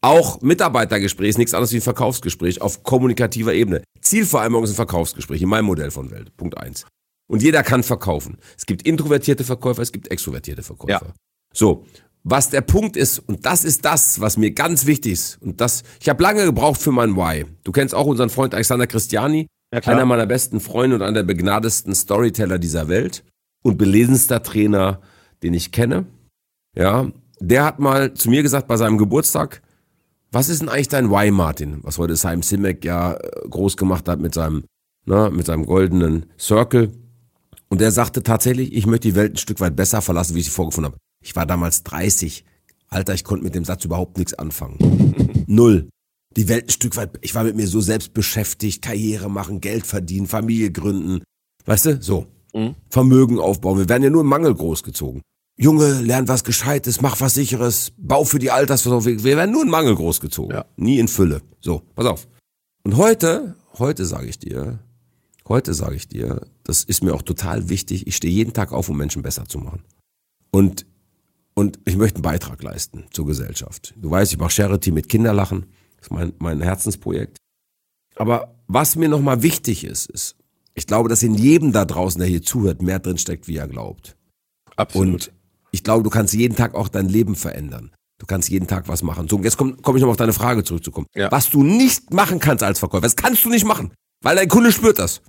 Auch 0.01 0.41
Mitarbeitergespräch 0.41 1.29
ist 1.29 1.37
nichts 1.37 1.53
anderes 1.53 1.71
wie 1.71 1.77
ein 1.77 1.81
Verkaufsgespräch 1.81 2.61
auf 2.61 2.83
kommunikativer 2.83 3.53
Ebene. 3.53 3.83
Zielvereinbarung 4.01 4.63
ist 4.63 4.71
ein 4.71 4.75
Verkaufsgespräch 4.75 5.41
in 5.41 5.49
meinem 5.49 5.65
Modell 5.65 5.91
von 5.91 6.11
Welt. 6.11 6.35
Punkt 6.37 6.57
eins. 6.57 6.85
Und 7.29 7.43
jeder 7.43 7.63
kann 7.63 7.83
verkaufen. 7.83 8.37
Es 8.57 8.65
gibt 8.65 8.83
introvertierte 8.83 9.43
Verkäufer, 9.43 9.81
es 9.81 9.91
gibt 9.91 10.09
extrovertierte 10.09 10.63
Verkäufer. 10.63 11.07
Ja. 11.07 11.13
So, 11.53 11.85
was 12.23 12.49
der 12.49 12.61
Punkt 12.61 12.95
ist, 12.95 13.19
und 13.19 13.45
das 13.45 13.63
ist 13.63 13.85
das, 13.85 14.19
was 14.19 14.37
mir 14.37 14.51
ganz 14.51 14.85
wichtig 14.85 15.13
ist, 15.13 15.41
und 15.41 15.59
das, 15.59 15.83
ich 15.99 16.09
habe 16.09 16.21
lange 16.21 16.45
gebraucht 16.45 16.81
für 16.81 16.91
mein 16.91 17.15
Why. 17.15 17.45
Du 17.63 17.71
kennst 17.71 17.95
auch 17.95 18.05
unseren 18.05 18.29
Freund 18.29 18.53
Alexander 18.53 18.87
Christiani, 18.87 19.47
Ja, 19.73 19.81
einer 19.81 20.05
meiner 20.05 20.25
besten 20.25 20.59
Freunde 20.59 20.95
und 20.95 21.01
einer 21.01 21.13
der 21.13 21.23
begnadesten 21.23 21.93
Storyteller 21.95 22.59
dieser 22.59 22.87
Welt 22.87 23.23
und 23.63 23.77
belesenster 23.77 24.43
Trainer, 24.43 25.01
den 25.43 25.53
ich 25.53 25.71
kenne. 25.71 26.05
Ja, 26.75 27.11
der 27.39 27.65
hat 27.65 27.79
mal 27.79 28.13
zu 28.13 28.29
mir 28.29 28.43
gesagt 28.43 28.67
bei 28.67 28.77
seinem 28.77 28.97
Geburtstag, 28.97 29.61
was 30.37 30.49
ist 30.49 30.61
denn 30.61 30.69
eigentlich 30.69 30.87
dein 30.87 31.09
Why, 31.09 31.31
Martin? 31.31 31.79
Was 31.81 31.97
heute 31.97 32.15
Simon 32.15 32.43
Simek 32.43 32.85
ja 32.85 33.13
äh, 33.13 33.49
groß 33.49 33.75
gemacht 33.75 34.07
hat 34.07 34.19
mit 34.19 34.35
seinem, 34.35 34.65
ne, 35.07 35.31
mit 35.33 35.47
seinem 35.47 35.65
goldenen 35.65 36.27
Circle. 36.39 36.91
Und 37.69 37.81
der 37.81 37.91
sagte 37.91 38.21
tatsächlich, 38.21 38.71
ich 38.71 38.85
möchte 38.85 39.07
die 39.07 39.15
Welt 39.15 39.33
ein 39.33 39.37
Stück 39.37 39.59
weit 39.61 39.75
besser 39.75 39.99
verlassen, 40.03 40.35
wie 40.35 40.41
ich 40.41 40.45
sie 40.45 40.51
vorgefunden 40.51 40.91
habe. 40.91 41.01
Ich 41.23 41.35
war 41.35 41.47
damals 41.47 41.81
30. 41.81 42.45
Alter, 42.87 43.15
ich 43.15 43.23
konnte 43.23 43.45
mit 43.45 43.55
dem 43.55 43.65
Satz 43.65 43.83
überhaupt 43.83 44.19
nichts 44.19 44.35
anfangen. 44.35 45.15
Null. 45.47 45.89
Die 46.35 46.47
Welt 46.47 46.65
ein 46.65 46.69
Stück 46.69 46.95
weit, 46.97 47.17
ich 47.21 47.33
war 47.33 47.43
mit 47.43 47.55
mir 47.55 47.67
so 47.67 47.81
selbst 47.81 48.13
beschäftigt, 48.13 48.83
Karriere 48.83 49.31
machen, 49.31 49.59
Geld 49.59 49.87
verdienen, 49.87 50.27
Familie 50.27 50.71
gründen. 50.71 51.23
Weißt 51.65 51.87
du? 51.87 51.99
So. 51.99 52.27
Mhm. 52.53 52.75
Vermögen 52.91 53.39
aufbauen. 53.39 53.79
Wir 53.79 53.89
werden 53.89 54.03
ja 54.03 54.11
nur 54.11 54.21
im 54.21 54.27
Mangel 54.27 54.53
großgezogen. 54.53 55.23
Junge, 55.59 56.01
lern 56.01 56.27
was 56.27 56.43
Gescheites, 56.43 57.01
mach 57.01 57.19
was 57.19 57.33
Sicheres, 57.33 57.91
bau 57.97 58.23
für 58.23 58.37
die 58.37 58.51
Altersvorsorge. 58.51 59.23
Wir 59.23 59.37
werden 59.37 59.51
nur 59.51 59.63
in 59.63 59.69
Mangel 59.69 59.95
großgezogen. 59.95 60.55
Ja. 60.55 60.65
Nie 60.75 60.99
in 60.99 61.07
Fülle. 61.07 61.41
So, 61.61 61.81
pass 61.95 62.05
auf. 62.05 62.27
Und 62.83 62.95
heute, 62.95 63.55
heute 63.79 64.05
sage 64.05 64.27
ich 64.27 64.37
dir, 64.37 64.79
heute 65.47 65.73
sage 65.73 65.95
ich 65.95 66.07
dir, 66.07 66.41
das 66.63 66.83
ist 66.83 67.03
mir 67.03 67.15
auch 67.15 67.23
total 67.23 67.69
wichtig, 67.69 68.05
ich 68.05 68.15
stehe 68.15 68.31
jeden 68.31 68.53
Tag 68.53 68.71
auf, 68.71 68.87
um 68.87 68.97
Menschen 68.97 69.23
besser 69.23 69.45
zu 69.45 69.57
machen. 69.57 69.83
Und, 70.51 70.85
und 71.55 71.79
ich 71.85 71.97
möchte 71.97 72.17
einen 72.17 72.23
Beitrag 72.23 72.61
leisten 72.61 73.05
zur 73.09 73.25
Gesellschaft. 73.25 73.95
Du 73.97 74.11
weißt, 74.11 74.31
ich 74.31 74.37
mache 74.37 74.51
Charity 74.51 74.91
mit 74.91 75.09
Kinderlachen, 75.09 75.65
das 75.97 76.05
ist 76.05 76.11
mein, 76.11 76.33
mein 76.37 76.61
Herzensprojekt. 76.61 77.37
Aber 78.15 78.53
was 78.67 78.95
mir 78.95 79.09
nochmal 79.09 79.41
wichtig 79.41 79.83
ist, 79.83 80.05
ist, 80.11 80.35
ich 80.75 80.85
glaube, 80.85 81.09
dass 81.09 81.23
in 81.23 81.33
jedem 81.33 81.71
da 81.71 81.83
draußen, 81.83 82.19
der 82.19 82.29
hier 82.29 82.43
zuhört, 82.43 82.83
mehr 82.83 82.99
drin 82.99 83.17
steckt, 83.17 83.47
wie 83.47 83.57
er 83.57 83.67
glaubt. 83.67 84.15
Absolut. 84.75 85.07
Und 85.07 85.31
ich 85.71 85.83
glaube, 85.83 86.03
du 86.03 86.09
kannst 86.09 86.33
jeden 86.33 86.55
Tag 86.55 86.75
auch 86.75 86.87
dein 86.87 87.09
Leben 87.09 87.35
verändern. 87.35 87.91
Du 88.19 88.25
kannst 88.25 88.49
jeden 88.49 88.67
Tag 88.67 88.87
was 88.87 89.03
machen. 89.03 89.27
So, 89.29 89.39
jetzt 89.43 89.57
komme 89.57 89.77
komm 89.81 89.95
ich 89.95 90.01
nochmal 90.01 90.11
auf 90.13 90.17
deine 90.17 90.33
Frage 90.33 90.63
zurückzukommen. 90.63 91.05
Ja. 91.15 91.31
Was 91.31 91.49
du 91.49 91.63
nicht 91.63 92.11
machen 92.13 92.39
kannst 92.39 92.63
als 92.63 92.79
Verkäufer, 92.79 93.01
das 93.01 93.15
kannst 93.15 93.45
du 93.45 93.49
nicht 93.49 93.65
machen, 93.65 93.93
weil 94.23 94.35
dein 94.35 94.47
Kunde 94.47 94.71
spürt 94.71 94.97
das. 94.97 95.21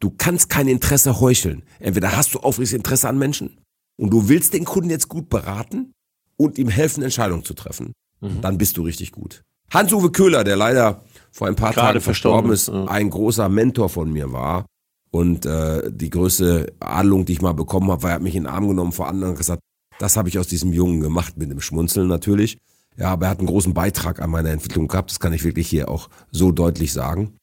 Du 0.00 0.10
kannst 0.16 0.48
kein 0.48 0.68
Interesse 0.68 1.20
heucheln. 1.20 1.64
Entweder 1.80 2.16
hast 2.16 2.34
du 2.34 2.38
aufrichtiges 2.38 2.76
Interesse 2.78 3.08
an 3.08 3.18
Menschen 3.18 3.58
und 3.98 4.10
du 4.10 4.28
willst 4.28 4.52
den 4.54 4.64
Kunden 4.64 4.90
jetzt 4.90 5.08
gut 5.08 5.28
beraten 5.28 5.92
und 6.36 6.56
ihm 6.58 6.68
helfen, 6.68 7.02
Entscheidungen 7.02 7.44
zu 7.44 7.54
treffen, 7.54 7.92
Mhm. 8.20 8.40
dann 8.40 8.58
bist 8.58 8.76
du 8.76 8.82
richtig 8.82 9.10
gut. 9.12 9.42
Hans-Uwe 9.72 10.10
Köhler, 10.12 10.44
der 10.44 10.56
leider 10.56 11.02
vor 11.32 11.46
ein 11.48 11.56
paar 11.56 11.72
Gerade 11.72 11.88
Tagen 11.94 12.00
verstorben 12.00 12.52
ist, 12.52 12.68
ja. 12.68 12.84
ein 12.86 13.10
großer 13.10 13.48
Mentor 13.48 13.88
von 13.88 14.12
mir 14.12 14.32
war 14.32 14.66
und 15.10 15.46
äh, 15.46 15.90
die 15.90 16.10
größte 16.10 16.72
Adelung, 16.80 17.24
die 17.24 17.32
ich 17.32 17.42
mal 17.42 17.54
bekommen 17.54 17.90
habe, 17.90 18.02
war, 18.02 18.10
er 18.10 18.14
hat 18.16 18.22
mich 18.22 18.34
in 18.34 18.44
den 18.44 18.52
Arm 18.52 18.68
genommen 18.68 18.92
vor 18.92 19.08
anderen 19.08 19.32
und 19.32 19.38
gesagt, 19.38 19.62
das 19.98 20.16
habe 20.16 20.28
ich 20.28 20.38
aus 20.38 20.46
diesem 20.46 20.72
Jungen 20.72 21.00
gemacht, 21.00 21.36
mit 21.36 21.50
dem 21.50 21.60
Schmunzeln 21.60 22.08
natürlich. 22.08 22.58
Ja, 22.96 23.10
aber 23.12 23.26
er 23.26 23.30
hat 23.30 23.38
einen 23.38 23.48
großen 23.48 23.74
Beitrag 23.74 24.20
an 24.20 24.30
meiner 24.30 24.50
Entwicklung 24.50 24.88
gehabt, 24.88 25.10
das 25.10 25.20
kann 25.20 25.32
ich 25.32 25.44
wirklich 25.44 25.68
hier 25.68 25.88
auch 25.88 26.08
so 26.30 26.52
deutlich 26.52 26.92
sagen. 26.92 27.36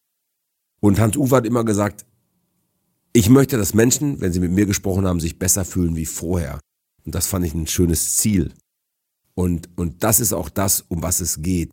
Und 0.81 0.99
Hans-Uwe 0.99 1.37
hat 1.37 1.45
immer 1.45 1.63
gesagt, 1.63 2.05
ich 3.13 3.29
möchte, 3.29 3.57
dass 3.57 3.73
Menschen, 3.73 4.19
wenn 4.19 4.33
sie 4.33 4.41
mit 4.41 4.51
mir 4.51 4.65
gesprochen 4.65 5.07
haben, 5.07 5.21
sich 5.21 5.39
besser 5.39 5.63
fühlen 5.63 5.95
wie 5.95 6.05
vorher. 6.05 6.59
Und 7.05 7.15
das 7.15 7.27
fand 7.27 7.45
ich 7.45 7.53
ein 7.53 7.67
schönes 7.67 8.17
Ziel. 8.17 8.53
Und, 9.35 9.69
und 9.77 10.03
das 10.03 10.19
ist 10.19 10.33
auch 10.33 10.49
das, 10.49 10.83
um 10.89 11.01
was 11.01 11.21
es 11.21 11.41
geht. 11.41 11.71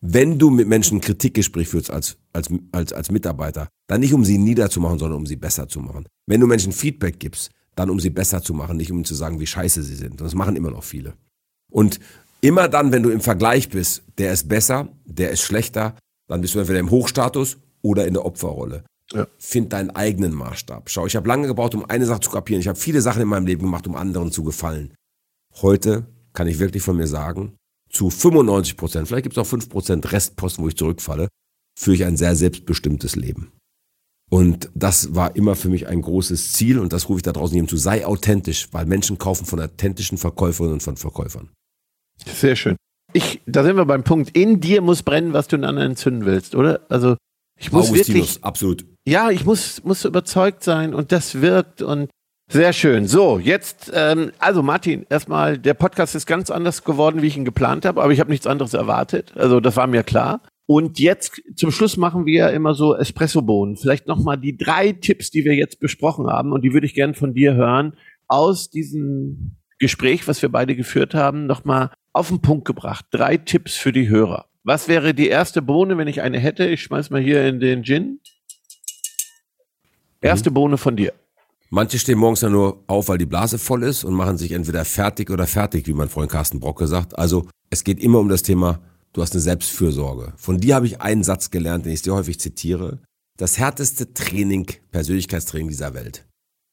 Wenn 0.00 0.38
du 0.38 0.50
mit 0.50 0.68
Menschen 0.68 1.00
Kritikgespräch 1.00 1.68
führst 1.68 1.90
als, 1.90 2.16
als, 2.34 2.48
als, 2.72 2.92
als 2.92 3.10
Mitarbeiter, 3.10 3.68
dann 3.86 4.00
nicht 4.00 4.12
um 4.12 4.24
sie 4.24 4.38
niederzumachen, 4.38 4.98
sondern 4.98 5.18
um 5.18 5.26
sie 5.26 5.36
besser 5.36 5.68
zu 5.68 5.80
machen. 5.80 6.06
Wenn 6.26 6.40
du 6.40 6.46
Menschen 6.46 6.72
Feedback 6.72 7.18
gibst, 7.18 7.50
dann 7.76 7.90
um 7.90 8.00
sie 8.00 8.10
besser 8.10 8.42
zu 8.42 8.54
machen, 8.54 8.76
nicht 8.76 8.92
um 8.92 9.04
zu 9.04 9.14
sagen, 9.14 9.40
wie 9.40 9.46
scheiße 9.46 9.82
sie 9.82 9.96
sind. 9.96 10.20
Das 10.20 10.34
machen 10.34 10.56
immer 10.56 10.70
noch 10.70 10.84
viele. 10.84 11.14
Und 11.70 12.00
immer 12.40 12.68
dann, 12.68 12.92
wenn 12.92 13.02
du 13.02 13.10
im 13.10 13.20
Vergleich 13.20 13.68
bist, 13.68 14.02
der 14.18 14.32
ist 14.32 14.48
besser, 14.48 14.88
der 15.04 15.30
ist 15.30 15.42
schlechter, 15.42 15.96
dann 16.28 16.40
bist 16.40 16.54
du 16.54 16.58
entweder 16.58 16.78
im 16.78 16.90
Hochstatus 16.90 17.58
oder 17.82 18.06
in 18.06 18.14
der 18.14 18.24
Opferrolle. 18.24 18.84
Ja. 19.12 19.26
Find 19.38 19.72
deinen 19.72 19.90
eigenen 19.90 20.32
Maßstab. 20.32 20.88
Schau, 20.88 21.06
ich 21.06 21.16
habe 21.16 21.28
lange 21.28 21.46
gebraucht, 21.46 21.74
um 21.74 21.84
eine 21.84 22.06
Sache 22.06 22.20
zu 22.20 22.30
kapieren. 22.30 22.60
Ich 22.60 22.68
habe 22.68 22.78
viele 22.78 23.00
Sachen 23.00 23.22
in 23.22 23.28
meinem 23.28 23.46
Leben 23.46 23.62
gemacht, 23.62 23.86
um 23.86 23.96
anderen 23.96 24.32
zu 24.32 24.44
gefallen. 24.44 24.94
Heute 25.60 26.06
kann 26.32 26.48
ich 26.48 26.58
wirklich 26.58 26.82
von 26.82 26.96
mir 26.96 27.06
sagen, 27.06 27.54
zu 27.90 28.10
95 28.10 28.76
Prozent, 28.76 29.06
vielleicht 29.06 29.24
gibt 29.24 29.36
es 29.36 29.42
auch 29.42 29.46
5 29.46 29.68
Prozent 29.68 30.10
Restposten, 30.10 30.64
wo 30.64 30.68
ich 30.68 30.76
zurückfalle, 30.76 31.28
führe 31.78 31.96
ich 31.96 32.04
ein 32.04 32.16
sehr 32.16 32.36
selbstbestimmtes 32.36 33.16
Leben. 33.16 33.52
Und 34.30 34.70
das 34.74 35.14
war 35.14 35.36
immer 35.36 35.54
für 35.54 35.68
mich 35.68 35.86
ein 35.86 36.02
großes 36.02 36.52
Ziel 36.52 36.78
und 36.78 36.92
das 36.92 37.08
rufe 37.08 37.18
ich 37.18 37.22
da 37.22 37.32
draußen 37.32 37.54
jedem 37.54 37.68
zu. 37.68 37.76
Sei 37.76 38.06
authentisch, 38.06 38.68
weil 38.72 38.86
Menschen 38.86 39.18
kaufen 39.18 39.44
von 39.44 39.60
authentischen 39.60 40.18
Verkäuferinnen 40.18 40.74
und 40.74 40.82
von 40.82 40.96
Verkäufern. 40.96 41.50
Sehr 42.24 42.56
schön. 42.56 42.76
Ich, 43.12 43.42
da 43.46 43.62
sind 43.62 43.76
wir 43.76 43.84
beim 43.84 44.02
Punkt. 44.02 44.36
In 44.36 44.60
dir 44.60 44.80
muss 44.80 45.02
brennen, 45.02 45.32
was 45.32 45.46
du 45.46 45.56
in 45.56 45.64
anderen 45.64 45.90
entzünden 45.90 46.24
willst, 46.24 46.54
oder? 46.54 46.80
Also 46.88 47.16
ich 47.60 47.70
muss 47.70 47.92
wirklich, 47.92 48.42
absolut. 48.42 48.84
ja, 49.06 49.30
ich 49.30 49.44
muss, 49.44 49.84
muss 49.84 50.04
überzeugt 50.04 50.64
sein 50.64 50.94
und 50.94 51.12
das 51.12 51.40
wirkt 51.40 51.82
und 51.82 52.10
sehr 52.50 52.72
schön. 52.72 53.06
So, 53.06 53.38
jetzt, 53.38 53.90
ähm, 53.94 54.32
also 54.38 54.62
Martin, 54.62 55.06
erstmal, 55.08 55.58
der 55.58 55.74
Podcast 55.74 56.14
ist 56.14 56.26
ganz 56.26 56.50
anders 56.50 56.84
geworden, 56.84 57.22
wie 57.22 57.26
ich 57.28 57.36
ihn 57.36 57.44
geplant 57.44 57.84
habe, 57.84 58.02
aber 58.02 58.12
ich 58.12 58.20
habe 58.20 58.30
nichts 58.30 58.46
anderes 58.46 58.74
erwartet. 58.74 59.32
Also 59.36 59.60
das 59.60 59.76
war 59.76 59.86
mir 59.86 60.02
klar. 60.02 60.40
Und 60.66 60.98
jetzt 60.98 61.42
zum 61.56 61.70
Schluss 61.70 61.96
machen 61.96 62.24
wir 62.24 62.50
immer 62.50 62.74
so 62.74 62.94
Espressobohnen. 62.94 63.76
Vielleicht 63.76 64.06
nochmal 64.06 64.38
die 64.38 64.56
drei 64.56 64.92
Tipps, 64.92 65.30
die 65.30 65.44
wir 65.44 65.54
jetzt 65.54 65.78
besprochen 65.78 66.26
haben 66.26 66.52
und 66.52 66.62
die 66.62 66.72
würde 66.72 66.86
ich 66.86 66.94
gerne 66.94 67.14
von 67.14 67.34
dir 67.34 67.54
hören, 67.54 67.94
aus 68.28 68.70
diesem 68.70 69.56
Gespräch, 69.78 70.26
was 70.26 70.40
wir 70.40 70.48
beide 70.48 70.74
geführt 70.74 71.14
haben, 71.14 71.46
nochmal 71.46 71.90
auf 72.12 72.28
den 72.28 72.40
Punkt 72.40 72.64
gebracht. 72.64 73.04
Drei 73.10 73.36
Tipps 73.36 73.74
für 73.74 73.92
die 73.92 74.08
Hörer. 74.08 74.46
Was 74.62 74.88
wäre 74.88 75.12
die 75.12 75.28
erste 75.28 75.60
Bohne, 75.60 75.98
wenn 75.98 76.08
ich 76.08 76.22
eine 76.22 76.38
hätte? 76.38 76.66
Ich 76.66 76.82
schmeiß 76.82 77.10
mal 77.10 77.20
hier 77.20 77.46
in 77.46 77.60
den 77.60 77.84
Gin. 77.84 78.20
Erste 80.22 80.50
Bohne 80.50 80.78
von 80.78 80.96
dir. 80.96 81.12
Manche 81.68 81.98
stehen 81.98 82.18
morgens 82.18 82.40
ja 82.40 82.48
nur 82.48 82.82
auf, 82.86 83.08
weil 83.08 83.18
die 83.18 83.26
Blase 83.26 83.58
voll 83.58 83.82
ist 83.82 84.04
und 84.04 84.14
machen 84.14 84.38
sich 84.38 84.52
entweder 84.52 84.86
fertig 84.86 85.28
oder 85.30 85.46
fertig, 85.46 85.86
wie 85.86 85.92
mein 85.92 86.08
Freund 86.08 86.30
Carsten 86.30 86.60
Brocke 86.60 86.86
sagt. 86.86 87.18
Also 87.18 87.48
es 87.68 87.84
geht 87.84 88.00
immer 88.00 88.20
um 88.20 88.28
das 88.28 88.42
Thema, 88.42 88.80
du 89.14 89.22
hast 89.22 89.32
eine 89.32 89.40
Selbstfürsorge. 89.40 90.34
Von 90.36 90.58
dir 90.58 90.74
habe 90.74 90.86
ich 90.86 91.00
einen 91.00 91.24
Satz 91.24 91.50
gelernt, 91.50 91.86
den 91.86 91.92
ich 91.92 92.02
sehr 92.02 92.14
häufig 92.14 92.38
zitiere. 92.38 93.00
Das 93.38 93.58
härteste 93.58 94.12
Training, 94.12 94.66
Persönlichkeitstraining 94.90 95.68
dieser 95.68 95.94
Welt. 95.94 96.26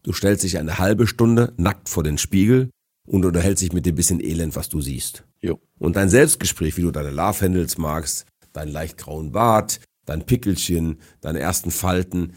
Du 0.03 0.11
stellst 0.11 0.43
dich 0.43 0.57
eine 0.57 0.79
halbe 0.79 1.07
Stunde 1.07 1.53
nackt 1.57 1.87
vor 1.87 2.03
den 2.03 2.17
Spiegel 2.17 2.69
und 3.07 3.23
unterhältst 3.23 3.63
dich 3.63 3.73
mit 3.73 3.85
dem 3.85 3.95
bisschen 3.95 4.19
Elend, 4.19 4.55
was 4.55 4.69
du 4.69 4.81
siehst. 4.81 5.23
Jo. 5.41 5.59
Und 5.79 5.95
dein 5.95 6.09
Selbstgespräch, 6.09 6.77
wie 6.77 6.81
du 6.81 6.91
deine 6.91 7.11
Love 7.11 7.41
Handles 7.41 7.77
magst, 7.77 8.25
deinen 8.53 8.71
leicht 8.71 8.97
grauen 8.97 9.31
Bart, 9.31 9.79
dein 10.05 10.25
Pickelchen, 10.25 10.99
deine 11.21 11.39
ersten 11.39 11.71
Falten, 11.71 12.33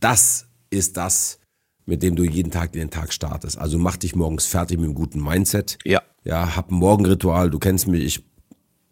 das 0.00 0.46
ist 0.70 0.96
das, 0.96 1.38
mit 1.86 2.02
dem 2.02 2.16
du 2.16 2.24
jeden 2.24 2.50
Tag 2.50 2.74
in 2.74 2.80
den 2.80 2.90
Tag 2.90 3.12
startest. 3.12 3.58
Also 3.58 3.78
mach 3.78 3.96
dich 3.96 4.16
morgens 4.16 4.46
fertig 4.46 4.78
mit 4.78 4.86
einem 4.86 4.94
guten 4.94 5.22
Mindset. 5.22 5.78
Ja. 5.84 6.02
Ja, 6.24 6.56
hab 6.56 6.70
ein 6.70 6.76
Morgenritual, 6.76 7.50
du 7.50 7.58
kennst 7.58 7.86
mich, 7.86 8.02
ich 8.02 8.24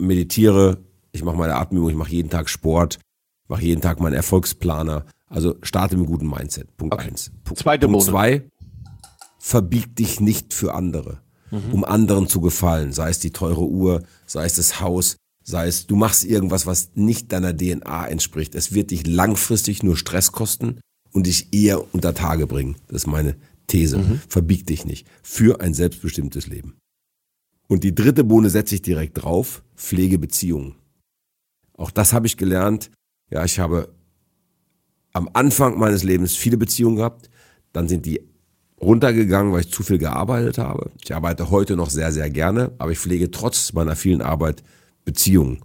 meditiere, 0.03 0.79
ich 1.13 1.23
mache 1.25 1.37
meine 1.37 1.57
Atmung, 1.57 1.89
ich 1.89 1.97
mache 1.97 2.11
jeden 2.11 2.31
Tag 2.31 2.49
Sport, 2.49 2.99
mache 3.49 3.63
jeden 3.63 3.81
Tag 3.81 4.01
meinen 4.01 4.15
Erfolgsplaner. 4.15 5.05
Also 5.27 5.57
starte 5.63 5.97
mit 5.97 6.07
einem 6.07 6.13
guten 6.13 6.29
Mindset. 6.29 6.77
Punkt 6.77 6.95
Okay. 6.95 7.09
eins. 7.09 7.31
Pu- 7.45 7.55
Zweite 7.57 7.87
Punkt 7.89 8.05
zwei, 8.05 8.45
verbieg 9.39 9.97
dich 9.97 10.21
nicht 10.21 10.53
für 10.55 10.75
andere, 10.75 11.21
um 11.73 11.85
anderen 11.85 12.29
zu 12.29 12.41
gefallen. 12.41 12.93
Sei 12.93 13.11
es 13.11 13.19
die 13.19 13.31
teure 13.31 13.63
Uhr, 13.67 14.03
sei 14.27 14.45
es 14.47 14.55
das 14.55 14.81
Haus, 14.81 15.17
sei 15.45 15.67
es 15.67 15.87
du 15.87 15.97
machst 15.97 16.25
irgendwas, 16.25 16.67
was 16.67 16.91
nicht 16.95 17.33
deiner 17.33 17.55
DNA 17.57 18.07
entspricht. 18.07 18.55
Es 18.55 18.73
wird 18.73 18.91
dich 18.91 19.07
langfristig 19.07 19.83
nur 19.83 19.97
Stress 19.97 20.33
kosten 20.33 20.81
und 21.13 21.27
dich 21.27 21.53
eher 21.53 21.93
unter 21.95 22.15
Tage 22.15 22.47
bringen. 22.47 22.77
Das 22.89 23.03
ist 23.03 23.07
meine 23.07 23.37
These. 23.67 24.21
Verbieg 24.29 24.67
dich 24.67 24.85
nicht 24.85 25.07
für 25.23 25.61
ein 25.61 25.75
selbstbestimmtes 25.75 26.47
Leben. 26.47 26.77
Und 27.73 27.85
die 27.85 27.95
dritte 27.95 28.23
Bohne 28.23 28.51
setze 28.51 28.75
ich 28.75 28.83
direkt 28.83 29.23
drauf, 29.23 29.63
pflege 29.77 30.19
Beziehungen. 30.19 30.75
Auch 31.73 31.91
das 31.91 32.13
habe 32.13 32.27
ich 32.27 32.37
gelernt. 32.37 32.91
Ja, 33.31 33.47
ich 33.47 33.59
habe 33.59 33.95
am 35.15 35.31
Anfang 35.33 35.79
meines 35.79 36.03
Lebens 36.03 36.37
viele 36.37 36.59
Beziehungen 36.59 36.97
gehabt, 36.97 37.31
dann 37.73 37.89
sind 37.89 38.05
die 38.05 38.21
runtergegangen, 38.79 39.55
weil 39.55 39.63
ich 39.63 39.73
zu 39.73 39.83
viel 39.83 39.97
gearbeitet 39.97 40.59
habe. 40.59 40.91
Ich 41.03 41.15
arbeite 41.15 41.49
heute 41.49 41.75
noch 41.75 41.89
sehr, 41.89 42.13
sehr 42.13 42.29
gerne, 42.29 42.73
aber 42.77 42.91
ich 42.93 42.99
pflege 42.99 43.31
trotz 43.31 43.73
meiner 43.73 43.97
vielen 43.97 44.21
Arbeit 44.21 44.63
Beziehungen. 45.07 45.63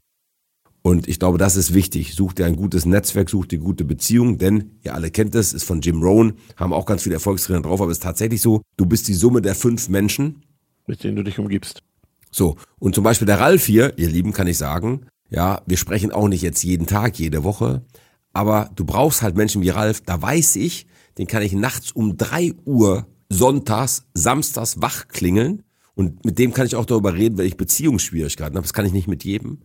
Und 0.83 1.09
ich 1.09 1.19
glaube, 1.19 1.37
das 1.37 1.57
ist 1.57 1.73
wichtig. 1.73 2.13
Such 2.15 2.31
dir 2.31 2.45
ein 2.45 2.55
gutes 2.55 2.85
Netzwerk, 2.85 3.29
such 3.29 3.47
dir 3.47 3.59
gute 3.59 3.83
Beziehungen, 3.83 4.37
denn 4.37 4.79
ihr 4.81 4.95
alle 4.95 5.11
kennt 5.11 5.35
es, 5.35 5.51
ist 5.51 5.65
von 5.65 5.81
Jim 5.81 6.01
Rohn, 6.01 6.35
haben 6.55 6.71
auch 6.71 6.85
ganz 6.85 7.03
viele 7.03 7.15
Erfolgstrainer 7.15 7.63
drauf, 7.63 7.81
aber 7.81 7.91
es 7.91 7.97
ist 7.97 8.03
tatsächlich 8.03 8.41
so, 8.41 8.61
du 8.77 8.85
bist 8.85 9.09
die 9.09 9.13
Summe 9.13 9.41
der 9.41 9.55
fünf 9.55 9.89
Menschen, 9.89 10.41
Mit 10.85 11.03
denen 11.03 11.17
du 11.17 11.23
dich 11.23 11.37
umgibst. 11.37 11.83
So, 12.31 12.57
und 12.79 12.95
zum 12.95 13.03
Beispiel 13.03 13.25
der 13.25 13.39
Ralf 13.39 13.65
hier, 13.65 13.97
ihr 13.97 14.09
Lieben, 14.09 14.33
kann 14.33 14.47
ich 14.47 14.57
sagen, 14.57 15.05
ja, 15.29 15.61
wir 15.65 15.77
sprechen 15.77 16.11
auch 16.11 16.27
nicht 16.27 16.41
jetzt 16.41 16.63
jeden 16.63 16.87
Tag, 16.87 17.19
jede 17.19 17.43
Woche, 17.43 17.83
aber 18.33 18.69
du 18.75 18.85
brauchst 18.85 19.21
halt 19.21 19.35
Menschen 19.35 19.61
wie 19.61 19.69
Ralf, 19.69 20.01
da 20.01 20.21
weiß 20.21 20.55
ich, 20.57 20.87
den 21.17 21.27
kann 21.27 21.41
ich 21.41 21.53
nachts 21.53 21.91
um 21.91 22.17
drei 22.17 22.53
Uhr 22.65 23.07
sonntags, 23.29 24.03
samstags 24.13 24.81
wach 24.81 25.07
klingeln 25.07 25.63
und 25.95 26.23
mit 26.25 26.37
dem 26.39 26.53
kann 26.53 26.67
ich 26.67 26.75
auch 26.75 26.85
darüber 26.85 27.13
reden, 27.13 27.37
wenn 27.37 27.47
ich 27.47 27.57
Beziehungsschwierigkeiten 27.57 28.55
habe. 28.55 28.65
Das 28.65 28.73
kann 28.73 28.85
ich 28.85 28.93
nicht 28.93 29.07
mit 29.07 29.23
jedem 29.23 29.59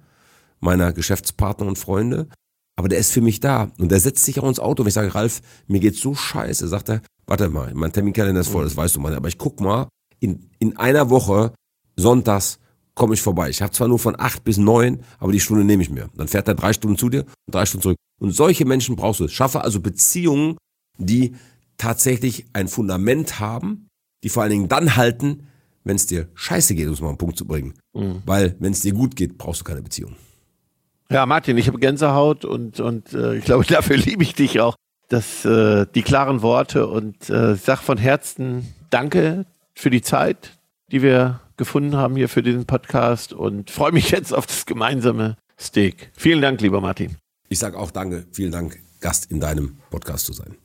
meiner 0.61 0.93
Geschäftspartner 0.93 1.67
und 1.67 1.79
Freunde, 1.79 2.29
aber 2.77 2.89
der 2.89 2.99
ist 2.99 3.13
für 3.13 3.21
mich 3.21 3.41
da 3.41 3.71
und 3.79 3.91
der 3.91 4.01
setzt 4.01 4.25
sich 4.25 4.41
auch 4.41 4.49
ins 4.49 4.61
Auto 4.61 4.83
und 4.83 4.89
ich 4.89 4.95
sage, 4.95 5.15
Ralf, 5.15 5.43
mir 5.67 5.81
geht's 5.81 6.01
so 6.01 6.15
scheiße, 6.15 6.67
sagt 6.69 6.89
er, 6.89 7.03
warte 7.27 7.49
mal, 7.49 7.73
mein 7.75 7.93
Terminkalender 7.93 8.41
ist 8.41 8.49
voll, 8.49 8.65
das 8.65 8.77
weißt 8.77 8.97
du 8.97 9.01
mal, 9.01 9.15
aber 9.15 9.29
ich 9.29 9.39
guck 9.39 9.61
mal, 9.61 9.89
in, 10.21 10.49
in 10.59 10.77
einer 10.77 11.11
Woche 11.11 11.53
sonntags 11.97 12.59
komme 12.95 13.15
ich 13.15 13.23
vorbei. 13.23 13.49
Ich 13.49 13.63
habe 13.63 13.73
zwar 13.73 13.89
nur 13.89 13.99
von 13.99 14.19
acht 14.19 14.45
bis 14.45 14.59
neun, 14.59 15.01
aber 15.19 15.33
die 15.33 15.41
Stunde 15.41 15.65
nehme 15.65 15.83
ich 15.83 15.91
mir. 15.91 16.09
Dann 16.15 16.29
fährt 16.29 16.49
er 16.49 16.55
drei 16.55 16.73
Stunden 16.73 16.99
zu 16.99 17.09
dir 17.09 17.25
und 17.47 17.55
drei 17.55 17.67
Stunden 17.67 17.83
zurück. 17.83 17.97
Und 18.21 18.33
solche 18.33 18.65
Menschen 18.65 18.97
brauchst 18.97 19.21
du. 19.21 19.29
Schaffe 19.29 19.63
also 19.63 19.81
Beziehungen, 19.81 20.57
die 20.99 21.35
tatsächlich 21.79 22.47
ein 22.53 22.69
Fundament 22.69 23.41
haben, 23.41 23.89
die 24.23 24.29
vor 24.29 24.43
allen 24.43 24.53
Dingen 24.53 24.69
dann 24.69 24.97
halten, 24.97 25.49
wenn 25.85 25.97
es 25.97 26.07
dir 26.07 26.29
scheiße 26.35 26.75
geht, 26.75 26.87
um 26.87 26.93
es 26.93 27.01
mal 27.01 27.09
auf 27.09 27.15
den 27.15 27.19
Punkt 27.19 27.39
zu 27.39 27.47
bringen. 27.47 27.75
Weil 28.25 28.55
wenn 28.61 28.73
es 28.73 28.81
dir 28.81 28.93
gut 28.93 29.17
geht, 29.17 29.39
brauchst 29.39 29.63
du 29.63 29.65
keine 29.65 29.83
Beziehung. 29.83 30.15
Ja, 31.11 31.27
Martin, 31.27 31.59
ich 31.59 31.67
habe 31.67 31.79
Gänsehaut 31.79 32.45
und, 32.45 32.81
und 32.81 33.13
äh, 33.13 33.37
ich 33.37 33.45
glaube, 33.45 33.65
dafür 33.69 33.97
liebe 33.97 34.23
ich 34.23 34.35
dich 34.35 34.61
auch. 34.61 34.77
Das, 35.09 35.45
äh, 35.45 35.87
die 35.95 36.03
klaren 36.03 36.41
Worte 36.41 36.87
und 36.87 37.29
äh, 37.29 37.55
sag 37.57 37.81
von 37.81 37.99
Herzen 37.99 38.73
Danke 38.89 39.45
für 39.75 39.91
die 39.91 40.01
Zeit, 40.01 40.59
die 40.91 41.03
wir 41.03 41.42
gefunden 41.57 41.97
haben 41.97 42.17
hier 42.17 42.29
für 42.29 42.43
diesen 42.43 42.67
Podcast 42.67 43.33
und 43.33 43.71
freue 43.71 43.93
mich 43.93 44.11
jetzt 44.11 44.33
auf 44.33 44.47
das 44.47 44.67
gemeinsame 44.67 45.37
Steak. 45.59 46.11
Vielen 46.17 46.41
Dank, 46.41 46.61
lieber 46.61 46.81
Martin. 46.81 47.17
Ich 47.49 47.59
sage 47.59 47.79
auch 47.79 47.91
Danke, 47.91 48.27
vielen 48.33 48.53
Dank, 48.53 48.79
Gast 49.01 49.31
in 49.31 49.41
deinem 49.41 49.77
Podcast 49.91 50.27
zu 50.27 50.33
sein. 50.33 50.57